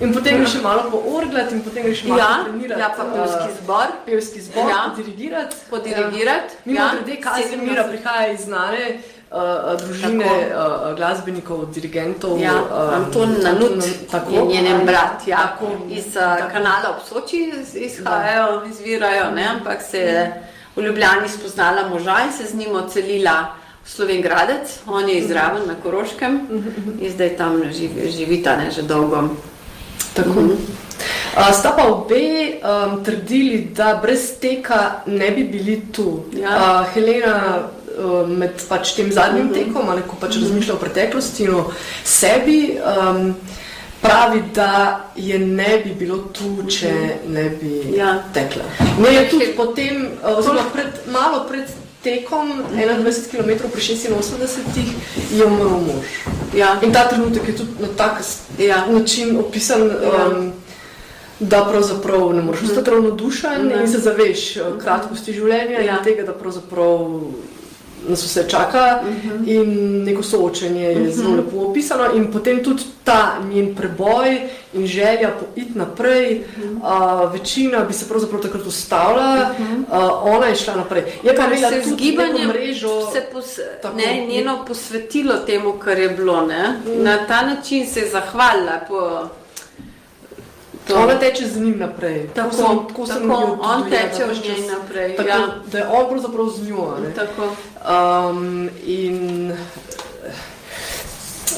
In 0.00 0.12
potem 0.12 0.38
greš 0.38 0.54
malo 0.62 0.90
po 0.90 0.98
orglat 1.08 1.52
in 1.52 1.60
potem 1.60 1.82
greš 1.84 2.04
malo 2.04 2.18
Ja, 2.18 2.44
trenirati. 2.44 2.80
ja, 2.80 2.88
pa 2.96 3.04
pevski 3.04 3.48
eh, 3.48 3.54
zbor, 3.62 3.86
pevski 4.06 4.40
zbor, 4.40 4.70
Ja. 4.70 4.92
dirigirati. 4.96 5.56
podirigirati. 5.70 6.54
Mimo 6.64 6.80
ja, 6.80 6.90
grede, 6.94 7.20
Kazimira 7.20 7.82
70. 7.82 7.88
prihaja 7.88 8.32
iz 8.32 8.40
znane 8.40 8.98
uh, 9.30 9.38
družine 9.78 10.24
Tako. 10.24 10.90
uh, 10.90 10.96
glasbenikov, 10.96 11.66
dirigentov. 11.66 12.40
Ja, 12.40 12.52
um, 12.54 12.94
Anton 12.94 13.36
Nanut 13.42 13.84
tako. 14.10 14.30
je 14.30 14.44
njenem 14.44 14.86
brat, 14.86 15.26
ja. 15.26 15.36
Tako. 15.38 15.66
iz 15.90 16.06
uh, 16.06 16.22
kanala 16.52 16.90
ob 16.90 17.02
Soči 17.08 17.52
iz- 17.54 17.74
izhajajo, 17.76 18.62
izvirajo, 18.70 19.30
ne? 19.30 19.46
ampak 19.48 19.82
se 19.82 19.98
je 19.98 20.42
v 20.76 20.82
Ljubljani 20.82 21.28
spoznala 21.28 21.88
moža 21.88 22.16
in 22.26 22.32
se 22.32 22.44
z 22.44 22.54
njim 22.54 22.76
odselila 22.76 23.46
v 23.84 23.90
Slovengradec, 23.90 24.78
on 24.86 25.08
je 25.08 25.14
izraven 25.14 25.62
na 25.66 25.74
Koroškem 25.82 26.40
in 27.00 27.10
zdaj 27.12 27.36
tam 27.36 27.62
živi, 27.72 28.10
živita 28.10 28.56
ne, 28.56 28.70
že 28.70 28.82
dolgo. 28.82 29.28
Tako. 30.14 30.40
Uh, 31.34 31.50
sta 31.52 31.74
pa 31.76 31.88
obe 31.90 32.60
um, 32.62 33.04
trdili, 33.04 33.68
da 33.74 33.98
brez 34.02 34.38
teka 34.40 35.02
ne 35.06 35.30
bi 35.30 35.44
bili 35.44 35.82
tu. 35.92 36.24
Ja. 36.32 36.48
Uh, 36.56 36.94
Helena 36.94 37.58
uh, 37.98 38.28
med 38.28 38.62
pač 38.68 38.94
tem 38.94 39.12
zadnjim 39.12 39.50
uh 39.50 39.56
-huh. 39.56 39.64
tekom, 39.64 39.88
ali 39.88 40.02
ko 40.02 40.16
pač 40.20 40.36
razmišlja 40.36 40.74
o 40.74 40.78
preteklosti 40.78 41.44
in 41.44 41.54
o 41.54 41.70
sebi, 42.04 42.78
um, 42.78 43.34
pravi, 44.00 44.42
da 44.54 45.00
je 45.16 45.38
ne 45.38 45.78
bi 45.84 45.94
bilo 45.98 46.16
tu, 46.16 46.66
če 46.68 46.92
ne 47.28 47.50
bi 47.50 47.96
Ja. 47.96 48.22
tekla. 48.34 48.62
Ne 48.98 49.14
je 49.14 49.28
tudi 49.30 49.46
potem, 49.56 50.08
uh, 50.22 50.38
oziroma 50.38 50.62
pred, 50.72 50.86
malo 51.06 51.46
pred 51.48 51.64
tekom, 52.02 52.62
21 52.72 53.30
km 53.30 53.68
pri 53.72 53.82
86, 53.82 54.92
je 55.32 55.44
umrl 55.44 55.68
mož. 55.68 56.06
Ja. 56.56 56.78
In 56.82 56.92
ta 56.92 57.08
trenutek 57.08 57.48
je 57.48 57.56
tudi 57.56 57.70
na 57.80 57.88
tak 57.96 58.20
Ja. 58.58 58.86
način 58.86 59.38
opisan, 59.38 59.80
Ja. 59.80 60.26
um, 60.28 60.52
da 61.40 61.64
pravzaprav 61.70 62.32
ne 62.34 62.42
moreš 62.42 62.62
ostati 62.62 62.90
ravnodušen 62.90 63.66
Ne. 63.66 63.80
in 63.82 63.88
se 63.92 63.98
zaveš 63.98 64.56
uh, 64.56 64.62
kratkosti 64.82 65.32
življenja 65.32 65.80
Ja. 65.80 65.98
in 65.98 66.04
tega, 66.04 66.22
da 66.22 66.32
pravzaprav 66.32 67.20
nas 68.08 68.24
vse 68.24 68.48
čaka 68.48 69.00
in 69.46 70.02
neko 70.04 70.22
soočenje 70.22 70.84
je 70.84 71.10
zelo 71.12 71.36
lepo 71.36 71.56
opisano 71.70 72.14
in 72.14 72.32
potem 72.32 72.64
tudi 72.64 72.82
ta 73.04 73.38
njen 73.50 73.74
preboj 73.74 74.40
in 74.72 74.86
želja 74.86 75.30
po 75.40 75.46
iti 75.56 75.78
naprej, 75.78 76.44
uh, 76.82 77.32
večina 77.32 77.84
bi 77.84 77.92
se 77.92 78.08
pravzaprav 78.08 78.42
takrat 78.42 78.66
ustavila, 78.66 79.50
uh, 79.50 79.96
ona 80.22 80.46
je 80.46 80.56
šla 80.56 80.76
naprej. 80.76 81.02
Je 81.22 81.36
pa 81.36 81.42
Kar 81.42 81.52
imela 81.52 81.70
se 81.70 81.94
gibanjem 81.96 82.48
mrežo, 82.48 83.12
se 83.12 83.22
pos, 83.32 83.44
Tako. 83.82 83.96
ne, 83.96 84.26
njeno 84.26 84.64
posvetilo 84.68 85.34
temu, 85.34 85.72
kar 85.72 85.98
je 85.98 86.08
bilo. 86.08 86.46
Ne? 86.46 86.80
Na 86.96 87.26
ta 87.26 87.42
način 87.42 87.86
se 87.86 88.00
je 88.00 88.10
zahvalila. 88.10 88.80
Po, 88.88 89.28
to. 90.86 90.96
ona 90.96 91.14
teče 91.14 91.46
z 91.48 91.60
njim 91.60 91.78
naprej. 91.78 92.28
Tako, 92.34 92.56
sem- 92.56 92.86
tako 92.88 93.06
sem 93.06 93.22
tako, 93.22 93.58
on 93.62 93.84
teče 93.84 94.24
v 94.24 94.34
njej 94.38 94.66
naprej, 94.68 95.16
Tako, 95.16 95.28
ja. 95.28 95.38
Da 95.66 95.78
je 95.78 95.86
on 95.88 96.08
pravzaprav 96.08 96.46
z 96.48 96.68
njo. 96.68 96.88
Tako. 97.14 97.48
Um, 97.84 98.68
in 98.86 99.52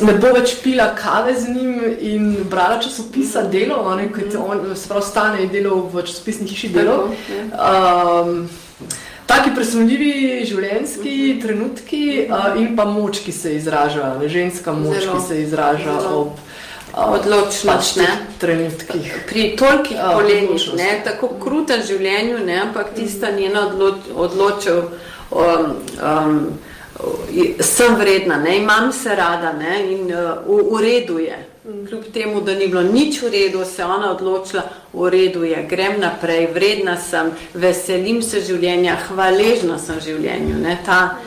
ne 0.00 0.12
bo 0.14 0.28
več 0.28 0.56
pila 0.56 0.90
kave 0.94 1.34
z 1.34 1.48
njim 1.48 1.72
in 2.00 2.24
brala 2.44 2.78
časopisa 2.78 3.42
Delo, 3.44 3.94
ne, 3.96 4.10
kot 4.12 4.34
on, 4.36 4.76
se 4.76 4.88
pravi, 4.88 5.04
stane 5.04 5.40
je 5.40 5.48
delal 5.48 5.86
v 5.86 6.02
časopisni 6.02 6.46
hiši 6.46 6.68
Delo. 6.68 6.96
Tako, 7.06 8.26
Um, 8.26 8.48
taki 9.26 9.50
presunljivi 9.54 10.12
življenjski 10.44 11.14
trenutki 11.42 12.02
uh, 12.26 12.60
in 12.60 12.76
pa 12.76 12.84
moč, 12.84 13.18
ki 13.18 13.32
se 13.32 13.56
izraža, 13.56 14.14
ne, 14.20 14.28
ženska 14.28 14.72
moč, 14.72 15.00
Zelo. 15.00 15.14
ki 15.14 15.28
se 15.28 15.42
izraža 15.42 15.96
Zelo. 16.00 16.20
ob 16.20 16.28
Odločnost, 16.94 17.66
pač 17.66 17.96
ne. 17.96 18.08
trenutkih. 18.38 19.24
Pri 19.28 19.56
tolikih 19.58 19.98
odločnost. 20.00 20.76
ne, 20.76 21.02
tako 21.04 21.28
krutem 21.40 21.82
življenju, 21.82 22.38
ne, 22.46 22.60
ampak 22.68 22.94
tista 22.96 23.30
njena 23.30 23.66
odloč, 23.66 24.06
odločitev, 24.14 24.78
um, 25.30 25.74
um, 26.00 26.38
sem 27.60 27.98
vredna, 28.00 28.38
ne, 28.40 28.56
imam 28.62 28.92
se 28.92 29.14
rada 29.14 29.52
ne, 29.52 29.82
in 29.92 30.08
uh, 30.08 30.40
v, 30.46 30.62
v 30.72 30.80
redu 30.80 31.18
je. 31.20 31.36
Kljub 31.66 32.04
temu, 32.14 32.40
da 32.46 32.54
ni 32.54 32.68
bilo 32.70 32.82
nič 32.86 33.18
v 33.22 33.32
redu, 33.34 33.64
se 33.66 33.82
je 33.82 33.86
ona 33.86 34.12
odločila, 34.14 34.62
v 34.94 35.10
redu 35.10 35.42
je, 35.44 35.66
grem 35.68 36.00
naprej, 36.00 36.46
vredna 36.54 36.96
sem, 36.96 37.32
veselim 37.54 38.22
se 38.22 38.40
življenja, 38.46 38.96
hvaležna 39.08 39.78
sem 39.82 39.98
življenju. 40.00 40.60
Ne, 40.62 40.78
ta, 40.86 41.18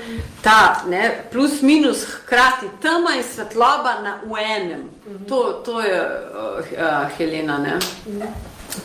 ta 0.41 0.83
ne, 0.87 1.23
plus 1.31 1.61
minus 1.61 2.03
hkrati 2.05 2.65
tema 2.81 3.09
in 3.17 3.23
svetloba 3.25 4.01
na, 4.03 4.19
v 4.25 4.35
enem. 4.55 4.83
To, 5.27 5.61
to 5.65 5.81
je 5.81 5.99
uh, 5.99 6.59
uh, 6.73 7.17
Helena. 7.17 7.57
Ne. 7.57 7.79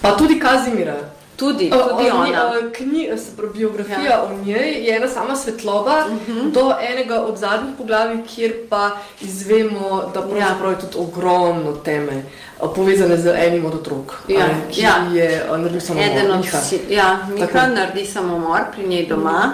Pa 0.01 0.17
tudi 0.17 0.39
Kazimira. 0.39 0.95
Tudi, 1.37 1.67
O- 1.67 1.89
tudi 1.89 2.11
o 2.11 2.17
ona. 2.17 2.47
o, 2.47 2.71
Kni, 2.73 3.11
se 3.17 3.37
pravi, 3.37 3.53
biografija 3.53 3.99
Ja. 3.99 4.11
ja. 4.11 4.23
o 4.23 4.45
njej 4.45 4.85
je 4.85 4.97
ena 4.97 5.09
sama 5.09 5.37
svetloba 5.37 6.05
uh 6.07 6.29
-huh. 6.29 6.51
do 6.53 6.75
enega 6.83 7.21
od 7.21 7.37
zadnjih 7.37 7.75
poglavij, 7.79 8.19
kjer 8.27 8.53
pa 8.71 8.91
izvemo, 9.21 10.11
da 10.15 10.23
pravzaprav 10.23 10.71
je 10.71 10.79
tudi 10.79 10.97
ogromno 10.99 11.73
teme 11.75 12.23
povezane 12.69 13.17
z 13.17 13.35
enim 13.37 13.65
od 13.67 13.75
otrok, 13.75 14.15
Ja, 14.29 14.47
ne, 14.47 14.55
ki 14.73 14.81
ja. 14.81 14.95
je 15.13 15.47
naredil 15.51 15.81
samo 15.81 16.01
Eden 16.01 16.31
od 16.31 16.41
Miha. 16.41 16.59
si, 16.61 16.81
ja, 16.89 17.19
Miha 17.31 17.47
Tako. 17.47 17.75
naredi 17.75 18.07
samomor 18.07 18.61
pri 18.73 18.87
njej 18.87 19.07
doma 19.07 19.53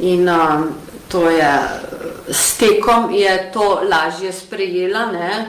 in 0.00 0.28
um, 0.28 0.68
to 1.08 1.30
je 1.30 1.52
s 2.28 2.56
tekom 2.56 3.10
je 3.10 3.50
to 3.52 3.80
lažje 3.90 4.32
sprejela, 4.32 5.06
ne, 5.06 5.46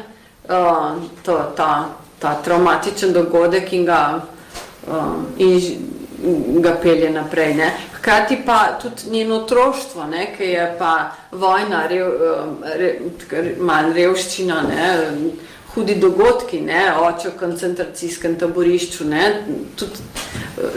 uh, 0.50 1.04
to, 1.24 1.54
ta, 1.56 1.90
ta 2.20 2.36
traumatičen 2.44 3.14
dogodek 3.14 3.74
in 3.74 3.86
ga 3.86 4.22
um, 4.88 5.28
in 5.38 6.62
ga 6.62 6.76
pelje 6.82 7.10
naprej. 7.10 7.54
Ne. 7.54 7.72
Hkrati 7.98 8.38
pa 8.46 8.78
tudi 8.82 9.10
njeno 9.10 9.36
otroštvo, 9.36 10.06
ne, 10.06 10.34
ki 10.38 10.44
je 10.44 10.76
pa 10.80 11.12
vojna, 11.32 11.88
rev, 11.88 12.08
re, 12.76 13.00
malo 13.60 13.94
revščina, 13.94 14.62
ne, 14.62 14.90
hudi 15.74 15.96
dogodki, 15.96 16.62
ne, 16.62 16.94
oče 17.00 17.30
v 17.30 17.40
koncentracijskem 17.40 18.38
taborišču, 18.40 19.06
ne, 19.06 19.24
tudi 19.76 20.00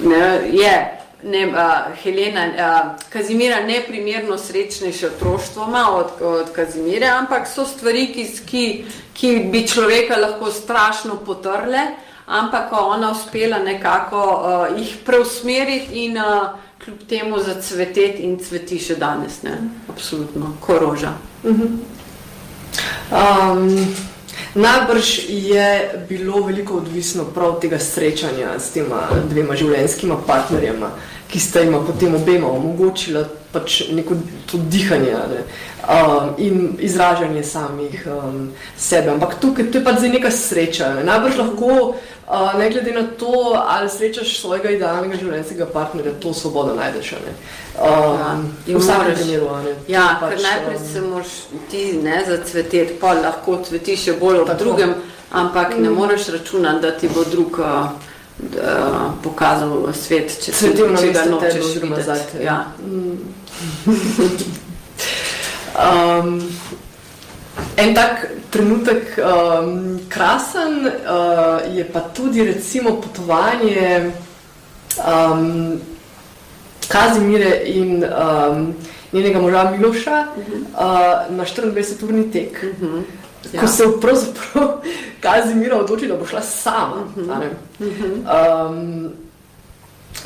ne, 0.09 0.23
je 0.53 0.75
ne, 1.23 1.47
uh, 1.47 1.55
Helena, 2.03 2.47
uh, 2.47 3.11
Kazimira 3.13 3.61
neprimerno 3.67 4.39
srečnejše 4.39 5.07
otroštvo 5.07 5.65
ima 5.69 5.97
od, 5.97 6.07
od 6.21 6.53
Kazimire, 6.53 7.07
ampak 7.07 7.49
so 7.49 7.67
stvari, 7.67 8.07
ki, 8.15 8.27
ki, 8.47 8.85
ki 9.15 9.49
bi 9.53 9.67
človeka 9.69 10.17
lahko 10.17 10.51
strašno 10.51 11.17
potrle, 11.27 11.81
ampak 12.27 12.73
ona 12.73 13.11
uspela 13.13 13.59
nekako 13.59 14.23
uh, 14.23 14.79
jih 14.79 14.97
preusmeriti 15.05 16.05
in 16.05 16.19
uh, 16.19 16.49
kljub 16.85 16.99
temu 17.09 17.39
zacveteti 17.39 18.23
in 18.23 18.39
cveti 18.39 18.79
še 18.79 18.95
danes, 18.97 19.43
ne, 19.43 19.59
absolutno, 19.91 20.57
koroža. 20.61 21.13
Uh 21.45 21.51
-huh. 21.51 21.69
um. 23.11 24.18
Najbrž 24.55 25.19
je 25.29 25.91
bilo 26.09 26.43
veliko 26.43 26.75
odvisno 26.75 27.25
prav 27.25 27.61
tega 27.61 27.79
srečanja 27.79 28.59
s 28.59 28.71
tema 28.71 29.09
dvema 29.31 29.57
življenjskima 29.57 30.17
partnerjema, 30.27 30.91
ki 31.29 31.41
sta 31.41 31.61
jima 31.61 31.81
potem 31.87 32.15
obema 32.15 32.49
omogočila 32.49 33.25
pač 33.53 33.83
neko 33.93 34.15
to 34.51 34.59
dihanje 34.59 35.13
ne, 35.13 35.43
um, 35.89 36.35
in 36.39 36.77
izražanje 36.79 37.43
samih 37.45 38.07
um, 38.07 38.51
sebe. 38.77 39.11
Ampak 39.11 39.41
tukaj 39.41 39.71
to 39.73 39.79
je 39.79 39.85
pač 39.85 39.99
zdaj 39.99 40.11
neka 40.11 40.31
sreča. 40.31 40.89
Ne. 40.95 41.05
Najbrž 41.05 41.39
lahko, 41.39 41.95
uh, 42.29 42.59
ne 42.59 42.71
glede 42.71 42.93
na 42.93 43.07
to, 43.19 43.57
ali 43.69 43.89
srečaš 43.91 44.35
svojega 44.41 44.75
idealnega 44.77 45.17
življenjskega 45.17 45.71
partnerja, 45.73 46.13
to 46.21 46.35
svobodo 46.35 46.75
najdeš. 46.77 47.15
Ne. 47.25 47.33
Um, 47.79 48.51
ja, 48.67 48.77
v 48.77 48.83
vsakem 48.83 49.17
primeru. 49.17 49.49
Ja, 49.89 50.05
pač, 50.21 50.43
najprej 50.45 50.77
um, 50.77 50.85
se 50.93 51.07
moraš 51.07 51.39
ti 51.71 51.87
ne 52.03 52.21
zacveteti, 52.29 52.99
pa 53.01 53.15
lahko 53.17 53.63
cveti 53.65 53.97
še 53.97 54.19
bolj 54.21 54.45
v 54.45 54.59
drugem, 54.61 54.95
ampak 55.33 55.79
ne 55.79 55.89
mm. 55.89 55.97
moreš 55.97 56.29
računati, 56.37 56.85
da 56.85 56.93
ti 56.93 57.09
bo 57.09 57.25
drug 57.25 57.63
uh, 57.65 57.97
pokazal 59.25 59.89
svet, 59.97 60.37
če 60.45 60.53
se 60.53 60.77
ti 60.77 60.85
če 60.85 61.13
ga 61.17 61.27
nočeš 61.33 61.77
videti. 61.81 62.45
Ja. 62.45 62.61
Mm. 62.85 63.38
Um, 65.79 66.43
en 67.77 67.95
tak 67.95 68.27
trenutek 68.51 69.19
um, 69.19 70.01
krasen 70.09 70.87
uh, 70.87 71.77
je 71.77 71.85
pa 71.85 72.01
tudi 72.01 72.45
recimo 72.45 73.01
potovanje 73.01 74.13
um, 74.99 75.81
Kazimire 76.89 77.63
in 77.65 78.05
um, 78.05 78.75
njenega 79.13 79.41
moža 79.41 79.71
Miloša 79.71 80.27
uh 80.37 80.43
-huh. 80.45 81.29
uh, 81.29 81.37
na 81.37 81.45
24-urni 81.45 82.33
tek. 82.33 82.65
Uh 82.81 82.89
-huh. 82.89 83.03
Ja. 83.53 83.61
Ko 83.61 83.67
se 83.67 83.83
je 83.83 84.01
pravzaprav 84.01 84.69
Kazimira 85.21 85.77
odločila, 85.77 86.15
da 86.15 86.21
bo 86.21 86.27
šla 86.27 86.43
sama. 86.43 86.97
Uh 87.17 87.23
-huh. 87.23 87.51
uh 87.81 87.87
-huh. 87.87 88.71
um, 88.71 89.13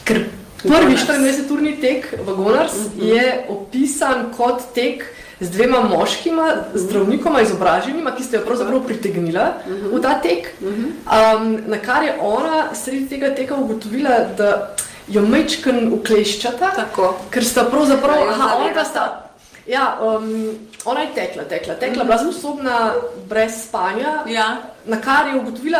ker 0.05 0.25
prvi 0.63 0.95
24-urni 0.97 1.81
tek 1.81 2.15
v 2.27 2.35
Gonars 2.37 2.73
uh 2.73 2.93
-huh. 2.93 3.15
je 3.15 3.45
opisan 3.49 4.33
kot 4.37 4.63
tek 4.75 5.05
z 5.41 5.51
dvema 5.51 5.81
moškima, 5.81 6.55
zdravnikoma 6.75 7.41
izobraženima, 7.41 8.15
ki 8.17 8.23
ste 8.23 8.37
jo 8.37 8.43
pravzaprav 8.47 8.87
pritegnila 8.87 9.53
uh 9.67 9.73
-huh. 9.73 9.99
v 9.99 10.03
ta 10.03 10.21
tek. 10.23 10.55
Uh 10.61 10.69
-huh. 10.69 11.37
um, 11.37 11.59
na 11.67 11.79
kar 11.79 12.05
je 12.05 12.15
ona 12.21 12.75
sredi 12.75 13.09
tega 13.09 13.35
teka 13.35 13.55
ugotovila, 13.55 14.11
da 14.39 14.77
jo 15.09 15.23
mečken 15.23 15.93
ukleščata, 15.93 16.73
Tako. 16.77 17.17
ker 17.31 17.45
sta 17.45 17.65
pravzaprav, 17.65 18.29
aha, 18.29 18.57
ona 18.57 18.85
sta, 18.85 19.22
ja, 19.67 19.99
um, 20.03 20.59
ona 20.85 21.01
je 21.01 21.15
tekla, 21.15 21.45
tekla, 21.45 21.75
tekla, 21.75 22.05
mm 22.05 22.11
-hmm. 22.11 22.17
bila 22.17 22.33
sposobna 22.33 22.93
brez 23.29 23.53
spanja, 23.69 24.25
ja. 24.27 24.57
na 24.85 25.01
kar 25.01 25.27
je 25.27 25.41
ugotovila, 25.41 25.79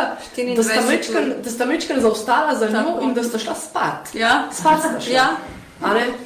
da 0.55 0.63
sta, 0.63 0.81
mečken, 0.89 1.33
da 1.43 1.49
sta 1.49 1.65
mečken 1.65 2.01
zaostala 2.01 2.55
za 2.55 2.69
njo 2.69 2.99
in 3.01 3.13
da 3.13 3.23
sta 3.23 3.37
šla 3.39 3.55
spat. 3.55 4.09
Ja. 4.13 4.43
Spat 4.51 4.79
sta 4.79 4.99
šla. 4.99 5.13
Ja. 5.13 5.27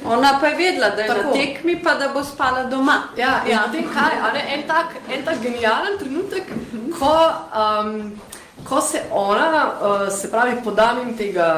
Ona 0.04 0.38
pa 0.40 0.46
je 0.46 0.56
vedela, 0.56 0.90
da 0.90 1.02
je 1.02 1.08
Tako. 1.08 1.22
na 1.22 1.32
tekmi, 1.32 1.82
pa 1.82 1.94
da 1.94 2.08
bo 2.08 2.24
spala 2.24 2.64
doma. 2.64 3.02
Ja, 3.16 3.42
ja. 3.50 3.64
Kaj, 3.94 4.12
en, 4.54 4.62
tak, 4.66 4.86
en 5.14 5.24
tak 5.24 5.34
genijalen 5.42 5.98
trenutek, 5.98 6.42
ko, 6.98 7.32
um, 7.82 8.20
ko 8.68 8.80
se 8.80 9.02
ona, 9.10 9.72
uh, 9.80 10.12
se 10.12 10.30
pravi, 10.30 10.58
podam 10.64 11.14
tega 11.16 11.48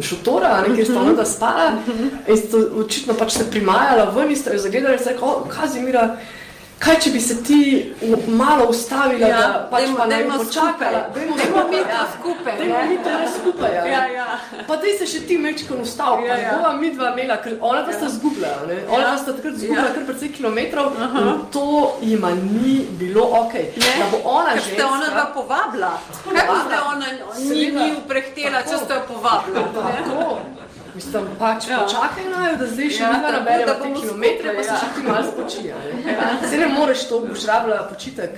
šotora, 0.00 0.60
ne, 0.68 0.74
kjer 0.74 0.86
sta 0.86 1.00
ona 1.00 1.12
da 1.12 1.24
spala 1.24 1.72
in 2.28 2.36
sta 2.38 2.62
očitno 2.84 3.14
pač 3.18 3.36
se 3.38 3.50
primajala 3.50 4.10
ven 4.14 4.30
in 4.30 4.36
sta 4.36 4.54
jo 4.54 4.62
zagledali 4.62 4.94
in 4.94 5.02
sta 5.02 5.14
rekla, 5.14 5.34
Kazimira, 5.50 6.04
kaj 6.78 6.96
če 7.00 7.10
bi 7.10 7.20
se 7.20 7.42
ti 7.42 7.58
malo 8.28 8.66
ustavila, 8.68 9.28
ja, 9.28 9.38
da 9.38 9.68
pač 9.70 9.80
dejmo, 9.82 9.96
pa 9.96 10.06
ne 10.06 10.18
bi 10.22 10.30
počakala. 10.30 11.00
Dejmo, 11.14 11.36
dejmo 11.36 11.62
mi 11.68 11.80
to 11.80 12.00
skupaj. 12.12 12.56
Dejmo 12.58 12.78
mi 12.88 12.96
to 12.98 13.10
ne 13.10 13.28
skupaj. 13.30 13.74
Ja. 13.74 13.84
Ja, 13.86 14.02
ja. 14.08 14.26
Pa 14.66 14.76
dej 14.76 14.98
se 14.98 15.06
še 15.06 15.20
ti 15.20 15.38
mečko 15.38 15.74
ustavil, 15.76 16.26
Ja, 16.26 16.36
ja. 16.36 16.52
bova 16.52 16.72
mi 16.72 16.90
dva 16.90 17.12
imela, 17.12 17.36
ker 17.36 17.56
ona 17.60 17.84
pa 17.84 17.92
sta 17.92 18.08
zgubljala, 18.08 18.66
ne. 18.66 18.76
Ona 18.88 19.04
pa 19.04 19.16
sta 19.16 19.32
takrat 19.32 19.54
zgubljala 19.54 19.88
Ja. 19.88 19.94
kar 19.94 20.04
precej 20.04 20.32
kilometrov 20.32 20.92
in 20.94 21.40
to 21.50 21.64
jima 22.02 22.30
ni 22.34 22.86
bilo 22.92 23.24
okej. 23.40 23.70
Da 23.76 24.06
bo 24.10 24.20
ona 24.26 24.52
Ker 24.52 24.62
ste 24.62 24.84
ona 24.84 25.08
dva 25.08 25.24
povabila. 25.34 25.92
Pa 26.24 26.56
ste 26.60 26.76
ona 26.86 27.06
ni, 27.38 27.70
ni 27.70 27.88
uprehtela, 27.96 28.60
če 28.62 28.76
ste 28.78 28.94
jo 28.94 29.02
povabila? 29.08 29.60
ne? 29.60 30.02
Tako. 30.04 30.38
Mislim, 30.94 31.24
pač 31.38 31.68
Ja. 31.68 31.78
počakaj 31.80 32.24
naj, 32.30 32.56
da 32.56 32.66
zdaj 32.66 32.88
še 32.88 33.02
Ja, 33.02 33.06
ja, 33.06 33.12
tako, 33.14 33.32
naberemo 33.32 33.66
da 33.66 33.74
te 33.76 33.88
kilometre, 33.94 34.54
pa 34.56 34.62
se 34.62 34.68
ja. 34.68 34.76
še 34.76 34.86
ti 34.94 35.02
malo 35.02 35.24
spočija. 35.26 35.74
ne. 35.96 36.16
Saj 36.48 36.58
ne 36.58 36.66
moreš 36.68 37.00
to, 37.04 37.20
boš 37.22 37.44
rabila 37.44 37.78
počitek. 37.84 38.30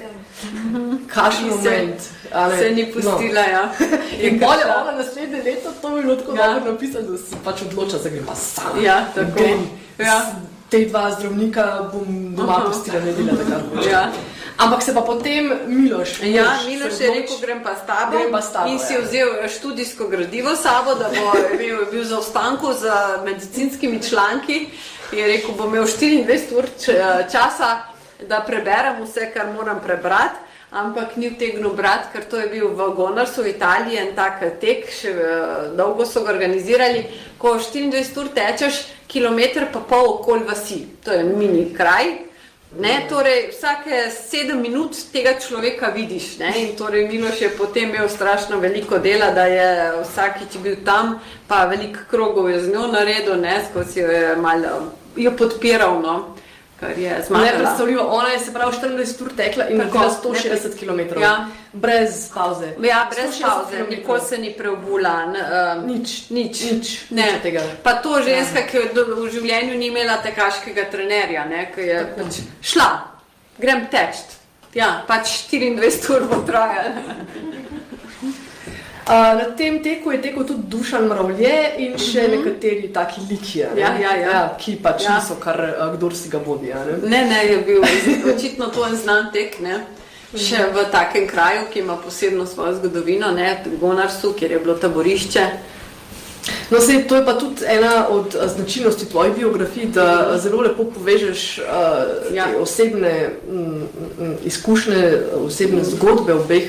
Kakšen 1.06 1.50
Se- 1.52 1.56
moment. 1.70 2.00
a 2.32 2.48
ne. 2.48 2.58
Se 2.58 2.70
ni 2.70 2.84
pustila, 2.86 3.40
ja. 3.42 3.62
No. 3.82 3.96
In 4.20 4.38
bolje 4.38 4.64
ona 4.66 4.92
naslednje 4.94 5.42
leto, 5.42 5.70
to 5.82 5.90
bi 5.90 6.02
bilo 6.02 6.16
tako 6.16 6.32
Ja. 6.34 6.48
dobro 6.48 6.72
napisano, 6.72 7.06
da 7.08 7.18
se 7.18 7.36
pač 7.44 7.62
odloča, 7.62 7.98
da 7.98 8.08
grem 8.08 8.24
pa 8.26 8.34
sama. 8.36 8.80
Ja, 8.80 9.04
tako. 9.14 9.30
Grem, 9.34 9.60
Ja. 9.98 10.20
Te 10.68 10.80
dva 10.82 11.10
zdravnika 11.12 11.64
bom 11.92 12.06
doma 12.34 12.52
Aha. 12.52 12.64
pustila, 12.66 13.00
ne 13.00 13.12
delala, 13.12 13.44
kar 13.44 13.60
hoče. 13.70 13.90
Ja. 13.90 14.02
Ampak 14.56 14.82
se 14.82 14.94
pa 14.94 15.00
potem 15.02 15.52
Miloš. 15.66 16.20
Ja, 16.22 16.58
Miloš 16.66 16.92
se 16.92 17.04
je 17.04 17.10
odloči- 17.10 17.20
rekel, 17.22 17.36
grem 17.40 17.60
pa 17.62 17.74
s 17.74 17.86
tabo, 17.86 18.16
pa 18.30 18.40
s 18.40 18.52
tabo, 18.52 18.68
in 18.68 18.78
si 18.78 18.94
ja. 18.94 19.00
vzel 19.00 19.28
študijsko 19.48 20.08
gradivo 20.08 20.56
s 20.56 20.62
sabo, 20.62 20.94
da 20.94 21.08
bo 21.08 21.28
bil, 21.58 21.84
bil 21.90 22.04
za 22.04 22.18
ostanku 22.18 22.72
z 22.72 22.88
medicinskimi 23.24 24.02
članki. 24.02 24.68
Je 25.12 25.26
rekel, 25.26 25.50
bom 25.52 25.68
imel 25.68 25.84
24 25.84 26.24
ur 26.52 26.64
č- 26.76 26.96
časa, 27.28 27.78
da 28.22 28.40
preberem 28.40 29.04
vse, 29.04 29.30
kar 29.30 29.52
moram 29.52 29.80
prebrati. 29.80 30.40
Ampak 30.72 31.16
ni 31.16 31.30
vtegnil 31.30 31.70
brati, 31.70 32.08
ker 32.12 32.24
to 32.24 32.36
je 32.36 32.48
bil 32.48 32.68
v 32.68 32.90
Gonarsu 32.90 33.42
v 33.42 33.48
Italiji 33.48 33.98
en 33.98 34.14
tak 34.14 34.40
tek, 34.60 34.88
še 34.90 35.08
eh, 35.08 35.20
dolgo 35.72 36.04
so 36.04 36.20
ga 36.20 36.32
organizirali. 36.32 37.04
Ko 37.38 37.54
24 37.54 37.92
ur 38.16 38.28
tečeš, 38.28 38.74
kilometr 39.06 39.68
pa 39.72 39.78
pol 39.80 40.16
okoli 40.16 40.42
vasi, 40.42 40.86
to 41.04 41.12
je 41.12 41.22
mini 41.24 41.70
kraj, 41.72 42.10
Ne, 42.74 43.06
torej, 43.08 43.52
vsake 43.54 44.10
sedem 44.10 44.60
minut 44.60 44.96
tega 45.12 45.36
človeka 45.40 45.88
vidiš. 45.94 46.38
Ne? 46.38 46.50
In 46.60 46.74
torej 46.76 47.06
Miloš 47.08 47.40
je 47.40 47.50
potem 47.56 47.88
imel 47.88 48.08
strašno 48.08 48.58
veliko 48.58 48.98
dela, 48.98 49.30
da 49.30 49.46
je 49.46 49.92
vsakič 50.02 50.58
bil 50.62 50.76
tam, 50.84 51.20
pa 51.48 51.64
veliko 51.70 52.04
krogov 52.10 52.50
je 52.50 52.60
z 52.60 52.74
njo 52.74 52.86
naredil, 52.92 53.40
ne? 53.40 53.62
skozi 53.70 54.00
jo 54.00 54.10
je 54.10 54.36
malo 54.36 54.92
jo 55.16 55.32
podpiral, 55.36 56.00
no? 56.02 56.36
Kar 56.80 56.90
je 56.90 57.10
Ne 57.10 57.22
zmagala. 57.22 57.50
predstavljivo, 57.52 58.02
ona 58.04 58.28
je 58.28 58.38
se 58.38 58.52
pravi 58.52 58.72
14 58.74 59.22
ur 59.22 59.30
tekla 59.32 59.68
in 59.68 59.76
naredila 59.78 60.10
160 60.12 60.74
ne- 60.88 61.04
km. 61.06 61.20
Ja. 61.20 61.46
Brez 61.72 62.30
pauze. 62.34 62.66
Ja, 62.80 63.08
brez 63.10 63.30
160 63.32 63.42
pauze, 63.42 63.84
nikoli 63.90 64.20
se 64.20 64.38
ni 64.38 64.52
preobula. 64.52 65.24
Um, 65.24 65.86
Nič, 65.88 66.30
nič, 66.30 66.60
nič, 66.62 67.00
ne. 67.10 67.22
nič 67.22 67.42
tega. 67.42 67.62
Pa 67.82 67.92
to 67.94 68.22
ženska, 68.22 68.62
ki 68.62 68.76
je 68.76 68.90
do- 68.94 69.16
v 69.16 69.30
življenju 69.30 69.74
ni 69.74 69.86
imela 69.86 70.16
tekaškega 70.18 70.84
trenerja, 70.84 71.44
ne, 71.44 71.72
ki 71.74 71.80
je 71.82 71.98
Tako. 72.06 72.20
pač 72.20 72.34
šla, 72.62 72.90
grem 73.58 73.86
teč. 73.86 74.16
Ja, 74.74 75.04
pač 75.06 75.48
24 75.48 76.10
ur 76.10 76.22
bo 76.24 76.42
trajalo. 76.42 77.00
Uh, 79.06 79.38
na 79.38 79.44
tem 79.54 79.82
teku 79.82 80.10
je 80.10 80.18
tekel 80.18 80.42
tudi 80.42 80.62
Dušan 80.66 81.04
Mravlje 81.06 81.78
in 81.78 81.98
še 81.98 82.22
mm 82.22 82.26
-hmm. 82.26 82.36
nekateri 82.36 82.88
taki 82.92 83.20
liki, 83.30 83.58
ne? 83.58 83.80
Ja, 83.80 83.94
ja, 84.00 84.16
ja. 84.16 84.56
ki 84.58 84.76
pač 84.82 85.02
Ja. 85.02 85.10
ja. 85.10 85.18
niso 85.18 85.34
kar 85.34 85.60
uh, 85.60 85.94
kdor 85.94 86.14
si 86.14 86.28
ga 86.28 86.38
vodi. 86.38 86.72
a 86.72 86.84
Ne? 86.84 87.08
Ne, 87.08 87.24
ne, 87.24 87.46
je 87.46 87.58
bil 87.58 87.82
očitno 88.34 88.66
to 88.66 88.86
en 88.86 88.96
znan 88.96 89.30
tek, 89.32 89.60
ne. 89.60 89.80
Še 90.34 90.56
v 90.74 90.90
takem 90.90 91.26
kraju, 91.26 91.60
ki 91.72 91.78
ima 91.78 91.96
posebno 91.96 92.46
svojo 92.46 92.74
zgodovino, 92.74 93.30
ne, 93.32 93.62
Gonarsu, 93.80 94.32
kjer 94.32 94.50
je 94.50 94.58
bilo 94.58 94.74
taborišče. 94.74 95.46
No, 96.70 96.80
sej, 96.80 97.06
to 97.08 97.16
je 97.16 97.24
pa 97.24 97.38
tudi 97.38 97.62
ena 97.66 98.08
od 98.08 98.34
uh, 98.34 98.50
značilnosti 98.56 99.06
tvojih 99.06 99.34
biografij, 99.34 99.86
da 99.94 100.30
uh, 100.34 100.42
zelo 100.42 100.62
lepo 100.62 100.84
povežeš 100.84 101.58
uh, 101.58 101.64
Ja. 102.34 102.50
ja. 102.50 102.58
osebne 102.58 103.30
mm, 103.50 103.60
mm, 104.18 104.36
izkušnje, 104.44 105.18
osebne 105.46 105.84
zgodbe 105.84 106.34
obeh 106.34 106.66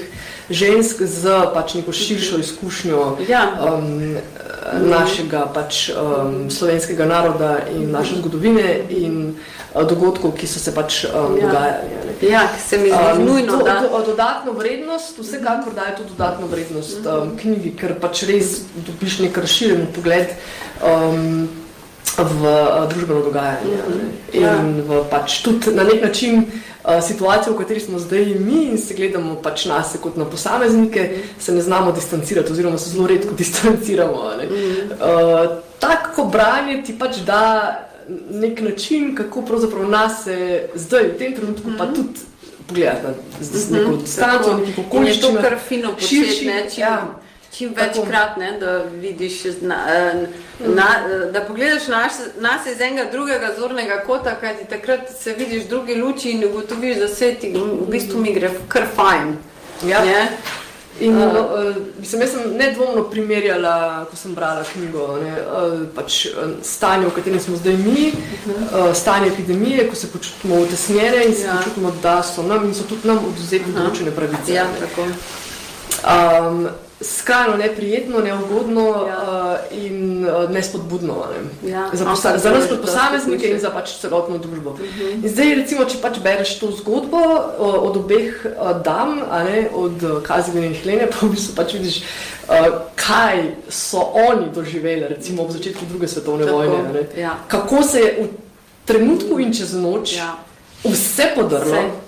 žensk 0.49 1.01
z 1.01 1.29
pač 1.53 1.73
neko 1.73 1.91
širšo 1.91 2.37
izkušnjo 2.39 3.17
Ja. 3.27 3.51
um, 3.75 4.15
našega 4.89 5.45
pač, 5.53 5.89
um, 5.89 6.49
slovenskega 6.51 7.05
naroda 7.05 7.57
in 7.75 7.91
naše 7.91 8.15
zgodovine 8.15 8.79
in 8.89 9.35
uh, 9.75 9.83
dogodkov, 9.87 10.31
ki 10.39 10.47
so 10.47 10.59
se 10.59 10.71
pač 10.75 11.03
um, 11.05 11.37
Ja. 11.37 11.45
dogajali. 11.47 11.87
Ja, 12.21 12.47
se 12.67 12.77
mi 12.77 12.89
zdi 12.89 12.97
Um, 13.13 13.25
nujno, 13.25 13.57
to, 13.57 13.63
da. 13.65 13.81
do, 13.81 14.03
dodatno 14.05 14.51
vrednost, 14.51 15.19
vsekakor 15.19 15.73
daje 15.75 15.95
to 15.97 16.03
dodatno 16.09 16.47
vrednost 16.47 17.05
um, 17.05 17.37
knjigi, 17.37 17.75
ker 17.77 17.93
pač 17.99 18.23
res 18.23 18.61
dobiš 18.75 19.19
nek 19.19 19.37
razširjen 19.37 19.87
pogled 19.95 20.27
um, 20.81 21.47
v 22.17 22.41
uh, 22.41 22.89
družbeno 22.89 23.21
dogajanje. 23.21 23.77
ne. 23.89 24.41
Ja. 24.41 24.55
In 24.57 24.81
v 24.87 25.03
pač 25.11 25.41
tudi 25.45 25.73
na 25.75 25.83
nek 25.83 26.01
način 26.01 26.45
uh, 26.45 26.97
situacijo, 27.01 27.53
v 27.53 27.61
kateri 27.61 27.79
smo 27.79 27.99
zdaj 27.99 28.25
mi 28.39 28.65
in 28.71 28.77
se 28.77 28.93
gledamo 28.93 29.35
pač 29.41 29.65
nas 29.65 29.95
kot 30.01 30.17
na 30.17 30.25
posameznike, 30.25 31.09
se 31.39 31.51
ne 31.51 31.61
znamo 31.61 31.91
distancirati 31.91 32.51
oziroma 32.51 32.77
se 32.77 32.89
zelo 32.89 33.07
redko 33.07 33.35
distanciramo. 33.41 34.31
ne. 34.37 34.45
Uh, 34.47 35.61
tako 35.79 36.25
branje 36.25 36.83
ti 36.83 36.97
pač 36.99 37.21
da 37.25 37.83
nek 38.29 38.61
način, 38.61 39.15
kako 39.15 39.41
pravzaprav 39.41 39.89
nas 39.89 40.23
se 40.23 40.69
zdaj, 40.75 41.03
v 41.03 41.17
tem 41.17 41.35
trenutku, 41.35 41.71
pa 41.77 41.85
tudi 41.85 42.19
pogledati 42.67 43.03
na 43.03 43.79
neko 43.79 43.95
distanco, 43.95 44.57
nekih 44.57 44.75
In 44.93 45.05
je 45.05 45.21
to 45.21 45.33
kar 45.41 45.55
fino 45.67 45.93
širši, 45.99 46.19
početi, 46.19 46.45
ne, 46.45 46.69
čim, 46.69 46.81
ja. 46.81 47.19
Čim 47.53 47.73
večkrat, 47.75 48.37
ne, 48.37 48.51
da 48.59 48.77
vidiš, 48.77 49.41
zna, 49.59 49.75
eh, 49.89 50.27
na, 50.59 50.87
da 51.33 51.41
pogledaš 51.41 51.87
nas, 51.87 52.19
nas 52.39 52.65
iz 52.65 52.81
enega 52.81 53.11
drugega 53.11 53.53
zornega 53.59 54.03
kota, 54.05 54.35
kajti 54.35 54.65
takrat 54.69 55.09
se 55.19 55.33
vidiš 55.33 55.63
v 55.63 55.69
drugi 55.69 55.95
luči 55.95 56.31
in 56.31 56.45
ugotoviš, 56.45 56.97
da 56.97 57.07
se 57.07 57.33
ti 57.35 57.53
v 57.55 57.87
bistvu 57.91 58.21
mi 58.21 58.33
gre 58.33 58.51
kar 58.67 58.85
fajn. 58.95 59.35
Ja. 59.85 60.05
Ne? 60.05 60.29
In 60.99 61.21
A. 61.21 61.27
uh, 61.27 61.75
mislim, 61.99 62.21
jaz 62.21 62.31
sem 62.31 62.57
nedvomno 62.57 63.03
primerjala, 63.03 64.05
ko 64.09 64.17
sem 64.17 64.33
brala 64.35 64.63
knjigo, 64.65 65.19
ne, 65.21 65.31
uh, 65.31 65.83
pač, 65.95 66.25
uh, 66.25 66.55
stanje, 66.65 67.05
v 67.05 67.13
katerem 67.19 67.39
smo 67.39 67.57
zdaj 67.57 67.77
mi, 67.77 68.07
uh, 68.11 68.95
stanje 68.97 69.27
epidemije, 69.27 69.85
ko 69.89 69.95
se 69.95 70.09
počutimo 70.11 70.55
utesnjene 70.55 71.25
in 71.25 71.35
se 71.35 71.45
Ja. 71.45 71.57
počutimo, 71.57 71.93
da 72.01 72.23
so 72.23 72.43
nam 72.43 72.65
in 72.65 72.73
so 72.73 72.83
tudi 72.89 73.07
nam 73.07 73.17
odvzeti 73.17 73.71
določene 73.71 74.11
pravice. 74.11 74.53
Ja, 74.53 74.65
tako. 74.79 75.05
Um, 76.01 76.67
skrajno 77.01 77.57
neprijetno, 77.57 78.19
neugodno 78.19 78.81
Ja. 79.07 79.57
uh, 79.71 79.77
in 79.77 80.25
uh, 80.25 80.49
nespodbudno. 80.49 81.13
Ne? 81.63 81.69
Ja, 81.71 81.89
Za, 81.93 82.05
posa, 82.05 82.37
za 82.37 82.51
nas 82.51 82.65
kot 82.69 82.81
posameznike 82.81 83.49
in 83.49 83.59
za 83.59 83.69
pač 83.69 83.89
celotno 84.01 84.37
družbo. 84.37 84.69
Uh 84.69 84.79
-huh. 84.79 85.13
In 85.23 85.29
zdaj, 85.29 85.55
recimo, 85.55 85.85
če 85.85 85.97
pač 86.01 86.19
bereš 86.19 86.59
to 86.59 86.71
zgodbo 86.71 87.17
o, 87.59 87.65
od 87.81 87.97
obeh 87.97 88.45
uh, 88.45 88.81
dam, 88.81 89.15
ne, 89.45 89.69
od 89.73 90.03
uh, 90.03 90.23
Kazimira 90.23 90.65
in 90.65 90.73
Helene, 90.73 91.07
pa 91.07 91.25
v 91.25 91.29
bistvu 91.29 91.55
pač 91.55 91.73
vidiš, 91.73 92.01
uh, 92.49 92.55
kaj 92.95 93.43
so 93.69 94.01
oni 94.29 94.45
doživeli, 94.55 95.07
recimo 95.07 95.43
ob 95.43 95.51
začetku 95.51 95.85
druge 95.89 96.07
svetovne 96.07 96.45
Tako, 96.45 96.57
vojne. 96.57 96.77
ne. 96.93 97.21
ja. 97.21 97.37
Kako 97.47 97.83
se 97.83 97.99
je 97.99 98.17
v 98.23 98.27
trenutku 98.85 99.39
in 99.39 99.53
čez 99.53 99.73
noč 99.73 100.15
Ja. 100.17 100.35
vse 100.83 101.31
podrlo. 101.35 101.65
Vse. 101.65 102.06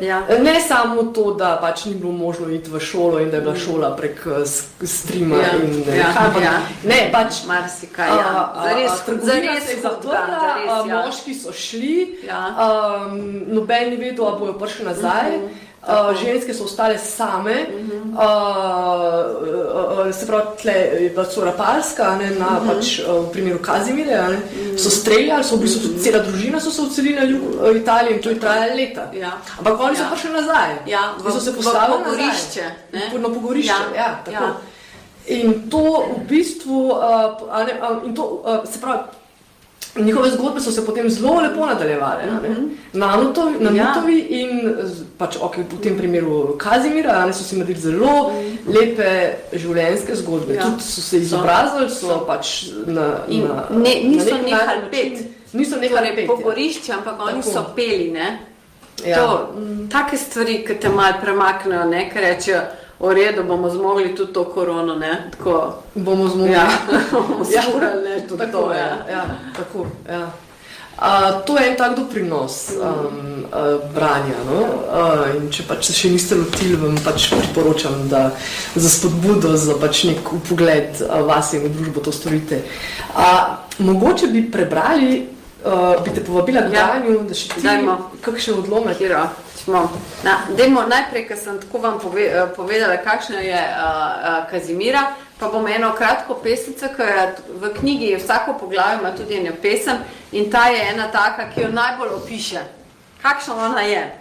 Ja. 0.00 0.20
ne 0.38 0.60
samo 0.60 1.02
to, 1.04 1.34
da 1.34 1.58
pač 1.60 1.84
ni 1.84 1.94
bilo 1.94 2.12
možno 2.14 2.48
iti 2.48 2.70
v 2.70 2.80
šolo 2.80 3.20
in 3.20 3.30
da 3.30 3.36
je 3.36 3.42
bila 3.42 3.56
šola 3.56 3.90
prek 3.92 4.20
uh, 4.26 4.42
s- 4.44 4.64
streama. 4.82 5.36
Ja, 5.36 5.52
In, 5.54 5.84
ne, 5.86 5.96
ja, 5.96 6.06
ampak 6.16 6.42
ja. 6.42 6.52
ne, 6.84 7.10
pač 7.12 7.44
Marsikaj, 7.46 8.08
ja. 8.08 8.52
Zares, 8.56 8.90
zares 9.22 9.64
se 9.64 9.72
je 9.72 9.80
zaprla, 9.80 10.12
da, 10.26 10.38
zares, 10.40 10.88
ja. 10.88 11.02
moški 11.02 11.34
so 11.34 11.52
šli, 11.54 11.96
Ja. 12.24 12.40
um, 12.48 13.18
noben 13.48 13.90
ni 13.90 13.96
vedel, 13.98 14.24
ali 14.24 14.38
bojo 14.38 14.52
prišli 14.54 14.84
nazaj. 14.84 15.30
Mhm, 15.30 15.46
Uh, 15.82 16.12
ženske 16.14 16.52
so 16.52 16.64
ostale 16.64 16.98
same, 16.98 17.54
uh, 18.12 18.14
uh, 18.14 18.20
uh, 19.98 20.12
se 20.12 20.26
pravi, 20.26 20.42
tle 20.56 20.72
je 20.72 21.10
bila 21.10 21.24
cura 21.24 21.52
Palska, 21.52 22.16
ne, 22.16 22.30
na, 22.30 22.50
Mhm. 22.52 22.68
pač, 22.68 22.98
uh, 22.98 23.24
v 23.24 23.32
primeru 23.32 23.58
Kazimire, 23.58 24.14
a 24.14 24.28
ne, 24.28 24.38
so 24.76 24.90
streljali, 24.90 25.44
so 25.44 25.56
v 25.56 25.60
bistvu 25.60 25.80
tudi 25.82 26.00
cela 26.00 26.18
družina 26.20 26.60
so 26.60 26.70
se 26.70 26.82
odselila 26.82 27.20
na 27.20 27.26
jug 27.26 27.42
uh, 27.54 27.76
Italije 27.76 28.12
in 28.12 28.22
to 28.22 28.28
je 28.28 28.40
trajalo 28.40 28.76
leta. 28.76 29.08
Ja. 29.14 29.32
Ampak 29.58 29.80
oni 29.80 29.96
so 29.96 30.02
Ja. 30.02 30.10
prišli 30.10 30.30
nazaj, 30.32 30.70
Ja, 30.86 31.02
In 31.18 31.32
so 31.32 31.40
se 31.40 31.50
v- 31.50 31.52
v 31.52 31.56
postavili 31.56 31.98
pogorišče, 31.98 32.64
ne. 32.92 33.00
nazaj. 33.00 33.20
Na 33.20 33.28
pogorišče, 33.30 33.68
Ja, 33.68 33.96
ja, 33.96 34.20
tako. 34.24 34.44
ja. 34.44 34.56
In 35.28 35.70
to 35.70 35.82
v 36.10 36.28
bistvu, 36.28 36.78
uh, 36.88 36.96
ne, 37.58 37.72
a, 37.74 38.00
in 38.04 38.14
to, 38.14 38.22
uh, 38.22 38.64
se 38.64 38.80
pravi, 38.80 38.98
njihove 39.96 40.30
zgodbe 40.30 40.60
so 40.60 40.70
se 40.72 40.86
potem 40.86 41.10
zelo 41.10 41.40
lepo 41.40 41.66
nadaljevale. 41.66 42.22
a 42.22 42.40
ne. 42.48 42.56
Na 42.92 43.16
Nutovi, 43.16 43.54
na 43.60 43.70
Ja. 43.70 43.94
In 44.28 44.74
pač, 45.18 45.36
okay, 45.36 45.64
v 45.64 45.80
tem 45.82 45.96
primeru 45.98 46.56
Kazimira, 46.58 47.26
ne, 47.26 47.32
so 47.32 47.44
si 47.44 47.56
naredili 47.56 47.80
zelo 47.80 48.32
lepe 48.66 49.34
življenjske 49.52 50.14
zgodbe. 50.14 50.54
Ja. 50.54 50.62
Tudi 50.62 50.82
so 50.82 51.00
se 51.00 51.16
izobrazili, 51.16 51.90
so 51.90 52.24
pač 52.26 52.66
na, 52.86 53.24
In 53.28 53.48
na, 53.48 53.66
ne, 53.70 53.94
niso 54.04 54.36
na 54.36 54.42
nehali 54.42 54.80
peti. 54.90 55.24
Niso 55.52 55.76
nehali 55.76 55.96
Torej, 55.96 56.14
peti. 56.16 56.26
pogorišče, 56.26 56.92
ampak 56.92 57.14
oni 57.20 57.42
Tako. 57.42 57.52
so 57.52 57.64
peli, 57.76 58.10
ne? 58.10 58.38
Ja. 59.06 59.16
To, 59.16 59.54
take 59.90 60.16
stvari, 60.16 60.64
ki 60.66 60.74
te 60.80 60.88
malo 60.88 61.14
premaknejo, 61.22 61.84
ne, 61.84 62.10
ker 62.12 62.22
rečejo, 62.22 62.60
v 63.00 63.12
redu 63.12 63.42
bomo 63.44 63.70
zmogli 63.70 64.14
tudi 64.14 64.32
to 64.32 64.44
korono, 64.44 64.94
ne, 64.94 65.30
tako. 65.30 65.74
Bomo 65.94 66.28
zmogli. 66.28 66.52
Ja, 66.52 66.68
bomo 67.12 67.44
Ja, 67.50 67.62
zmogli, 67.62 67.88
ne, 68.04 68.20
tudi 68.28 68.38
tako, 68.40 68.52
to, 68.52 68.72
ja. 68.72 68.78
ja. 68.78 68.96
Ja, 69.10 69.24
tako, 69.56 69.86
ja. 70.08 70.28
Uh, 71.00 71.06
to 71.46 71.56
je 71.58 71.70
en 71.70 71.76
tak 71.76 71.96
doprinos 71.96 72.70
um, 72.76 72.84
uh, 73.48 73.80
branja. 73.94 74.36
No? 74.44 74.58
Uh, 74.84 75.32
in 75.36 75.46
če 75.48 75.64
pač 75.64 75.86
se 75.88 75.94
še 75.96 76.10
niste 76.12 76.36
lotili, 76.36 76.76
vam 76.76 76.98
pač 77.00 77.30
priporočam, 77.32 78.02
da 78.12 78.26
za 78.76 78.90
spodbudo, 78.92 79.54
za 79.56 79.78
pač 79.80 80.02
nek 80.04 80.20
pogled 80.44 81.00
uh, 81.00 81.22
vase 81.24 81.56
in 81.56 81.64
v 81.64 81.72
družbo 81.72 82.04
to 82.04 82.12
storite. 82.12 82.60
Uh, 83.16 83.56
mogoče 83.80 84.28
bi 84.28 84.44
prebrali, 84.52 85.22
uh, 85.64 85.96
bi 86.04 86.12
te 86.12 86.20
povabila 86.20 86.66
k 86.68 86.76
Ja. 86.76 86.84
branju, 86.92 87.24
da 87.24 87.34
še 87.34 87.48
ti 87.48 87.64
Dajmo. 87.64 87.96
kakšen 88.20 88.60
odlomek. 88.60 89.00
Kiro, 89.00 89.24
smo. 89.64 89.90
Na, 90.24 90.40
dajmo 90.56 90.82
najprej, 90.88 91.26
ker 91.28 91.38
sem 91.38 91.60
tako 91.60 91.78
vam 91.78 91.98
pove, 92.00 92.24
eh, 92.26 92.46
povedala, 92.56 92.96
kakšna 92.96 93.40
je 93.40 93.60
uh, 93.60 93.84
uh, 93.84 94.50
Kazimira, 94.50 95.12
pa 95.38 95.48
bom 95.48 95.66
eno 95.68 95.92
kratko 95.96 96.34
pesnico, 96.42 96.86
je 96.86 97.34
v 97.60 97.74
knjigi, 97.78 98.16
vsako 98.16 98.58
poglavje 98.60 98.98
ima 99.00 99.12
tudi 99.16 99.36
eno 99.36 99.52
pesem 99.62 99.98
in 100.32 100.50
ta 100.50 100.68
je 100.68 100.88
ena 100.92 101.10
taka, 101.12 101.50
ki 101.54 101.60
jo 101.60 101.68
najbolj 101.68 102.08
opiše. 102.08 102.60
Kakšna 103.22 103.54
ona 103.54 103.80
je? 103.80 104.20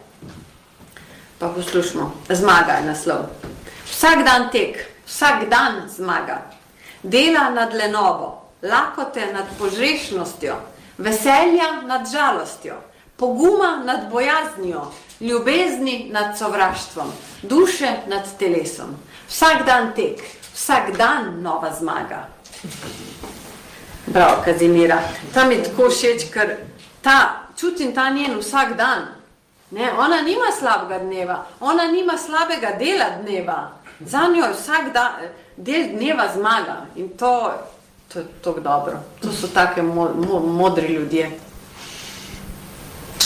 Pa 1.40 1.48
poslušamo. 1.48 2.12
Zmaga 2.30 2.72
je 2.72 2.86
naslov. 2.86 3.30
Vsak 3.92 4.26
dan 4.26 4.50
tek, 4.52 4.86
vsak 5.08 5.50
dan 5.50 5.88
zmaga. 5.90 6.42
Dela 7.04 7.50
nad 7.50 7.74
lenobo, 7.74 8.52
lakote 8.62 9.34
nad 9.34 9.46
požrešnostjo, 9.60 10.56
veselja 10.98 11.82
nad 11.88 12.08
žalostjo, 12.12 12.76
poguma 13.20 13.82
nad 13.86 14.10
bojaznjo, 14.12 14.82
ljubezni 15.20 16.10
nad 16.12 16.38
sovraštvom, 16.38 17.12
duše 17.42 17.94
nad 18.08 18.38
telesom. 18.40 18.96
Vsak 19.28 19.66
dan 19.66 19.92
tek, 19.96 20.22
vsak 20.54 20.98
dan 20.98 21.42
nova 21.42 21.74
zmaga. 21.80 22.28
Prav, 24.14 24.44
Kazimira. 24.46 25.02
Ta 25.34 25.46
mi 25.46 25.64
tako 25.64 25.90
všeč, 25.90 26.32
ker 26.34 26.58
ta, 27.02 27.46
čutim 27.60 27.94
ta 27.96 28.10
njen 28.10 28.40
vsak 28.40 28.78
dan. 28.78 29.06
Ne, 29.72 29.92
ona 29.98 30.22
nima 30.22 30.52
slabega 30.60 31.04
dneva, 31.04 31.46
ona 31.60 31.86
nima 31.92 32.18
slabega 32.18 32.72
dela 32.80 33.10
dneva. 33.22 33.72
Za 34.00 34.28
njo 34.34 34.46
je 34.46 34.54
vsak 34.54 34.94
da, 34.94 35.20
del 35.58 35.92
dneva 35.92 36.28
zmaga 36.34 36.86
in 36.96 37.10
to, 37.10 37.52
to 38.14 38.20
je 38.20 38.26
tako 38.44 38.60
dobro. 38.60 38.98
To 39.22 39.32
so 39.32 39.48
take 39.54 39.82
mo, 39.82 40.10
mo, 40.16 40.40
modri 40.40 40.88
ljudje. 40.88 41.49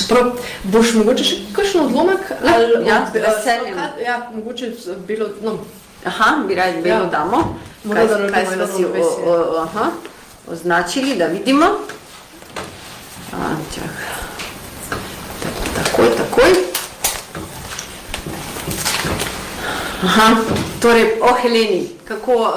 Prav, 0.03 0.31
boš 0.65 0.93
mogoče 0.93 1.23
še 1.23 1.35
kakšen 1.53 1.81
odlomek? 1.81 2.19
Ali, 2.43 2.63
ja, 2.85 2.97
od- 2.99 3.07
z 3.09 3.21
veseljem. 3.21 3.73
uh, 3.75 4.01
Ja, 4.01 4.29
mogoče 4.33 4.71
z 4.73 4.95
belo, 4.99 5.29
no, 5.41 5.59
Aha, 6.05 6.43
bi 6.47 6.55
radi 6.55 6.81
belo 6.81 7.03
Ja. 7.03 7.09
damo. 7.11 7.59
Kaj, 7.85 8.07
da 8.07 8.17
kaj 8.29 8.45
smo 8.45 8.67
si 8.67 8.85
o, 8.85 8.87
ravnovesje. 8.87 9.23
o, 9.25 9.33
aha, 9.59 9.85
označili, 10.47 11.15
da 11.15 11.25
vidimo. 11.27 11.65
A, 13.33 13.37
čak. 13.69 13.93
Ta- 15.39 15.83
Takoj, 15.83 16.07
takoj. 16.17 16.51
Aha, 20.03 20.35
torej 20.79 21.19
o 21.21 21.33
Heleni, 21.33 21.89
kako, 22.03 22.33
uh, 22.33 22.51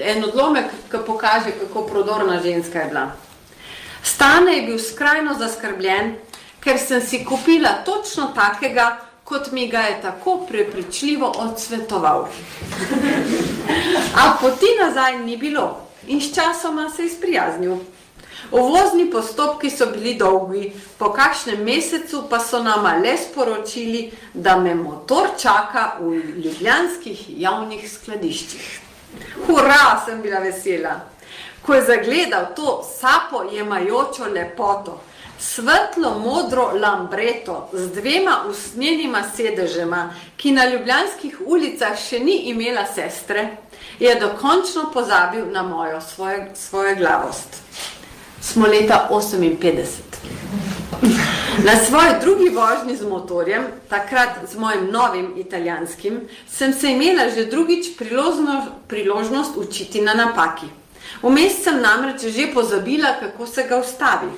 en 0.00 0.24
odlomek, 0.24 0.64
ki 0.84 0.96
pokaže, 1.06 1.50
kako 1.52 1.82
prodorna 1.84 2.40
ženska 2.40 2.78
je 2.78 2.86
bila. 2.86 3.10
Stane 4.04 4.52
je 4.52 4.62
bil 4.62 4.78
skrajno 4.80 5.34
zaskrbljen, 5.34 6.14
ker 6.64 6.78
sem 6.78 7.00
si 7.00 7.24
kupila 7.24 7.84
točno 7.84 8.32
takega, 8.34 8.96
kot 9.24 9.52
mi 9.52 9.68
ga 9.68 9.80
je 9.80 10.00
tako 10.02 10.36
prepričljivo 10.48 11.32
odsvetoval. 11.38 12.28
A 14.16 14.36
poti 14.40 14.66
nazaj 14.80 15.18
ni 15.18 15.36
bilo 15.36 15.80
in 16.06 16.20
sčasoma 16.20 16.90
se 16.90 17.02
je 17.02 17.10
sprijaznil. 17.10 17.76
Uvozni 18.50 19.10
postopki 19.10 19.70
so 19.70 19.86
bili 19.86 20.14
dolgi, 20.14 20.72
po 20.98 21.12
kakšnem 21.12 21.64
mesecu 21.64 22.24
pa 22.30 22.40
so 22.40 22.62
nama 22.62 22.96
le 22.96 23.16
sporočili, 23.18 24.10
da 24.34 24.56
me 24.56 24.74
motor 24.74 25.28
čaka 25.40 25.96
v 26.00 26.20
ljubljanskih 26.44 27.24
javnih 27.40 27.88
skladiščih. 27.92 28.80
Hurra, 29.46 30.02
sem 30.04 30.22
bila 30.22 30.38
vesela. 30.38 31.00
Ko 31.66 31.74
je 31.74 31.86
zagledal 31.86 32.52
to 32.56 32.82
sapo 33.00 33.42
jemajočo 33.52 34.28
lepoto, 34.28 35.00
svetlo 35.44 36.18
modro 36.18 36.70
lambreto 36.80 37.68
z 37.72 37.88
dvema 37.88 38.44
usnjenima 38.50 39.22
sedežema, 39.36 40.14
ki 40.36 40.52
na 40.52 40.64
ljubljanskih 40.64 41.40
ulicah 41.46 41.98
še 41.98 42.18
ni 42.18 42.36
imela 42.50 42.86
sestre, 42.86 43.56
je 44.00 44.14
dokončno 44.20 44.90
pozabil 44.92 45.46
na 45.52 45.62
mojo 45.62 46.00
svoje, 46.00 46.50
svojo 46.54 46.96
glavost. 46.96 47.60
Smo 48.40 48.66
leta 48.66 49.08
58. 49.10 50.14
Na 51.64 51.76
svoji 51.76 52.14
drugi 52.20 52.48
vožnji 52.48 52.96
z 52.96 53.08
motorjem, 53.08 53.66
takrat 53.88 54.30
z 54.52 54.56
mojim 54.56 54.90
novim 54.90 55.32
italijanskim, 55.36 56.20
sem 56.50 56.72
se 56.72 56.90
imela 56.90 57.28
že 57.30 57.44
drugič 57.46 57.96
priložnost, 57.98 58.68
priložnost 58.88 59.56
učiti 59.56 60.00
na 60.00 60.14
napaki. 60.14 60.66
Vmes 61.22 61.62
sem 61.64 61.80
namreč 61.80 62.26
že 62.26 62.50
pozabila, 62.54 63.16
kako 63.20 63.46
se 63.46 63.62
ga 63.68 63.76
ustavi. 63.76 64.30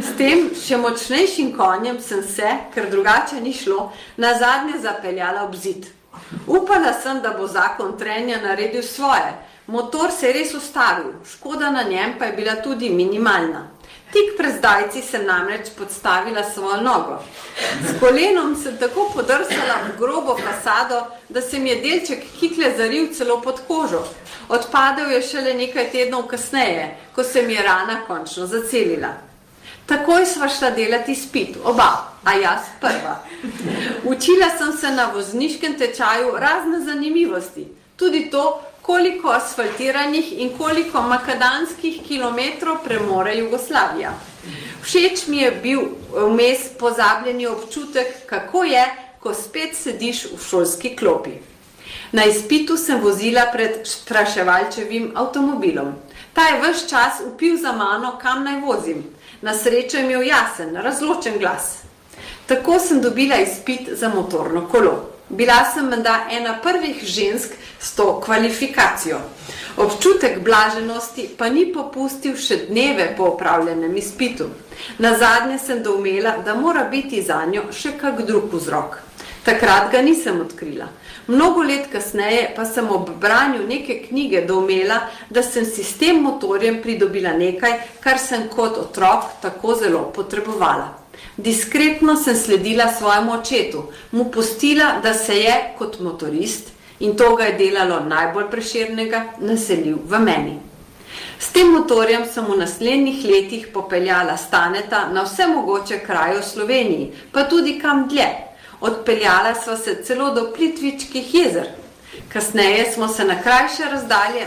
S 0.00 0.14
tem 0.16 0.50
še 0.54 0.76
močnejšim 0.78 1.50
konjem 1.56 1.98
sem 2.00 2.22
se, 2.22 2.50
ker 2.74 2.90
drugače 2.90 3.40
ni 3.40 3.52
šlo, 3.52 3.90
na 4.16 4.36
zadnje 4.38 4.78
zapeljala 4.82 5.44
ob 5.44 5.56
zid. 5.56 5.88
Upala 6.46 6.92
sem, 6.92 7.20
da 7.22 7.34
bo 7.34 7.46
zakon 7.46 7.96
trenja 7.98 8.38
naredil 8.42 8.82
svoje. 8.82 9.34
Motor 9.66 10.10
se 10.10 10.26
je 10.26 10.32
res 10.32 10.54
ustavil, 10.54 11.12
škoda 11.26 11.70
na 11.70 11.82
njem 11.82 12.16
pa 12.18 12.24
je 12.24 12.32
bila 12.32 12.56
tudi 12.62 12.90
minimalna. 12.90 13.68
Tik 14.12 14.36
pred 14.36 14.56
zdajci 14.58 15.02
sem 15.02 15.26
namreč 15.26 15.68
podstavila 15.78 16.42
svojo 16.42 16.80
nogo. 16.82 17.22
S 17.86 17.94
kolenom 18.00 18.56
sem 18.56 18.76
tako 18.78 19.10
podrsala 19.14 19.76
v 19.86 19.98
grobo 19.98 20.36
fasado, 20.36 21.06
da 21.28 21.40
se 21.40 21.58
mi 21.58 21.70
je 21.70 21.76
delček 21.76 22.24
kikle 22.40 22.72
zaril 22.76 23.12
celo 23.14 23.40
pod 23.40 23.60
kožo. 23.68 24.02
Odpadel 24.48 25.10
je 25.10 25.22
šele 25.22 25.54
nekaj 25.54 25.90
tednov 25.92 26.26
kasneje, 26.26 26.96
ko 27.14 27.22
se 27.22 27.42
mi 27.42 27.54
je 27.54 27.62
rana 27.62 28.00
končno 28.06 28.46
zacelila. 28.46 29.12
Takoj 29.86 30.26
sva 30.26 30.48
šla 30.48 30.70
delati 30.70 31.14
spit, 31.14 31.56
oba, 31.64 31.90
a 32.24 32.34
jaz 32.34 32.66
prva. 32.80 33.22
Učila 34.04 34.50
sem 34.58 34.72
se 34.72 34.90
na 34.90 35.10
vozniškem 35.14 35.78
tečaju 35.78 36.34
razne 36.38 36.80
zanimivosti. 36.84 37.68
Tudi 37.96 38.30
to, 38.30 38.62
koliko 38.82 39.28
asfaltiranih 39.30 40.32
in 40.38 40.50
koliko 40.58 41.02
makadanskih 41.02 42.02
kilometrov 42.08 42.76
premore 42.84 43.36
Jugoslavija. 43.38 44.12
Všeč 44.82 45.26
mi 45.26 45.38
je 45.38 45.50
bil 45.50 45.80
vmes 46.12 46.58
pozabljeni 46.78 47.46
občutek, 47.46 48.06
kako 48.26 48.64
je, 48.64 48.84
ko 49.20 49.34
spet 49.34 49.76
sediš 49.76 50.24
v 50.32 50.40
šolski 50.48 50.96
klopi. 50.96 51.30
Na 52.12 52.24
izpitu 52.24 52.76
sem 52.76 53.00
vozila 53.00 53.46
pred 53.52 53.86
spraševalčevim 53.86 55.12
avtomobilom. 55.14 55.92
Ta 56.32 56.48
je 56.48 56.60
vse 56.62 56.88
čas 56.88 57.20
upil 57.26 57.58
za 57.58 57.72
mano, 57.72 58.18
kam 58.22 58.44
naj 58.44 58.60
vozim. 58.60 59.04
Na 59.42 59.54
srečo 59.54 59.96
je 59.96 60.04
imel 60.04 60.22
jasen, 60.22 60.76
razločen 60.76 61.38
glas. 61.38 61.76
Tako 62.46 62.78
sem 62.78 63.00
dobila 63.00 63.36
izpit 63.36 63.88
za 63.92 64.08
motorno 64.08 64.68
kolo. 64.68 65.09
Bila 65.30 65.64
sem 65.74 65.86
menda 65.86 66.26
ena 66.30 66.58
prvih 66.62 67.04
žensk 67.04 67.52
s 67.80 67.94
to 67.94 68.20
kvalifikacijo. 68.20 69.18
Občutek 69.76 70.40
blaženosti 70.44 71.28
pa 71.38 71.48
ni 71.48 71.68
popustil 71.72 72.34
še 72.36 72.56
dneve 72.66 73.12
po 73.16 73.28
upravljenem 73.34 73.96
izpitu. 73.96 74.48
Na 74.98 75.14
zadnje 75.18 75.58
sem 75.58 75.82
doumela, 75.82 76.36
da 76.44 76.54
mora 76.54 76.84
biti 76.90 77.22
za 77.22 77.44
njo 77.46 77.68
še 77.72 77.94
kak 78.00 78.26
drug 78.26 78.50
vzrok. 78.52 78.98
Takrat 79.44 79.92
ga 79.92 80.02
nisem 80.02 80.40
odkrila. 80.40 80.88
Mnogo 81.26 81.62
let 81.62 81.86
kasneje 81.92 82.50
pa 82.56 82.64
sem 82.66 82.90
ob 82.90 83.10
branju 83.20 83.62
neke 83.68 84.00
knjige 84.08 84.42
doumela, 84.46 84.98
da 85.30 85.42
sem 85.42 85.64
si 85.64 85.84
s 85.84 85.94
tem 85.98 86.18
motorjem 86.22 86.82
pridobila 86.82 87.32
nekaj, 87.38 87.78
kar 88.00 88.18
sem 88.18 88.48
kot 88.50 88.82
otrok 88.82 89.38
tako 89.42 89.78
zelo 89.78 90.08
potrebovala. 90.16 90.99
Diskretno 91.42 92.16
sem 92.16 92.36
sledila 92.36 92.92
svojemu 92.92 93.32
očetu, 93.32 93.84
mu 94.12 94.30
postila, 94.30 95.00
da 95.02 95.14
se 95.14 95.36
je 95.36 95.74
kot 95.78 96.00
motorist 96.00 96.68
in 96.98 97.16
to 97.16 97.36
ga 97.36 97.44
je 97.44 97.52
delalo 97.52 98.00
najbolj 98.00 98.50
preširnega, 98.50 99.24
naselil 99.38 99.96
v 100.04 100.18
meni. 100.18 100.58
S 101.38 101.48
tem 101.52 101.72
motorjem 101.72 102.26
sem 102.28 102.44
v 102.44 102.58
naslednjih 102.60 103.24
letih 103.24 103.68
popeljala 103.72 104.36
staneta 104.36 105.06
na 105.12 105.24
vse 105.24 105.46
mogoče 105.46 106.02
kraje 106.04 106.40
v 106.40 106.44
Sloveniji, 106.44 107.12
pa 107.32 107.48
tudi 107.48 107.78
kam 107.80 108.08
dlje. 108.08 108.28
Odpeljala 108.80 109.54
sva 109.54 109.76
se 109.76 110.02
celo 110.04 110.34
do 110.34 110.52
Plitvičkih 110.56 111.34
jezer. 111.34 111.72
Kasneje 112.28 112.92
smo 112.92 113.08
se 113.08 113.24
na 113.24 113.42
krajše 113.42 113.88
razdalje 113.92 114.46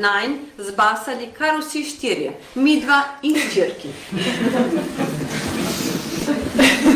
najn 0.00 0.38
zbasali 0.58 1.32
kar 1.38 1.56
vsi 1.60 1.84
štirje, 1.84 2.36
mi 2.54 2.82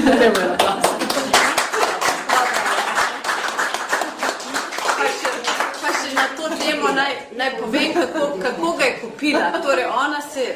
dva 0.08 0.24
in 5.00 5.18
črki. 5.18 5.52
Pa 5.82 5.90
še 5.94 6.14
na 6.14 6.26
to 6.36 6.48
temo 6.56 6.92
naj, 6.96 7.12
naj 7.36 7.50
povem, 7.60 7.92
kako, 7.94 8.30
kako 8.42 8.72
ga 8.78 8.84
je 8.84 8.94
kupila. 9.02 9.50
Torej, 9.64 9.84
ona 9.84 10.20
se, 10.20 10.46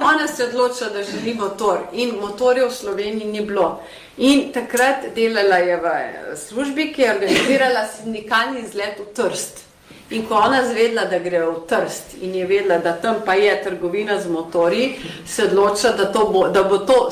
ona 0.00 0.26
se 0.28 0.44
odločila, 0.44 0.90
da 0.90 1.02
želi 1.02 1.34
motor 1.34 1.78
in 1.92 2.16
motorjev 2.20 2.68
v 2.68 2.74
Sloveniji 2.74 3.30
ni 3.32 3.44
bilo. 3.46 3.82
In 4.16 4.52
takrat 4.52 5.10
delala 5.14 5.56
je 5.56 5.76
v 5.76 5.94
službi, 6.36 6.92
ki 6.92 7.02
je 7.02 7.14
organizirala 7.14 7.86
sindikalni 7.86 8.64
izlet 8.64 8.98
v 8.98 9.12
Trst. 9.14 9.65
In 10.10 10.26
ko 10.26 10.34
ona 10.34 10.62
zvedla, 10.64 11.04
da 11.10 11.18
gre 11.18 11.40
v 11.42 11.66
Trst 11.66 12.14
in 12.22 12.34
je 12.34 12.46
vedela, 12.46 12.78
da 12.78 12.92
tam 12.92 13.16
pa 13.26 13.34
je 13.34 13.62
trgovina 13.62 14.20
z 14.20 14.30
motorji, 14.30 14.96
se 15.26 15.44
odločila, 15.44 15.92
da, 15.92 16.24
bo, 16.24 16.48
da 16.48 16.62
bo 16.62 16.78
to 16.78 17.10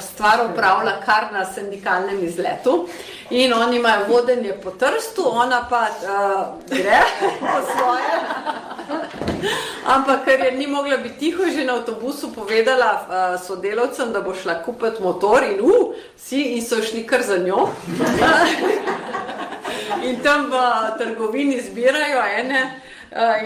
stvar 0.00 0.50
upravila 0.50 1.00
kar 1.04 1.32
na 1.32 1.44
sindikalnem 1.44 2.24
izletu. 2.24 2.88
In 3.30 3.52
oni 3.52 3.76
imajo 3.76 4.04
vodenje 4.08 4.52
po 4.64 4.70
Trstu, 4.70 5.24
ona 5.24 5.66
pa 5.70 5.88
uh, 5.88 6.76
gre 6.76 7.00
po 7.40 7.58
svoje. 7.72 8.12
Ampak, 9.86 10.24
ker 10.24 10.44
je 10.44 10.52
ni 10.52 10.66
mogla 10.66 10.96
biti 10.96 11.18
tiho, 11.18 11.48
že 11.48 11.64
na 11.64 11.80
avtobusu 11.80 12.32
povedala 12.32 12.92
uh, 12.92 13.40
sodelavcem, 13.40 14.12
da 14.12 14.20
bo 14.20 14.34
šla 14.34 14.62
kupiti 14.64 15.02
motor 15.02 15.44
in 15.48 15.60
uh, 15.64 15.96
vsi 16.16 16.42
in 16.56 16.64
so 16.64 16.82
šli 16.82 17.06
kar 17.06 17.22
za 17.22 17.38
njo. 17.38 17.68
in 20.04 20.20
tam 20.22 20.50
v 20.50 20.54
trgovini 20.98 21.60
zbirajo 21.60 22.22
ene. 22.38 22.62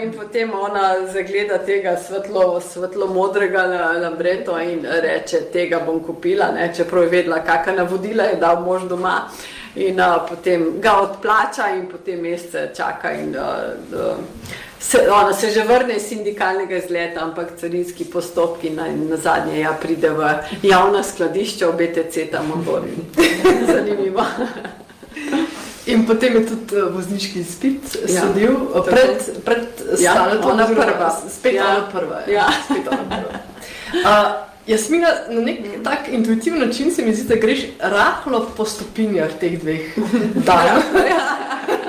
In 0.03 0.11
potem 0.11 0.51
ona 0.51 1.07
zagleda 1.07 1.57
tega 1.63 1.95
svetlo, 1.97 2.59
svetlo 2.59 3.07
modrega 3.07 3.63
lambreto 4.01 4.57
in 4.59 4.83
reče, 4.83 5.39
tega 5.53 5.79
bom 5.79 6.03
kupila, 6.03 6.51
ne? 6.51 6.67
čeprav 6.75 7.03
je 7.03 7.09
vedela, 7.09 7.39
kakšna 7.39 7.73
navodila 7.73 8.23
je 8.23 8.35
dal 8.35 8.59
mož 8.59 8.83
doma. 8.89 9.29
In 9.75 10.01
a, 10.01 10.19
potem 10.29 10.81
ga 10.81 10.99
odplača 11.01 11.71
in 11.73 11.87
potem 11.89 12.19
mesece 12.21 12.69
čaka 12.75 13.11
in 13.11 13.35
a, 13.35 13.47
a, 13.95 14.15
se, 14.79 15.09
ona 15.09 15.33
se 15.33 15.49
že 15.49 15.63
vrne 15.63 15.95
iz 15.95 16.03
sindikalnega 16.07 16.77
izleta, 16.77 17.23
ampak 17.23 17.55
carinski 17.57 18.05
postopki 18.05 18.69
na, 18.69 18.87
na 19.09 19.17
zadnje 19.17 19.59
ja 19.59 19.73
pride 19.81 20.09
v 20.09 20.35
javna 20.61 21.03
skladišča 21.03 21.71
v 21.71 21.77
BTC 21.77 22.29
tam 22.31 22.51
motor. 22.51 22.83
Zanimivo. 23.71 24.25
In 25.85 26.05
potem 26.07 26.35
je 26.35 26.45
tudi 26.47 26.79
uh, 26.79 26.93
vozniški 26.95 27.39
izpit 27.39 27.97
ja, 28.07 28.21
sledil 28.21 28.55
pred, 28.85 29.25
pred 29.43 29.83
ja, 29.99 30.15
ona 30.43 30.67
prva. 30.67 31.09
Spet 31.29 31.53
ja. 31.53 31.67
ona 31.67 31.87
prva. 31.91 32.23
Ja. 32.27 32.33
Ja. 32.33 32.47
Spet 32.65 32.87
ona 32.87 33.05
prva. 33.09 33.41
Uh, 33.93 33.99
Jasmina, 34.67 35.07
na 35.29 35.41
nek 35.41 35.59
tak 35.83 36.07
intuitiven 36.11 36.59
način 36.67 36.91
se 36.91 37.05
mi 37.05 37.13
zdi, 37.15 37.27
da 37.27 37.35
greš 37.35 37.59
rahlo 37.79 38.47
po 38.57 38.65
stopinjah 38.65 39.29
teh 39.39 39.59
dveh 39.61 39.97
danov. 40.47 40.81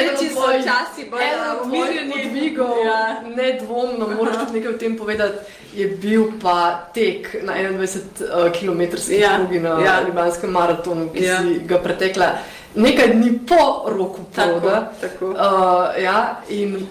Eno 0.00 0.12
so 0.18 0.52
časi 0.64 1.06
bolj 1.10 1.22
umirjeni 1.64 2.30
dvigov, 2.30 2.76
ja. 2.84 3.22
nedvomno, 3.36 4.08
moraš 4.16 4.36
tudi 4.46 4.58
nekaj 4.58 4.74
o 4.74 4.78
tem 4.78 4.96
povedati, 4.96 5.38
je 5.74 5.86
bil 6.02 6.24
pa 6.42 6.88
tek 6.94 7.42
na 7.42 7.52
21 7.52 7.98
uh, 8.24 8.52
km 8.52 8.80
ja. 9.08 9.36
drugi 9.38 9.60
na 9.60 9.80
ja. 9.84 10.00
Ljubljanskem 10.06 10.50
maratonu, 10.50 11.10
ki 11.12 11.24
ja. 11.24 11.42
si 11.42 11.60
ga 11.66 11.78
pretekla 11.78 12.32
nekaj 12.74 13.14
dni 13.14 13.38
po 13.48 13.90
roku. 13.90 14.24
Tako, 14.34 14.70
tako. 15.00 15.26
Uh, 15.26 16.02
ja, 16.02 16.40
in 16.48 16.86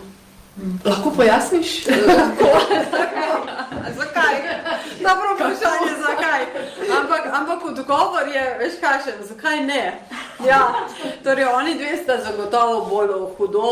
lahko 0.86 1.12
pojasniš? 1.12 1.88
lahko. 1.88 2.50
zakaj? 4.00 4.36
Dobro? 5.00 5.30
Ampak, 7.40 7.64
ampak 7.64 7.80
odgovor 7.80 8.28
je, 8.28 8.58
veš 8.60 8.74
kašen, 8.82 9.24
zakaj 9.28 9.64
ne? 9.64 10.00
Ja, 10.48 10.88
torej 11.24 11.46
oni 11.46 11.76
dve 11.76 11.98
sta 12.04 12.18
zagotovo 12.22 12.86
bolj 12.90 13.14
hudo, 13.38 13.72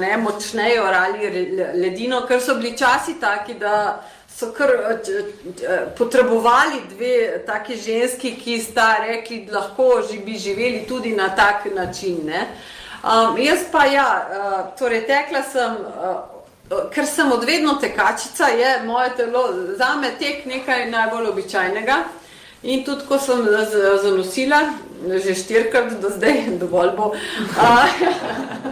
ne, 0.00 0.16
močneje 0.16 0.82
orali 0.82 1.30
ledino, 1.74 2.24
ker 2.26 2.40
so 2.42 2.54
bili 2.58 2.76
časi 2.78 3.14
taki, 3.20 3.54
da 3.54 4.02
so 4.28 4.50
kar 4.52 4.70
potrebovali 5.98 6.82
dve 6.90 7.44
taki 7.46 7.76
ženski, 7.76 8.34
ki 8.34 8.58
sta 8.62 8.96
rekli, 9.06 9.44
da 9.46 9.60
lahko 9.60 10.02
bi 10.24 10.38
živeli 10.38 10.86
tudi 10.88 11.14
na 11.16 11.28
tak 11.36 11.64
način. 11.74 12.18
Ne. 12.26 12.46
Um, 13.04 13.38
jaz 13.38 13.58
pa 13.72 13.84
ja, 13.84 14.08
uh, 14.30 14.78
torej 14.78 15.06
tekla 15.06 15.42
sem 15.42 15.76
uh, 15.76 16.34
ker 16.90 17.06
sem 17.06 17.32
odvedno 17.32 17.74
tekačica, 17.74 18.48
je 18.48 18.82
moje 18.86 19.10
telo, 19.16 19.48
za 19.78 19.96
me 20.00 20.10
tek 20.18 20.46
nekaj 20.46 20.90
najbolj 20.90 21.26
običajnega. 21.28 22.02
In 22.64 22.84
tudi, 22.84 23.04
ko 23.08 23.18
sem 23.20 23.44
zanosila, 24.02 24.60
že 25.04 25.34
štirikrat 25.36 26.00
do 26.00 26.08
zdaj, 26.08 26.46
dovolj 26.62 26.94
bo, 26.96 27.12
a, 27.60 27.86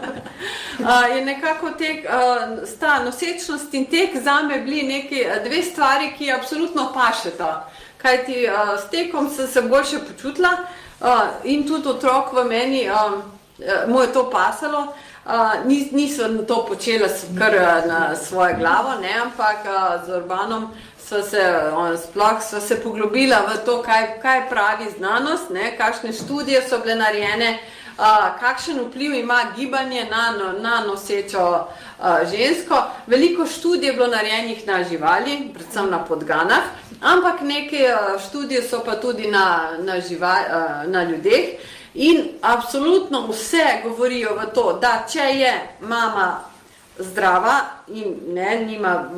a, 0.93 0.95
je 1.13 1.25
nekako 1.25 1.75
tek, 1.79 2.07
a, 2.09 2.21
sta 2.67 3.03
nosečnost 3.05 3.75
in 3.75 3.85
tek 3.87 4.17
za 4.25 4.41
me 4.43 4.61
bili 4.65 4.83
neki 4.89 5.27
dve 5.45 5.63
stvari, 5.63 6.15
ki 6.19 6.33
absolutno 6.33 6.89
pašeta. 6.95 7.69
Kaj 8.03 8.25
ti 8.27 8.47
s 8.81 8.91
tekom 8.91 9.29
sem 9.31 9.47
se 9.47 9.63
boljše 9.63 9.99
počutila 10.09 10.57
a, 11.01 11.29
in 11.45 11.69
tudi 11.69 11.89
otrok 11.89 12.33
v 12.33 12.49
meni, 12.49 12.89
a, 12.89 12.95
a, 12.97 13.85
mu 13.87 14.01
je 14.01 14.13
to 14.13 14.31
pasalo. 14.31 14.93
Uh, 15.23 15.63
nisem 15.93 16.47
to 16.47 16.67
počela 16.67 17.07
kar 17.39 17.55
na 17.87 18.17
svojo 18.17 18.57
glavo, 18.59 18.99
ne, 19.01 19.15
ampak 19.23 19.63
uh, 19.63 20.07
z 20.07 20.17
Urbanom 20.17 20.67
so 21.13 21.23
se, 21.23 21.43
sploh 22.03 22.41
so 22.51 22.61
se 22.61 22.81
poglobila 22.81 23.45
v 23.49 23.65
to, 23.65 23.83
kaj, 23.83 24.21
kaj 24.23 24.49
pravi 24.49 24.91
znanost, 24.97 25.51
ne, 25.51 25.77
kakšne 25.77 26.13
študije 26.13 26.63
so 26.69 26.79
bile 26.81 26.95
narejene, 26.97 27.59
uh, 27.99 28.33
kakšen 28.41 28.81
vpliv 28.81 29.15
ima 29.15 29.41
gibanje 29.57 30.07
na, 30.11 30.33
na 30.61 30.81
nosečo 30.87 31.45
uh, 31.45 32.07
žensko. 32.31 32.83
Veliko 33.07 33.47
študij 33.47 33.87
je 33.87 33.93
bilo 33.93 34.07
narejenih 34.07 34.67
na 34.67 34.85
živali, 34.85 35.51
predvsem 35.55 35.91
na 35.91 36.05
podganah, 36.05 36.65
ampak 37.01 37.43
neke 37.43 37.85
uh, 37.93 38.21
študije 38.29 38.63
so 38.63 38.81
pa 38.85 38.97
tudi 38.97 39.29
na, 39.31 39.77
na, 39.79 40.01
živa, 40.01 40.37
uh, 40.41 40.91
na 40.93 41.03
ljudeh. 41.03 41.61
In 41.95 42.29
absolutno 42.41 43.27
vse 43.29 43.83
govorijo 43.85 44.33
v 44.35 44.49
to, 44.55 44.79
da 44.81 45.05
če 45.13 45.29
je 45.37 45.53
mama 45.81 46.52
zdrava 47.03 47.61
in 47.89 48.15
ne, 48.35 48.65
nima, 48.67 49.11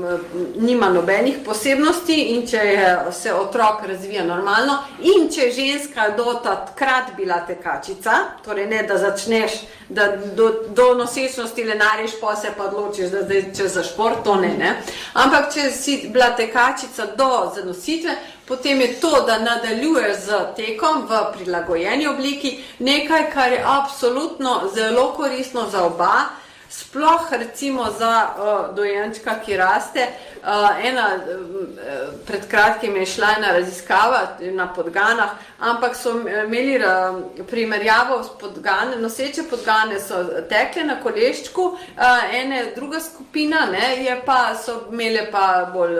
nima 0.56 0.88
nobenih 0.88 1.36
posebnosti 1.44 2.16
in 2.34 2.46
če 2.46 2.56
je, 2.56 2.98
se 3.12 3.34
otrok 3.34 3.84
razvija 3.86 4.24
normalno 4.24 4.78
in 5.02 5.28
če 5.30 5.40
je 5.48 5.52
ženska 5.52 6.08
do 6.16 6.34
takrat 6.44 7.14
bila 7.16 7.40
tekačica, 7.46 8.12
torej 8.44 8.66
ne, 8.66 8.82
da 8.82 8.98
začneš, 8.98 9.60
da 9.88 10.08
do, 10.16 10.50
do 10.68 10.94
nosečnosti 10.94 11.64
le 11.64 11.74
nareš, 11.74 12.18
pa 12.20 12.36
se 12.36 12.52
pa 12.56 12.68
odločiš, 12.70 13.10
da 13.10 13.22
zdaj 13.22 13.44
če 13.56 13.68
za 13.68 13.82
šport, 13.82 14.24
to 14.24 14.36
ne, 14.40 14.54
ne. 14.58 14.76
Ampak 15.14 15.52
če 15.54 15.70
si 15.70 15.98
bila 16.08 16.32
tekačica 16.36 17.06
do 17.16 17.30
zanositve, 17.56 18.16
potem 18.48 18.80
je 18.80 18.94
to, 19.00 19.24
da 19.26 19.38
nadaljuješ 19.38 20.16
z 20.26 20.40
tekom 20.56 21.04
v 21.08 21.20
prilagojeni 21.36 22.06
obliki, 22.06 22.58
nekaj, 22.78 23.30
kar 23.32 23.52
je 23.52 23.62
absolutno 23.66 24.70
zelo 24.74 25.12
koristno 25.12 25.68
za 25.70 25.84
oba, 25.84 26.14
sploh 26.70 27.32
recimo 27.32 27.90
za 27.98 28.28
uh, 28.38 28.74
dojenčka, 28.76 29.40
ki 29.46 29.56
raste. 29.56 30.08
Uh, 30.44 30.86
ena, 30.86 31.08
uh, 31.16 32.14
pred 32.26 32.48
kratkim 32.48 32.96
je 32.96 33.06
šla 33.06 33.28
ena 33.36 33.52
raziskava 33.52 34.36
na 34.52 34.66
podganah, 34.74 35.30
ampak 35.60 35.96
so 35.96 36.12
imeli 36.20 36.76
uh, 36.76 36.84
primerjavo 37.46 38.22
s 38.22 38.28
podgane, 38.40 38.96
noseče 38.96 39.42
podgane 39.50 40.00
so 40.00 40.24
tekle 40.48 40.84
na 40.84 40.98
koleščku, 41.00 41.62
uh, 41.62 42.34
ena 42.34 42.62
druga 42.76 43.00
skupina, 43.00 43.66
ne, 43.72 44.04
je 44.04 44.20
pa 44.26 44.54
so 44.64 44.80
imele 44.92 45.30
pa 45.32 45.70
bolj 45.72 45.96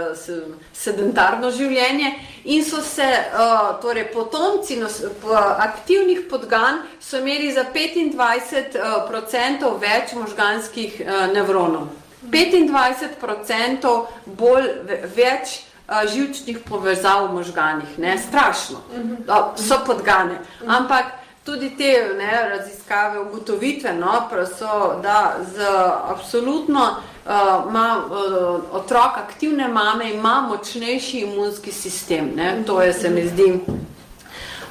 sedentarno 0.73 1.51
življenje 1.51 2.13
in 2.45 2.65
so 2.65 2.83
se, 2.83 3.09
uh, 3.33 3.81
torej 3.81 4.11
potomci 4.13 4.77
nos, 4.77 5.01
po, 5.23 5.33
aktivnih 5.39 6.27
podgan 6.31 6.83
so 7.01 7.19
imeli 7.19 7.53
za 7.53 7.65
25% 7.75 9.65
uh, 9.65 9.81
več 9.81 10.13
možganskih 10.13 10.64
uh, 11.05 11.35
nevronov. 11.35 11.89
25% 12.25 13.93
bolj 14.27 14.71
več 15.17 15.61
uh, 15.61 16.05
živčnih 16.09 16.63
povezav 16.69 17.29
v 17.29 17.41
možganih, 17.41 17.99
ne, 17.99 18.17
strašno, 18.19 18.81
uh, 19.29 19.53
so 19.61 19.83
podgane, 19.87 20.41
ampak 20.67 21.13
tudi 21.45 21.77
te 21.77 21.93
ne, 22.19 22.49
raziskave, 22.49 23.21
ugotovitve, 23.21 23.93
no, 23.95 24.29
so, 24.59 25.01
da 25.03 25.37
z 25.55 25.61
absolutno 26.09 26.85
uh, 26.85 27.69
ima 27.69 28.01
uh, 28.07 28.61
otrok 28.73 29.17
aktivne 29.17 29.69
mame, 29.69 30.11
ima 30.15 30.47
močnejši 30.49 31.19
imunski 31.19 31.73
sistem. 31.73 32.33
Ne? 32.37 32.63
To 32.67 32.83
je, 32.83 32.93
se 32.93 33.11
mi 33.11 33.29
zdi. 33.29 33.61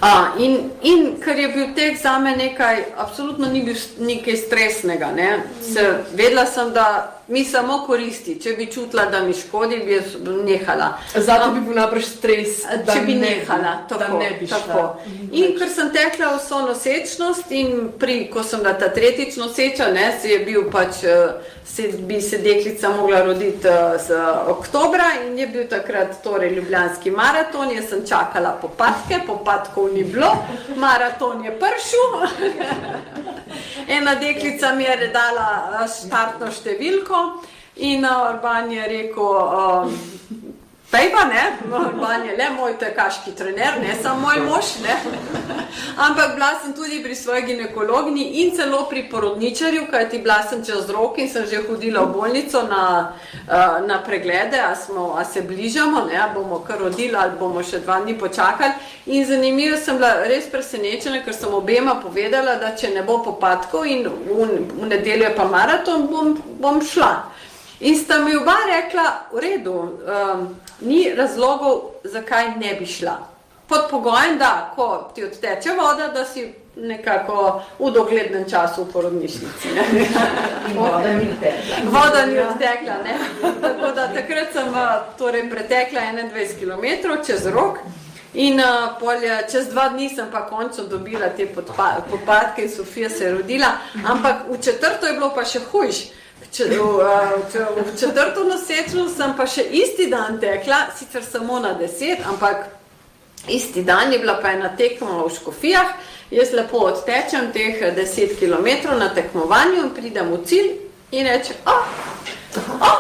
Uh, 0.04 0.42
in, 0.44 0.72
in 0.82 1.04
ker 1.24 1.38
je 1.40 1.48
bil 1.48 1.70
tek 1.76 1.98
za 1.98 2.18
me 2.20 2.36
nekaj, 2.36 2.82
absolutno 2.98 3.48
ni 3.48 3.62
bil 3.64 3.76
nekaj 4.00 4.36
stresnega. 4.38 5.12
Ne? 5.16 5.44
Se, 5.62 5.86
vedela 6.12 6.44
sem, 6.46 6.74
da 6.76 6.88
mi 7.28 7.46
samo 7.46 7.78
koristi. 7.88 8.36
Če 8.42 8.58
bi 8.58 8.68
čutila, 8.72 9.06
da 9.06 9.22
mi 9.24 9.34
škodi, 9.34 9.78
bi 9.86 9.96
jaz 9.96 10.18
nehala. 10.44 10.90
Zato 11.16 11.54
bi 11.54 11.64
bil 11.64 11.80
najbrž 11.80 12.10
stres, 12.18 12.66
če 12.90 13.00
bi 13.06 13.16
nehala. 13.22 13.78
Tako, 13.88 14.02
tako, 14.02 14.20
ne 14.20 14.30
bi 14.42 14.50
tako. 14.52 14.84
In 15.32 15.56
ker 15.60 15.72
sem 15.72 15.94
tekla 15.96 16.34
vso 16.36 16.66
nosečnost 16.68 17.56
in 17.56 17.88
pri, 18.00 18.26
ko 18.34 18.44
sem 18.44 18.60
bila 18.60 18.76
ta 18.76 18.92
tretjič 18.92 19.40
noseča, 19.40 19.88
ne, 19.96 20.10
se 20.20 20.36
je 20.36 20.44
bil 20.44 20.68
pač, 20.74 21.00
se, 21.66 21.88
bi 21.88 22.22
se 22.22 22.38
deklica 22.38 22.90
mogla 22.90 23.22
roditi 23.24 23.68
z 24.08 24.16
oktobra 24.48 25.04
in 25.26 25.40
je 25.40 25.48
bil 25.48 25.68
takrat 25.70 26.22
torej 26.24 26.56
ljubljanski 26.56 27.12
maraton, 27.12 27.72
jaz 27.72 27.90
sem 27.90 28.08
čakala 28.08 28.58
popadke, 28.62 29.20
popadkov 29.28 29.94
ni 29.94 30.04
bilo, 30.04 30.36
maraton 30.76 31.46
je 31.46 31.52
pršil. 31.60 32.10
Ena 33.98 34.16
deklica 34.16 34.76
mi 34.76 34.84
je 34.84 35.08
dala 35.14 35.88
štartno 35.88 36.52
številko 36.52 37.24
in 37.76 38.06
Orban 38.06 38.72
je 38.72 38.88
rekel, 38.88 39.94
um, 40.94 41.00
pejpa 41.00 41.24
ne, 41.26 41.58
Orban 41.72 42.26
je 42.26 42.38
le 42.38 42.50
moj 42.50 42.78
tekaški 42.80 43.32
trener, 43.36 43.82
ne 43.82 43.96
samo 44.04 44.20
moj 44.28 44.40
mož, 44.46 44.66
ne. 44.84 44.96
Ampak 45.98 46.36
bila 46.36 46.60
sem 46.62 46.74
tudi 46.74 47.04
pri 47.04 47.16
svoji 47.16 47.42
ginekologni 47.42 48.24
in 48.42 48.56
celo 48.56 48.86
pri 48.90 49.10
porodničarju, 49.10 49.88
kajti 49.92 50.20
bila 50.20 50.44
sem 50.50 50.64
čez 50.66 50.90
rok 50.90 51.18
in 51.18 51.30
sem 51.30 51.46
že 51.46 51.64
hodila 51.68 52.06
v 52.06 52.14
bolnico 52.14 52.64
na, 52.64 53.14
na 53.88 54.02
preglede, 54.04 54.60
a, 54.60 54.76
smo, 54.76 55.16
a 55.18 55.26
se 55.26 55.42
bližamo, 55.42 56.06
ne, 56.06 56.18
a 56.18 56.30
bomo 56.34 56.60
kar 56.60 56.80
rodili 56.80 57.16
ali 57.16 57.38
bomo 57.40 57.64
še 57.64 57.80
dva 57.80 58.00
dni 58.02 58.18
počakali. 58.18 58.74
In 59.06 59.26
zanimivo 59.26 59.78
sem 59.78 59.98
bila 59.98 60.28
res 60.30 60.50
presenečena, 60.50 61.24
ker 61.26 61.34
sem 61.34 61.54
obema 61.54 61.96
povedala, 62.02 62.56
da 62.62 62.76
če 62.76 62.94
ne 62.94 63.04
bo 63.04 63.20
popadkov 63.24 63.86
in 63.86 64.08
v, 64.08 64.50
v 64.78 64.90
nedeljo 64.90 65.30
je 65.30 65.36
pa 65.36 65.46
maraton, 65.50 66.08
bom, 66.08 66.38
bom 66.60 66.82
šla. 66.82 67.33
In 67.84 67.98
sta 67.98 68.20
mi 68.20 68.36
oba 68.36 68.56
rekla, 68.68 69.28
v 69.34 69.40
redu, 69.40 69.74
um, 69.74 70.56
ni 70.80 71.14
razlogov, 71.16 72.00
zakaj 72.04 72.56
ne 72.56 72.76
bi 72.80 72.86
šla. 72.86 73.18
Pod 73.68 73.90
pogojem, 73.90 74.38
da 74.38 74.72
ko 74.76 75.12
ti 75.16 75.24
odteče 75.24 75.70
voda, 75.76 76.08
da 76.08 76.26
si 76.26 76.54
nekako 76.76 77.62
v 77.80 77.92
doglednem 77.92 78.50
času 78.50 78.84
v 78.84 78.92
porodnišnici. 78.94 79.68
voda 80.80 81.12
ni 81.14 81.28
odtekla. 81.32 81.76
Voda 81.92 82.26
ni 82.26 82.40
odtekla, 82.40 82.96
ne. 83.04 83.18
Tako 83.62 83.92
da 83.96 84.08
takrat 84.14 84.54
sem 84.54 84.74
torej, 85.18 85.50
pretekla 85.50 86.02
21 86.02 86.60
km 86.60 87.12
čez 87.26 87.46
rok. 87.46 87.78
In 88.34 88.60
uh, 88.60 88.96
polje, 89.00 89.44
čez 89.52 89.68
dva 89.68 89.90
dni 89.90 90.10
sem 90.10 90.32
pa 90.32 90.48
končno 90.48 90.88
dobila 90.88 91.30
te 91.38 91.46
popadke 92.10 92.64
in 92.64 92.70
Sofija 92.70 93.10
se 93.10 93.24
je 93.24 93.32
rodila, 93.32 93.68
ampak 94.08 94.48
v 94.50 94.58
četrto 94.64 95.06
je 95.06 95.14
bilo 95.14 95.34
pa 95.36 95.44
še 95.46 95.60
hujš. 95.72 96.23
Če, 96.54 96.68
v, 96.70 97.82
v 97.82 97.92
četrto 97.98 98.44
nosečno 98.46 99.08
sem 99.10 99.32
pa 99.34 99.48
še 99.50 99.64
isti 99.74 100.06
dan 100.12 100.38
tekla, 100.38 100.92
sicer 100.94 101.26
samo 101.26 101.58
na 101.58 101.72
deset, 101.74 102.22
ampak 102.30 102.68
isti 103.50 103.82
dan 103.82 104.14
je 104.14 104.20
bila 104.22 104.36
pa 104.38 104.52
ena 104.54 104.70
tekma 104.78 105.24
v 105.24 105.32
Škofijah, 105.34 105.96
jaz 106.30 106.54
lepo 106.54 106.84
odtečem 106.92 107.50
teh 107.56 107.82
deset 107.98 108.38
kilometrov 108.38 109.02
na 109.02 109.10
tekmovanju 109.16 109.82
in 109.82 109.90
pridem 109.98 110.30
v 110.30 110.40
cilj 110.46 110.70
in 111.18 111.26
rečem, 111.26 111.58
o, 111.66 111.76
o, 112.86 112.94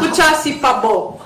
počasi 0.00 0.56
pa 0.64 0.78
bo. 0.80 1.20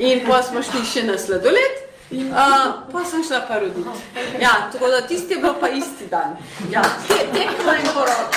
In 0.00 0.24
pa 0.24 0.40
smo 0.40 0.64
šli 0.64 0.80
še 0.80 1.06
na 1.12 1.20
sladoled, 1.20 1.80
Uh, 2.12 2.84
pa 2.92 3.00
sem 3.08 3.22
šla 3.24 3.38
pa 3.48 3.56
roditi. 3.56 3.88
Ja, 4.36 4.68
tako 4.68 4.90
da 4.92 5.00
tisti 5.08 5.32
je 5.32 5.40
bil 5.40 5.54
pa 5.56 5.70
isti 5.72 6.10
dan. 6.12 6.36
Ja, 6.68 6.84
tekmo 7.08 7.72
in 7.72 7.88
porod. 7.88 8.36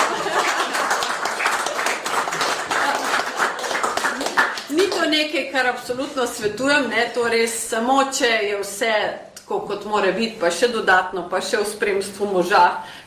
Ni 4.76 4.90
to 4.90 5.06
nekaj, 5.10 5.52
kar 5.52 5.66
absolutno 5.66 6.26
svetujem, 6.26 6.90
ne, 6.90 7.06
to 7.14 7.24
res 7.28 7.54
samo, 7.68 8.02
če 8.12 8.28
je 8.28 8.58
vse 8.60 8.92
tako, 9.38 9.62
kot 9.64 9.86
mora 9.88 10.10
biti, 10.12 10.36
pa 10.40 10.50
še 10.52 10.68
dodatno, 10.68 11.22
pa 11.30 11.40
še 11.40 11.62
v 11.62 11.68
spremstvu 11.70 12.28
moža, 12.28 12.64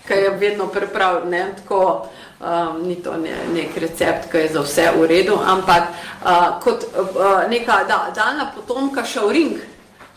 ki 0.08 0.18
je 0.18 0.32
vedno 0.42 0.66
priprav, 0.74 1.28
ne, 1.30 1.44
tako, 1.60 2.10
um, 2.40 2.80
ni 2.88 2.98
to 3.06 3.14
ne, 3.22 3.36
nek 3.54 3.78
recept, 3.78 4.32
ki 4.32 4.46
je 4.46 4.54
za 4.56 4.64
vse 4.66 4.88
v 4.98 5.10
redu, 5.12 5.38
ampak 5.38 5.92
uh, 5.92 6.58
kot 6.64 6.88
uh, 6.90 7.46
neka 7.52 7.84
da, 7.90 8.08
daljna 8.16 8.50
potomka 8.56 9.06
šauring, 9.06 9.60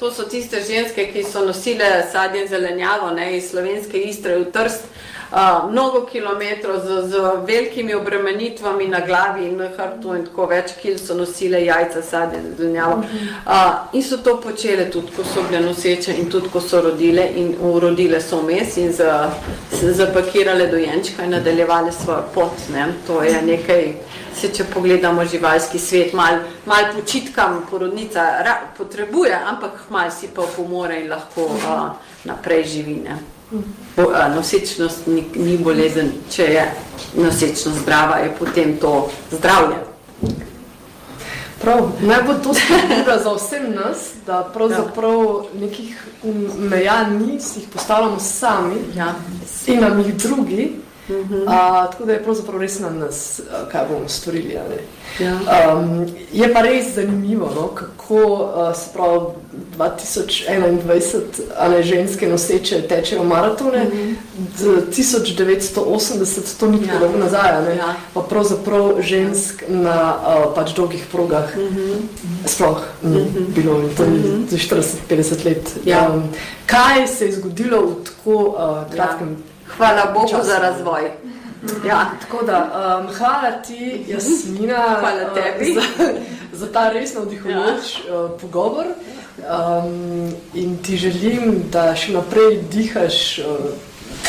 To 0.02 0.08
so 0.10 0.24
tiste 0.26 0.58
ženske, 0.66 1.04
ki 1.14 1.22
so 1.22 1.44
nosile 1.46 2.02
sadje 2.10 2.40
in 2.42 2.48
zelenjavo 2.50 3.12
ne, 3.14 3.36
iz 3.36 3.52
slovenske 3.52 4.00
istre 4.02 4.34
v 4.40 4.48
trst. 4.50 4.88
uh, 4.88 5.12
mnogo 5.70 6.06
kilometrov 6.06 6.80
z, 6.80 7.08
z 7.08 7.14
velikimi 7.46 7.94
obremenitvami 7.94 8.88
na 8.88 9.00
glavi 9.00 9.46
in 9.48 9.56
na 9.56 9.68
hrbtu 9.68 10.14
in 10.14 10.26
tako 10.26 10.46
več, 10.46 10.74
ki 10.82 10.98
so 10.98 11.16
nosile 11.16 11.64
jajca, 11.64 12.02
sadje, 12.02 12.42
zelenjavo. 12.58 12.98
Uh, 13.00 13.96
in 13.96 14.02
so 14.04 14.18
to 14.20 14.36
počele 14.40 14.90
tudi, 14.90 15.12
ko 15.16 15.24
so 15.24 15.42
bile 15.48 15.62
noseče 15.64 16.18
in 16.20 16.28
tudi, 16.30 16.52
ko 16.52 16.60
so 16.60 16.82
rodile 16.84 17.24
in 17.36 17.54
urodile 17.60 18.20
so 18.20 18.42
vmes 18.42 18.76
in 18.76 18.92
za, 18.92 19.32
zapakirale 19.80 20.66
dojenčka 20.68 21.24
in 21.24 21.30
nadaljevale 21.30 21.92
svojo 21.92 22.28
pot. 22.34 22.68
Ne. 22.72 22.92
To 23.06 23.22
je 23.22 23.42
nekaj, 23.42 23.92
se 24.36 24.52
če 24.52 24.68
pogledamo 24.74 25.24
živalski 25.24 25.78
svet, 25.78 26.12
malo 26.12 26.44
mal 26.66 26.92
počitkam 26.94 27.62
porodnica 27.70 28.28
ra, 28.44 28.58
potrebuje, 28.76 29.32
ampak 29.32 29.88
malo 29.90 30.10
si 30.10 30.28
pa 30.28 30.44
pomore 30.56 31.00
in 31.00 31.08
lahko 31.08 31.48
uh, 31.56 31.86
naprej 32.28 32.68
živi. 32.76 33.00
Ne. 33.08 33.31
Bo, 33.96 34.02
uh, 34.02 34.34
nosečnost 34.34 35.06
ni, 35.06 35.24
ni 35.34 35.58
bolezen, 35.58 36.12
če 36.30 36.42
je 36.42 36.66
nosečnost 37.16 37.82
zdrava, 37.82 38.16
je 38.16 38.30
potem 38.38 38.76
to 38.80 39.10
zdravje. 39.30 39.76
Prav, 41.62 41.92
naj 42.00 42.22
bo 42.26 42.34
to 42.34 42.54
spodbuda 42.54 43.18
za 43.22 43.34
vse 43.34 43.60
nas, 43.60 43.98
da 44.26 44.50
pravzaprav 44.54 45.44
nekih 45.60 46.06
meja 46.58 47.08
ni, 47.08 47.40
si 47.40 47.60
jih 47.60 47.68
postavljamo 47.72 48.20
sami 48.20 48.76
Ja. 48.96 49.14
in 49.66 49.80
nam 49.80 49.98
jih 50.00 50.14
drugi. 50.14 50.72
A, 51.46 51.90
tako 51.90 52.04
da 52.04 52.12
je 52.12 52.22
pravzaprav 52.22 52.60
res 52.60 52.78
na 52.78 52.90
nas, 52.90 53.40
a, 53.40 53.64
kaj 53.72 53.86
bomo 53.88 54.08
storili. 54.08 54.58
Ja. 55.20 55.38
Um, 55.76 56.06
je 56.32 56.52
pa 56.52 56.62
res 56.62 56.94
zanimivo, 56.94 57.50
no, 57.54 57.68
kako 57.74 58.16
uh, 58.16 58.76
se 58.76 58.90
pravi 58.92 59.20
2021 59.78 61.20
a 61.58 61.68
ne, 61.68 61.82
ženske 61.82 62.28
noseče 62.28 62.82
tečejo 62.88 63.24
maratone, 63.24 63.84
mm 63.84 64.16
-hmm. 64.60 64.80
1980 64.90 66.60
to 66.60 66.66
ni 66.66 66.78
Ja. 66.78 66.86
tako 66.86 66.98
dolgo 66.98 67.18
nazaj, 67.18 67.62
ne, 67.68 67.76
Ja. 67.76 67.94
pa 68.14 68.20
pravzaprav 68.20 69.00
žensk 69.00 69.62
na 69.68 70.14
uh, 70.16 70.54
pač 70.54 70.74
dolgih 70.74 71.06
progah 71.12 71.56
mm 71.56 71.60
-hmm. 71.60 71.96
sploh 72.46 72.80
ni 73.02 73.18
mm 73.18 73.34
-hmm. 73.36 73.54
bilo 73.54 73.80
in 73.80 73.96
to 73.96 74.02
je 74.04 74.10
za 74.48 74.56
40-50 74.56 75.44
let. 75.44 75.76
Ja. 75.84 76.10
Um, 76.14 76.22
kaj 76.66 77.06
se 77.08 77.26
je 77.26 77.32
zgodilo 77.32 77.80
v 77.80 78.04
tako 78.04 78.38
uh, 78.48 78.94
kratkem 78.94 79.36
Hvala 79.76 80.10
Bogu 80.14 80.28
času? 80.28 80.44
za 80.44 80.58
razvoj. 80.58 81.10
Ja. 81.86 82.10
Tako 82.20 82.44
da, 82.46 82.58
um, 83.00 83.14
hvala 83.14 83.50
ti, 83.62 84.04
Jasmina, 84.08 84.96
Hvala 85.00 85.30
tebi. 85.34 85.76
uh, 85.78 85.84
za, 85.98 86.08
za 86.52 86.72
ta 86.72 86.88
res 86.90 87.14
navdihujoč 87.14 88.06
ja. 88.08 88.16
uh, 88.24 88.30
pogovor. 88.40 88.86
Um, 89.38 90.34
in 90.54 90.76
ti 90.82 90.96
želim, 90.96 91.62
da 91.72 91.94
še 91.96 92.12
naprej 92.12 92.58
dihaš 92.70 93.38
uh, 93.38 93.46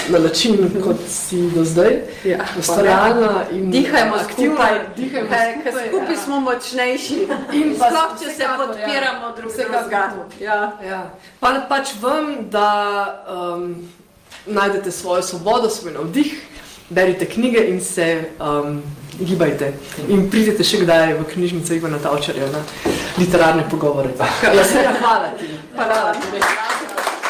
na 0.09 0.19
način, 0.19 0.57
kot 0.83 0.95
si 1.07 1.41
do 1.55 1.63
zdaj, 1.65 2.01
Ja, 2.23 2.37
ustvarjalna 2.59 3.45
in 3.51 3.71
Dihajmo 3.71 4.15
aktivna. 4.15 4.55
skupaj, 4.55 4.79
Dihajmo 4.95 5.29
ker 5.63 5.73
skupaj, 5.73 5.87
skupaj 5.89 6.15
ja. 6.15 6.21
smo 6.25 6.39
močnejši. 6.39 7.17
In 7.53 7.75
pa 7.79 7.89
Sploh, 7.89 8.13
če 8.19 8.25
se 8.25 8.31
vsekakor, 8.33 8.67
podpiramo 8.67 9.25
ja. 9.25 9.33
drug 9.37 9.51
drugega. 9.57 10.09
Ja. 10.39 10.71
Ja. 10.87 11.01
Pa, 11.39 11.53
pač 11.69 11.93
vem, 12.01 12.49
da 12.49 12.69
um, 13.29 13.75
najdete 14.45 14.91
svojo 14.91 15.21
svobodo, 15.21 15.69
svoj 15.69 15.93
navdih, 15.93 16.33
berite 16.89 17.25
knjige 17.25 17.65
in 17.67 17.81
se 17.81 18.29
um, 18.39 18.81
gibajte. 19.19 19.73
In 20.09 20.29
pridete 20.29 20.63
še 20.63 20.83
kdaj 20.83 21.13
v 21.19 21.25
knjižnico 21.33 21.73
Ivana 21.73 21.99
Tavčarja 21.99 22.51
na 22.51 22.63
literarne 23.17 23.65
pogovore. 23.69 24.13
Ja, 24.43 24.65
seveda, 24.65 24.95
hvala 24.99 25.33
ti. 25.39 25.49
Hvala. 25.75 26.13
ti. 26.13 27.22